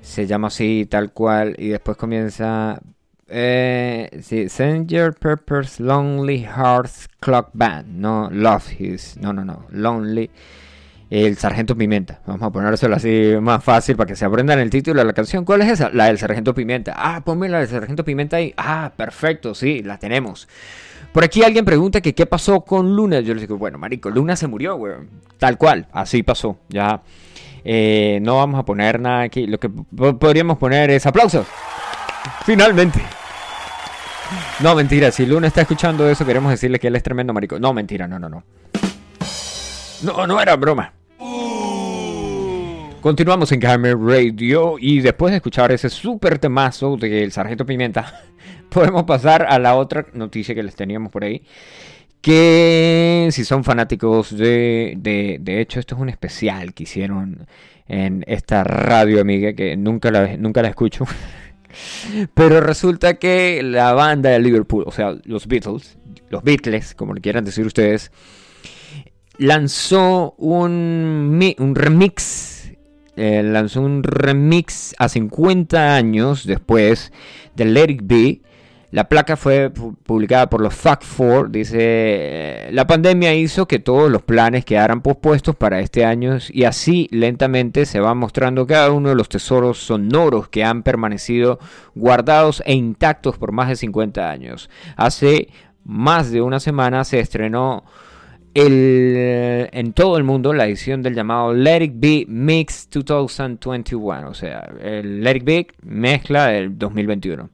Se 0.00 0.26
llama 0.26 0.48
así, 0.48 0.86
tal 0.88 1.12
cual. 1.12 1.54
Y 1.58 1.68
después 1.68 1.98
comienza. 1.98 2.80
Eh, 3.28 4.08
sí, 4.22 4.48
Sanger 4.48 5.12
Pepper's 5.12 5.78
Lonely 5.78 6.38
Hearts 6.38 7.06
Clock 7.20 7.50
Band. 7.52 7.98
No 7.98 8.30
Love 8.32 8.80
His. 8.80 9.18
No, 9.18 9.34
no, 9.34 9.44
no. 9.44 9.66
Lonely. 9.72 10.30
El 11.10 11.36
Sargento 11.36 11.76
Pimienta. 11.76 12.22
Vamos 12.26 12.44
a 12.44 12.50
ponérselo 12.50 12.96
así 12.96 13.34
más 13.42 13.62
fácil 13.62 13.94
para 13.96 14.08
que 14.08 14.16
se 14.16 14.24
aprendan 14.24 14.58
el 14.58 14.70
título 14.70 15.00
de 15.00 15.04
la 15.04 15.12
canción. 15.12 15.44
¿Cuál 15.44 15.60
es 15.60 15.68
esa? 15.72 15.90
La 15.90 16.06
del 16.06 16.16
Sargento 16.16 16.54
Pimienta. 16.54 16.94
Ah, 16.96 17.22
ponme 17.22 17.50
la 17.50 17.58
del 17.58 17.68
Sargento 17.68 18.06
Pimienta 18.06 18.38
ahí. 18.38 18.54
Ah, 18.56 18.92
perfecto, 18.96 19.54
sí, 19.54 19.82
la 19.82 19.98
tenemos. 19.98 20.48
Por 21.12 21.24
aquí 21.24 21.42
alguien 21.42 21.64
pregunta 21.64 22.00
que 22.00 22.14
qué 22.14 22.26
pasó 22.26 22.60
con 22.60 22.94
Luna. 22.94 23.20
Yo 23.20 23.34
les 23.34 23.42
digo, 23.42 23.56
bueno, 23.58 23.78
marico, 23.78 24.10
Luna 24.10 24.36
se 24.36 24.46
murió, 24.46 24.76
weón. 24.76 25.08
Tal 25.38 25.56
cual, 25.58 25.86
así 25.92 26.22
pasó. 26.22 26.58
Ya 26.68 27.02
eh, 27.64 28.18
no 28.22 28.36
vamos 28.36 28.58
a 28.60 28.64
poner 28.64 29.00
nada 29.00 29.22
aquí. 29.22 29.46
Lo 29.46 29.58
que 29.58 29.68
podríamos 29.68 30.58
poner 30.58 30.90
es 30.90 31.06
aplausos. 31.06 31.46
Finalmente. 32.44 33.00
No, 34.60 34.74
mentira. 34.74 35.10
Si 35.10 35.26
Luna 35.26 35.46
está 35.46 35.62
escuchando 35.62 36.08
eso, 36.08 36.26
queremos 36.26 36.50
decirle 36.50 36.78
que 36.78 36.88
él 36.88 36.96
es 36.96 37.02
tremendo 37.02 37.32
marico. 37.32 37.58
No, 37.58 37.72
mentira, 37.72 38.06
no, 38.06 38.18
no, 38.18 38.28
no. 38.28 38.44
No, 40.02 40.26
no 40.26 40.40
era 40.40 40.56
broma. 40.56 40.92
Continuamos 43.08 43.50
en 43.52 43.60
Gamer 43.60 43.96
Radio 43.96 44.76
y 44.78 45.00
después 45.00 45.30
de 45.30 45.36
escuchar 45.36 45.72
ese 45.72 45.88
súper 45.88 46.38
temazo 46.38 46.98
del 46.98 47.32
Sargento 47.32 47.64
Pimienta, 47.64 48.22
podemos 48.68 49.04
pasar 49.04 49.46
a 49.48 49.58
la 49.58 49.76
otra 49.76 50.08
noticia 50.12 50.54
que 50.54 50.62
les 50.62 50.76
teníamos 50.76 51.10
por 51.10 51.24
ahí. 51.24 51.42
Que 52.20 53.30
si 53.32 53.46
son 53.46 53.64
fanáticos 53.64 54.36
de, 54.36 54.92
de, 54.98 55.38
de 55.40 55.60
hecho, 55.62 55.80
esto 55.80 55.94
es 55.94 56.02
un 56.02 56.10
especial 56.10 56.74
que 56.74 56.82
hicieron 56.82 57.46
en 57.86 58.26
esta 58.28 58.62
radio 58.62 59.22
amiga 59.22 59.54
que 59.54 59.74
nunca 59.74 60.10
la, 60.10 60.36
nunca 60.36 60.60
la 60.60 60.68
escucho. 60.68 61.06
Pero 62.34 62.60
resulta 62.60 63.14
que 63.14 63.62
la 63.62 63.94
banda 63.94 64.28
de 64.28 64.38
Liverpool, 64.38 64.84
o 64.86 64.92
sea, 64.92 65.16
los 65.24 65.46
Beatles, 65.46 65.96
los 66.28 66.42
Beatles, 66.44 66.94
como 66.94 67.14
le 67.14 67.22
quieran 67.22 67.46
decir 67.46 67.64
ustedes, 67.64 68.12
lanzó 69.38 70.34
un, 70.36 71.42
un 71.58 71.74
remix. 71.74 72.57
Eh, 73.18 73.42
lanzó 73.42 73.80
un 73.80 74.04
remix 74.04 74.94
a 74.96 75.08
50 75.08 75.96
años 75.96 76.46
después 76.46 77.12
de 77.56 77.64
Let 77.64 77.90
It 77.90 78.00
Be. 78.04 78.42
La 78.92 79.08
placa 79.08 79.36
fue 79.36 79.70
publicada 79.70 80.48
por 80.48 80.60
los 80.60 80.72
Fact 80.72 81.02
4. 81.16 81.48
Dice: 81.48 81.78
eh, 81.80 82.68
La 82.72 82.86
pandemia 82.86 83.34
hizo 83.34 83.66
que 83.66 83.80
todos 83.80 84.08
los 84.08 84.22
planes 84.22 84.64
quedaran 84.64 85.02
pospuestos 85.02 85.56
para 85.56 85.80
este 85.80 86.04
año 86.04 86.38
y 86.50 86.62
así 86.62 87.08
lentamente 87.10 87.86
se 87.86 87.98
va 87.98 88.14
mostrando 88.14 88.66
cada 88.68 88.92
uno 88.92 89.08
de 89.08 89.16
los 89.16 89.28
tesoros 89.28 89.78
sonoros 89.78 90.48
que 90.48 90.62
han 90.62 90.84
permanecido 90.84 91.58
guardados 91.96 92.62
e 92.64 92.74
intactos 92.74 93.36
por 93.36 93.50
más 93.50 93.68
de 93.68 93.76
50 93.76 94.30
años. 94.30 94.70
Hace 94.96 95.48
más 95.84 96.30
de 96.30 96.40
una 96.40 96.60
semana 96.60 97.02
se 97.04 97.18
estrenó 97.18 97.84
el, 98.54 99.68
en 99.72 99.92
todo 99.92 100.16
el 100.16 100.24
mundo 100.24 100.52
la 100.52 100.66
edición 100.66 101.02
del 101.02 101.14
llamado 101.14 101.52
Let 101.54 101.82
It 101.84 102.28
Mix 102.28 102.88
2021, 102.90 104.28
o 104.28 104.34
sea, 104.34 104.68
el 104.82 105.22
Let 105.22 105.42
It 105.46 105.72
mezcla 105.82 106.48
del 106.48 106.78
2021. 106.78 107.50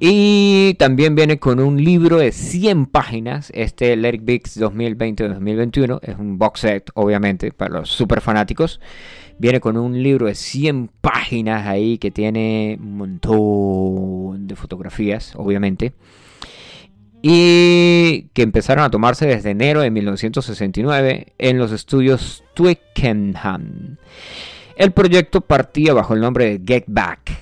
Y 0.00 0.74
también 0.74 1.14
viene 1.14 1.38
con 1.38 1.60
un 1.60 1.82
libro 1.82 2.18
de 2.18 2.32
100 2.32 2.86
páginas, 2.86 3.50
este 3.54 3.96
Let 3.96 4.14
It 4.16 4.24
Be 4.24 4.42
2020-2021, 4.42 6.00
es 6.02 6.18
un 6.18 6.36
box 6.36 6.60
set 6.60 6.90
obviamente 6.94 7.52
para 7.52 7.80
los 7.80 7.90
super 7.90 8.20
fanáticos. 8.20 8.80
Viene 9.38 9.60
con 9.60 9.76
un 9.76 10.00
libro 10.02 10.26
de 10.26 10.34
100 10.34 10.90
páginas 11.00 11.66
ahí 11.66 11.98
que 11.98 12.10
tiene 12.10 12.76
un 12.80 12.96
montón 12.98 14.46
de 14.46 14.56
fotografías, 14.56 15.34
obviamente 15.36 15.92
y 17.26 18.28
que 18.34 18.42
empezaron 18.42 18.84
a 18.84 18.90
tomarse 18.90 19.24
desde 19.24 19.52
enero 19.52 19.80
de 19.80 19.90
1969 19.90 21.32
en 21.38 21.56
los 21.56 21.72
estudios 21.72 22.44
Twickenham. 22.52 23.96
El 24.76 24.92
proyecto 24.92 25.40
partía 25.40 25.94
bajo 25.94 26.12
el 26.12 26.20
nombre 26.20 26.58
de 26.58 26.60
Get 26.66 26.84
Back 26.86 27.32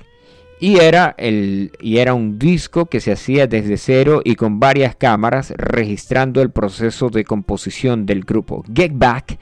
y 0.61 0.79
era, 0.79 1.17
el, 1.19 1.73
y 1.81 1.97
era 1.97 2.15
un 2.15 2.39
disco 2.39 2.87
que 2.87 3.01
se 3.01 3.11
hacía 3.11 3.49
desde 3.49 3.77
cero 3.77 4.23
y 4.25 4.37
con 4.37 4.61
varias 4.61 4.95
cámaras 4.95 5.53
registrando 5.57 6.43
el 6.43 6.53
proceso 6.53 7.11
de 7.11 7.25
composición 7.25 8.07
del 8.07 8.23
grupo. 8.23 8.63
Get 8.73 8.93
Back, 8.95 9.37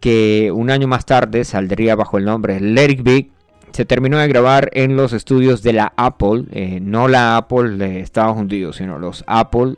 que 0.00 0.52
un 0.52 0.68
año 0.68 0.86
más 0.86 1.06
tarde 1.06 1.44
saldría 1.44 1.96
bajo 1.96 2.18
el 2.18 2.26
nombre 2.26 2.60
Let 2.60 2.90
It 2.90 3.02
Be, 3.02 3.30
se 3.72 3.84
terminó 3.84 4.18
de 4.18 4.28
grabar 4.28 4.70
en 4.72 4.96
los 4.96 5.12
estudios 5.12 5.62
de 5.62 5.72
la 5.72 5.92
Apple, 5.96 6.44
eh, 6.52 6.80
no 6.80 7.08
la 7.08 7.36
Apple 7.36 7.70
de 7.76 8.00
Estados 8.00 8.36
Unidos, 8.36 8.76
sino 8.76 8.98
los 8.98 9.24
Apple 9.26 9.74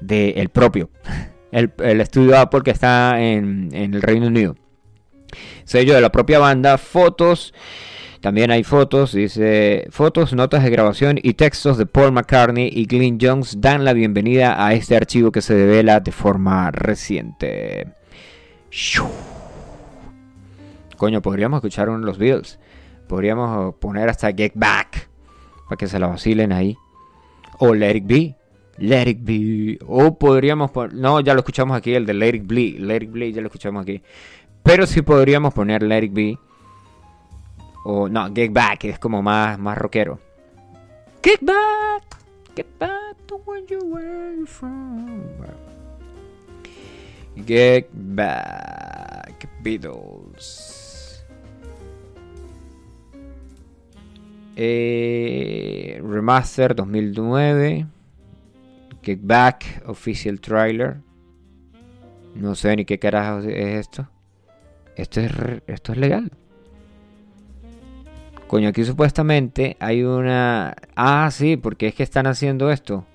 del 0.00 0.32
el 0.36 0.48
propio, 0.48 0.90
el, 1.50 2.00
estudio 2.00 2.38
Apple 2.38 2.62
que 2.64 2.70
está 2.70 3.20
en, 3.20 3.70
el 3.72 4.02
Reino 4.02 4.26
Unido. 4.26 4.56
Sello 5.64 5.94
de 5.94 6.00
la 6.00 6.12
propia 6.12 6.38
banda, 6.38 6.76
fotos, 6.76 7.54
también 8.20 8.50
hay 8.50 8.62
fotos, 8.62 9.12
dice 9.12 9.86
fotos, 9.90 10.32
notas 10.32 10.62
de 10.62 10.70
grabación 10.70 11.18
y 11.20 11.34
textos 11.34 11.78
de 11.78 11.86
Paul 11.86 12.12
McCartney 12.12 12.70
y 12.72 12.86
Glenn 12.86 13.18
Jones 13.20 13.60
dan 13.60 13.84
la 13.84 13.94
bienvenida 13.94 14.64
a 14.64 14.74
este 14.74 14.96
archivo 14.96 15.32
que 15.32 15.42
se 15.42 15.54
devela 15.54 16.00
de 16.00 16.12
forma 16.12 16.70
reciente. 16.70 17.88
Coño, 20.96 21.20
podríamos 21.20 21.58
escuchar 21.58 21.88
uno 21.88 21.98
de 21.98 22.06
los 22.06 22.16
Beatles. 22.16 22.60
Podríamos 23.08 23.74
poner 23.76 24.08
hasta 24.08 24.32
Get 24.32 24.52
Back. 24.54 25.08
Para 25.68 25.76
que 25.76 25.86
se 25.86 25.98
la 25.98 26.06
vacilen 26.06 26.52
ahí. 26.52 26.76
O 27.58 27.74
Let 27.74 27.96
It 27.96 28.06
Be. 28.06 28.36
Let 28.78 29.08
It 29.08 29.18
Be. 29.22 29.78
O 29.86 30.18
podríamos 30.18 30.70
poner... 30.70 30.94
No, 30.94 31.20
ya 31.20 31.34
lo 31.34 31.40
escuchamos 31.40 31.76
aquí. 31.76 31.94
El 31.94 32.06
de 32.06 32.14
Let 32.14 32.34
It 32.34 32.46
Be. 32.46 32.76
Let 32.78 33.02
It 33.02 33.12
Be 33.12 33.32
ya 33.32 33.40
lo 33.40 33.46
escuchamos 33.48 33.82
aquí. 33.82 34.02
Pero 34.62 34.86
sí 34.86 35.02
podríamos 35.02 35.52
poner 35.54 35.82
Let 35.82 36.04
It 36.04 36.12
Be. 36.12 36.38
O 37.84 38.08
no, 38.08 38.32
Get 38.34 38.52
Back. 38.52 38.84
Es 38.84 38.98
como 38.98 39.22
más, 39.22 39.58
más 39.58 39.76
rockero. 39.76 40.18
Get 41.22 41.40
Back. 41.42 42.18
Get 42.54 42.66
Back 42.78 43.16
to 43.26 43.36
where 43.46 43.64
you 43.66 43.78
were 43.84 44.46
from. 44.46 45.22
Get 47.46 47.88
Back. 47.92 49.48
Beatles. 49.62 50.81
Eh, 54.56 56.00
Remaster 56.04 56.74
2009. 56.74 57.86
Get 59.02 59.20
Back 59.22 59.82
Official 59.86 60.40
Trailer. 60.40 60.98
No 62.34 62.54
sé 62.54 62.76
ni 62.76 62.84
qué 62.84 62.98
carajo 62.98 63.40
es 63.40 63.86
esto. 63.86 64.08
Esto 64.96 65.20
es, 65.20 65.32
esto 65.66 65.92
es 65.92 65.98
legal. 65.98 66.32
Coño, 68.46 68.68
aquí 68.68 68.84
supuestamente 68.84 69.76
hay 69.80 70.02
una... 70.02 70.74
Ah, 70.94 71.30
sí, 71.32 71.56
porque 71.56 71.88
es 71.88 71.94
que 71.94 72.02
están 72.02 72.26
haciendo 72.26 72.70
esto. 72.70 73.06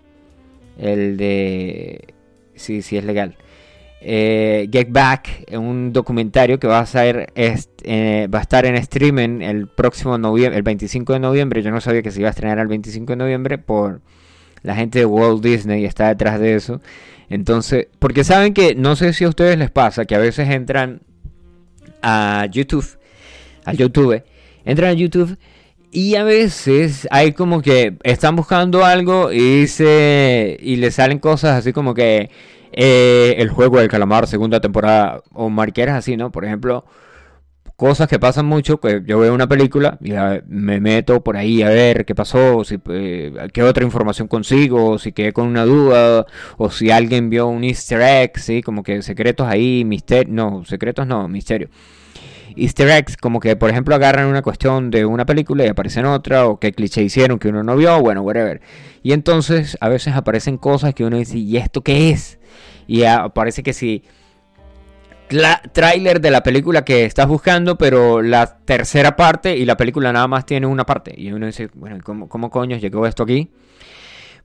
El 0.78 1.18
de... 1.18 2.14
Sí, 2.56 2.82
sí 2.82 2.98
es 2.98 3.06
legal 3.06 3.38
eh, 4.02 4.70
Get 4.72 4.90
Back, 4.92 5.46
un 5.54 5.92
documentario 5.92 6.60
que 6.60 6.68
va 6.68 6.80
a, 6.80 6.86
ser, 6.86 7.32
eh, 7.36 8.28
va 8.34 8.40
a 8.40 8.42
estar 8.42 8.66
en 8.66 8.76
streaming 8.76 9.42
el 9.42 9.68
próximo 9.68 10.18
noviembre, 10.18 10.58
el 10.58 10.64
25 10.64 11.14
de 11.14 11.20
noviembre. 11.20 11.62
Yo 11.64 11.72
no 11.72 11.82
sabía 11.82 12.02
que 12.02 12.12
se 12.12 12.20
iba 12.20 12.30
a 12.30 12.32
estrenar 12.32 12.60
el 12.60 12.68
25 12.68 13.14
de 13.14 13.18
noviembre 13.18 13.58
por 13.58 14.02
la 14.64 14.76
gente 14.76 15.00
de 15.00 15.06
Walt 15.06 15.44
Disney 15.44 15.86
está 15.86 16.10
detrás 16.10 16.40
de 16.40 16.56
eso. 16.56 16.82
Entonces, 17.30 17.88
porque 18.00 18.24
saben 18.24 18.54
que, 18.54 18.76
no 18.76 18.96
sé 18.96 19.14
si 19.14 19.24
a 19.24 19.30
ustedes 19.30 19.58
les 19.58 19.72
pasa, 19.72 20.06
que 20.06 20.16
a 20.16 20.20
veces 20.20 20.50
entran 20.50 21.02
a 22.02 22.48
YouTube, 22.52 22.98
a 23.66 23.74
YouTube, 23.74 24.24
entran 24.66 24.92
a 24.92 24.94
YouTube 24.94 25.38
y 25.92 26.16
a 26.16 26.24
veces 26.24 27.08
hay 27.12 27.32
como 27.32 27.62
que 27.62 27.98
están 28.04 28.36
buscando 28.36 28.86
algo 28.86 29.32
y, 29.32 29.68
se, 29.68 30.58
y 30.60 30.78
le 30.78 30.92
salen 30.92 31.20
cosas 31.20 31.58
así 31.58 31.74
como 31.74 31.94
que 31.94 32.30
eh, 32.72 33.36
el 33.38 33.50
juego 33.50 33.80
del 33.80 33.88
calamar, 33.88 34.28
segunda 34.28 34.60
temporada, 34.60 35.22
o 35.34 35.50
marqueras 35.50 35.98
así, 35.98 36.18
¿no? 36.18 36.32
Por 36.32 36.46
ejemplo, 36.46 36.86
cosas 37.78 38.08
que 38.10 38.20
pasan 38.20 38.48
mucho, 38.48 38.80
que 38.80 39.04
yo 39.06 39.20
veo 39.20 39.34
una 39.34 39.48
película 39.48 39.98
y 40.02 40.14
me 40.48 40.82
meto 40.82 41.24
por 41.24 41.38
ahí 41.38 41.62
a 41.62 41.70
ver 41.70 42.06
qué 42.06 42.16
pasó, 42.16 42.64
si, 42.64 42.80
eh, 42.90 43.32
qué 43.54 43.64
otra 43.64 43.86
información 43.86 44.28
consigo, 44.28 44.98
si 44.98 45.12
quedé 45.12 45.32
con 45.32 45.48
una 45.48 45.64
duda, 45.64 46.26
o 46.58 46.72
si 46.72 46.90
alguien 46.90 47.30
vio 47.30 47.48
un 47.48 47.64
easter 47.64 48.02
egg, 48.02 48.40
¿sí? 48.40 48.62
Como 48.64 48.84
que 48.84 49.02
secretos 49.04 49.48
ahí, 49.48 49.86
misterio, 49.86 50.34
no, 50.34 50.66
secretos 50.66 51.06
no, 51.08 51.28
misterio. 51.28 51.70
Easter 52.58 52.90
eggs, 52.90 53.18
como 53.18 53.40
que 53.40 53.56
por 53.56 53.70
ejemplo 53.70 53.96
agarran 53.96 54.28
una 54.28 54.42
cuestión 54.42 54.90
de 54.92 55.06
una 55.06 55.26
película 55.26 55.66
y 55.66 55.70
aparecen 55.70 56.06
otra, 56.06 56.48
o 56.48 56.60
qué 56.60 56.74
cliché 56.74 57.04
hicieron 57.04 57.40
que 57.40 57.50
uno 57.50 57.64
no 57.64 57.76
vio, 57.76 58.00
bueno, 58.02 58.22
whatever. 58.22 58.62
Y 59.04 59.14
entonces 59.14 59.78
a 59.80 59.90
veces 59.90 60.16
aparecen 60.16 60.58
cosas 60.58 60.94
que 60.94 61.06
uno 61.06 61.18
dice, 61.18 61.38
¿y 61.38 61.58
esto 61.58 61.82
qué 61.82 62.10
es? 62.10 62.40
Y 62.88 63.04
aparece 63.04 63.64
que 63.64 63.74
si 63.74 64.04
la 65.30 65.62
tráiler 65.74 66.22
de 66.22 66.32
la 66.32 66.44
película 66.44 66.86
que 66.86 67.06
estás 67.06 67.28
buscando, 67.28 67.78
pero 67.78 68.22
la 68.22 68.60
tercera 68.60 69.16
parte 69.16 69.58
y 69.58 69.66
la 69.66 69.78
película 69.78 70.14
nada 70.14 70.28
más 70.28 70.46
tiene 70.46 70.68
una 70.68 70.86
parte. 70.86 71.14
Y 71.18 71.32
uno 71.32 71.46
dice, 71.46 71.70
bueno, 71.74 71.98
¿cómo, 72.04 72.30
cómo 72.30 72.50
coño 72.50 72.78
llegó 72.78 73.06
esto 73.06 73.24
aquí? 73.24 73.52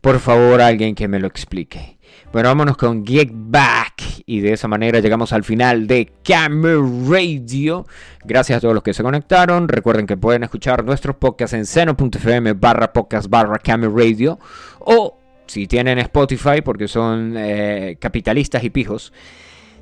Por 0.00 0.18
favor, 0.18 0.60
alguien 0.60 0.94
que 0.94 1.06
me 1.06 1.20
lo 1.20 1.28
explique. 1.28 1.98
Bueno, 2.32 2.48
vámonos 2.48 2.78
con 2.78 3.06
Get 3.06 3.28
Back. 3.30 4.22
Y 4.24 4.40
de 4.40 4.54
esa 4.54 4.66
manera 4.66 5.00
llegamos 5.00 5.34
al 5.34 5.44
final 5.44 5.86
de 5.86 6.10
Camera 6.24 6.80
Radio. 7.06 7.86
Gracias 8.24 8.56
a 8.56 8.60
todos 8.62 8.72
los 8.72 8.82
que 8.82 8.94
se 8.94 9.02
conectaron. 9.02 9.68
Recuerden 9.68 10.06
que 10.06 10.16
pueden 10.16 10.42
escuchar 10.42 10.82
nuestros 10.82 11.16
podcasts 11.16 11.52
en 11.52 11.66
seno.fm 11.66 12.54
barra 12.54 12.90
podcast 12.90 13.28
barra 13.28 13.58
Camera 13.58 13.92
Radio. 13.94 14.38
O 14.78 15.18
si 15.46 15.66
tienen 15.66 15.98
Spotify, 15.98 16.62
porque 16.64 16.88
son 16.88 17.34
eh, 17.36 17.98
capitalistas 18.00 18.64
y 18.64 18.70
pijos. 18.70 19.12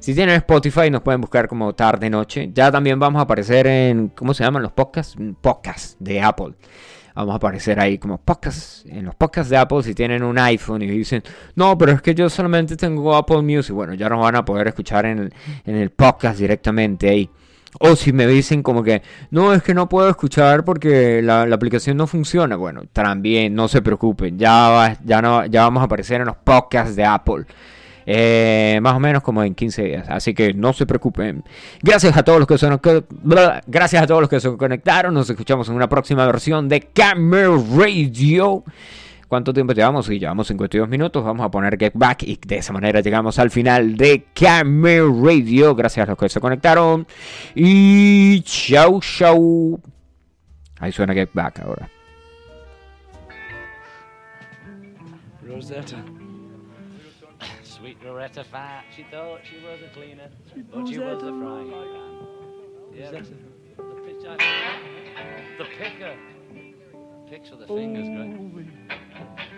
Si 0.01 0.13
tienen 0.13 0.35
Spotify 0.35 0.91
nos 0.91 1.03
pueden 1.03 1.21
buscar 1.21 1.47
como 1.47 1.73
tarde 1.75 2.11
noche. 2.11 2.51
Ya 2.53 2.73
también 2.73 2.99
vamos 2.99 3.21
a 3.21 3.23
aparecer 3.23 3.69
en, 3.69 4.09
¿cómo 4.09 4.35
se 4.35 4.43
llaman 4.43 4.65
los 4.65 4.73
podcasts? 4.73 5.17
Podcasts 5.41 5.97
de 6.01 6.21
Apple 6.21 6.55
vamos 7.15 7.33
a 7.33 7.37
aparecer 7.37 7.81
ahí 7.81 7.99
como 7.99 8.19
podcasts, 8.19 8.85
en 8.87 9.05
los 9.05 9.15
podcasts 9.15 9.51
de 9.51 9.57
Apple 9.57 9.83
si 9.83 9.95
tienen 9.95 10.23
un 10.23 10.39
iPhone 10.39 10.83
y 10.83 10.87
dicen, 10.87 11.23
no, 11.55 11.77
pero 11.77 11.93
es 11.93 12.03
que 12.03 12.15
yo 12.15 12.29
solamente 12.29 12.77
tengo 12.77 13.15
Apple 13.15 13.43
Music, 13.43 13.75
bueno, 13.75 13.95
ya 13.95 14.09
nos 14.09 14.21
van 14.21 14.37
a 14.37 14.45
poder 14.45 14.69
escuchar 14.69 15.07
en 15.07 15.19
el, 15.19 15.35
en 15.65 15.77
el 15.77 15.91
podcast 15.91 16.39
directamente 16.39 17.09
ahí. 17.09 17.31
O 17.79 17.95
si 17.95 18.13
me 18.13 18.27
dicen 18.27 18.65
como 18.65 18.83
que, 18.83 19.03
no, 19.31 19.53
es 19.53 19.63
que 19.63 19.75
no 19.75 19.89
puedo 19.89 20.09
escuchar 20.09 20.65
porque 20.65 21.23
la, 21.23 21.47
la 21.47 21.55
aplicación 21.55 21.97
no 21.97 22.09
funciona, 22.09 22.57
bueno, 22.57 22.83
también, 22.93 23.55
no 23.55 23.69
se 23.69 23.81
preocupen, 23.81 24.39
ya, 24.39 24.99
ya, 25.05 25.23
no, 25.23 25.47
ya 25.47 25.63
vamos 25.63 25.81
a 25.83 25.85
aparecer 25.85 26.21
en 26.21 26.27
los 26.27 26.37
podcasts 26.37 26.97
de 26.97 27.05
Apple. 27.05 27.47
Eh, 28.13 28.81
más 28.83 28.97
o 28.97 28.99
menos 28.99 29.23
como 29.23 29.45
en 29.45 29.55
15 29.55 29.85
días. 29.85 30.09
Así 30.09 30.35
que 30.35 30.53
no 30.53 30.73
se 30.73 30.85
preocupen. 30.85 31.45
Gracias 31.81 32.17
a 32.17 32.25
todos 32.25 32.41
los 32.41 32.49
que 32.49 32.59
se 32.59 32.69
gracias 33.69 34.03
a 34.03 34.07
todos 34.09 34.21
los 34.21 34.29
que 34.29 34.41
se 34.41 34.57
conectaron. 34.57 35.15
Nos 35.15 35.31
escuchamos 35.31 35.69
en 35.69 35.77
una 35.77 35.89
próxima 35.89 36.27
versión 36.27 36.69
de 36.69 36.81
Camera 36.81 37.51
Radio. 37.77 38.65
¿Cuánto 39.29 39.53
tiempo 39.53 39.75
llevamos? 39.75 40.07
Sí, 40.07 40.19
llevamos 40.19 40.49
52 40.49 40.89
minutos. 40.89 41.23
Vamos 41.23 41.47
a 41.47 41.53
poner 41.53 41.79
Get 41.79 41.93
Back 41.95 42.25
y 42.25 42.37
de 42.45 42.57
esa 42.57 42.73
manera 42.73 43.01
llegamos 43.01 43.39
al 43.39 43.53
final 43.53 43.97
de 43.97 44.27
Camera 44.35 45.05
Radio. 45.05 45.77
Gracias 45.77 46.09
a 46.09 46.11
los 46.11 46.19
que 46.19 46.29
se 46.29 46.41
conectaron. 46.41 47.07
Y 47.55 48.41
chau, 48.41 48.99
chau. 49.01 49.81
Ahí 50.81 50.91
suena 50.91 51.15
Get 51.15 51.31
Back 51.33 51.61
ahora. 51.61 51.89
Rosetta. 55.47 56.03
Loretta 58.11 58.43
Fat, 58.43 58.87
she 58.97 59.05
thought 59.05 59.39
she 59.49 59.65
was 59.65 59.79
a 59.83 59.89
cleaner, 59.95 60.29
but 60.73 60.89
she 60.89 60.99
was 60.99 61.23
a 61.23 61.27
frying 61.27 61.71
pan. 61.71 62.19
Yeah, 62.93 63.11
the, 63.13 63.21
the, 63.79 64.45
the 65.59 65.65
picker. 65.79 66.17
Picks 67.29 67.51
with 67.51 67.61
the 67.61 67.67
fingers, 67.69 68.09
great. 68.09 68.67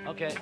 Okay. 0.07 0.37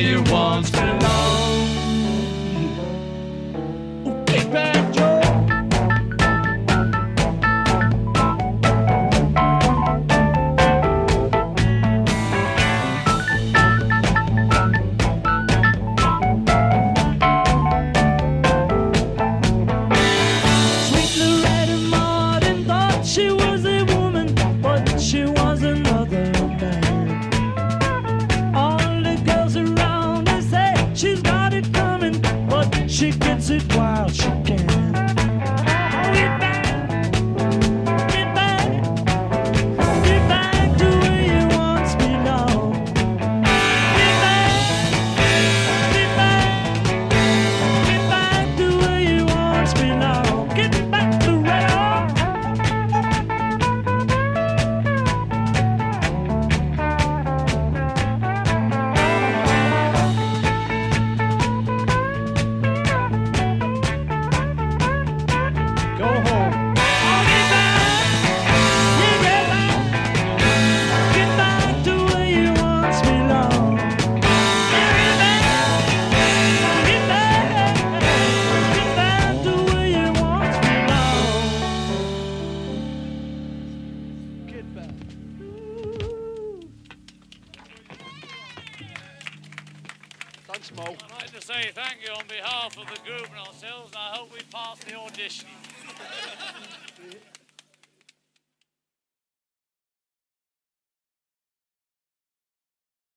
Back 0.00 0.64
to 0.72 0.89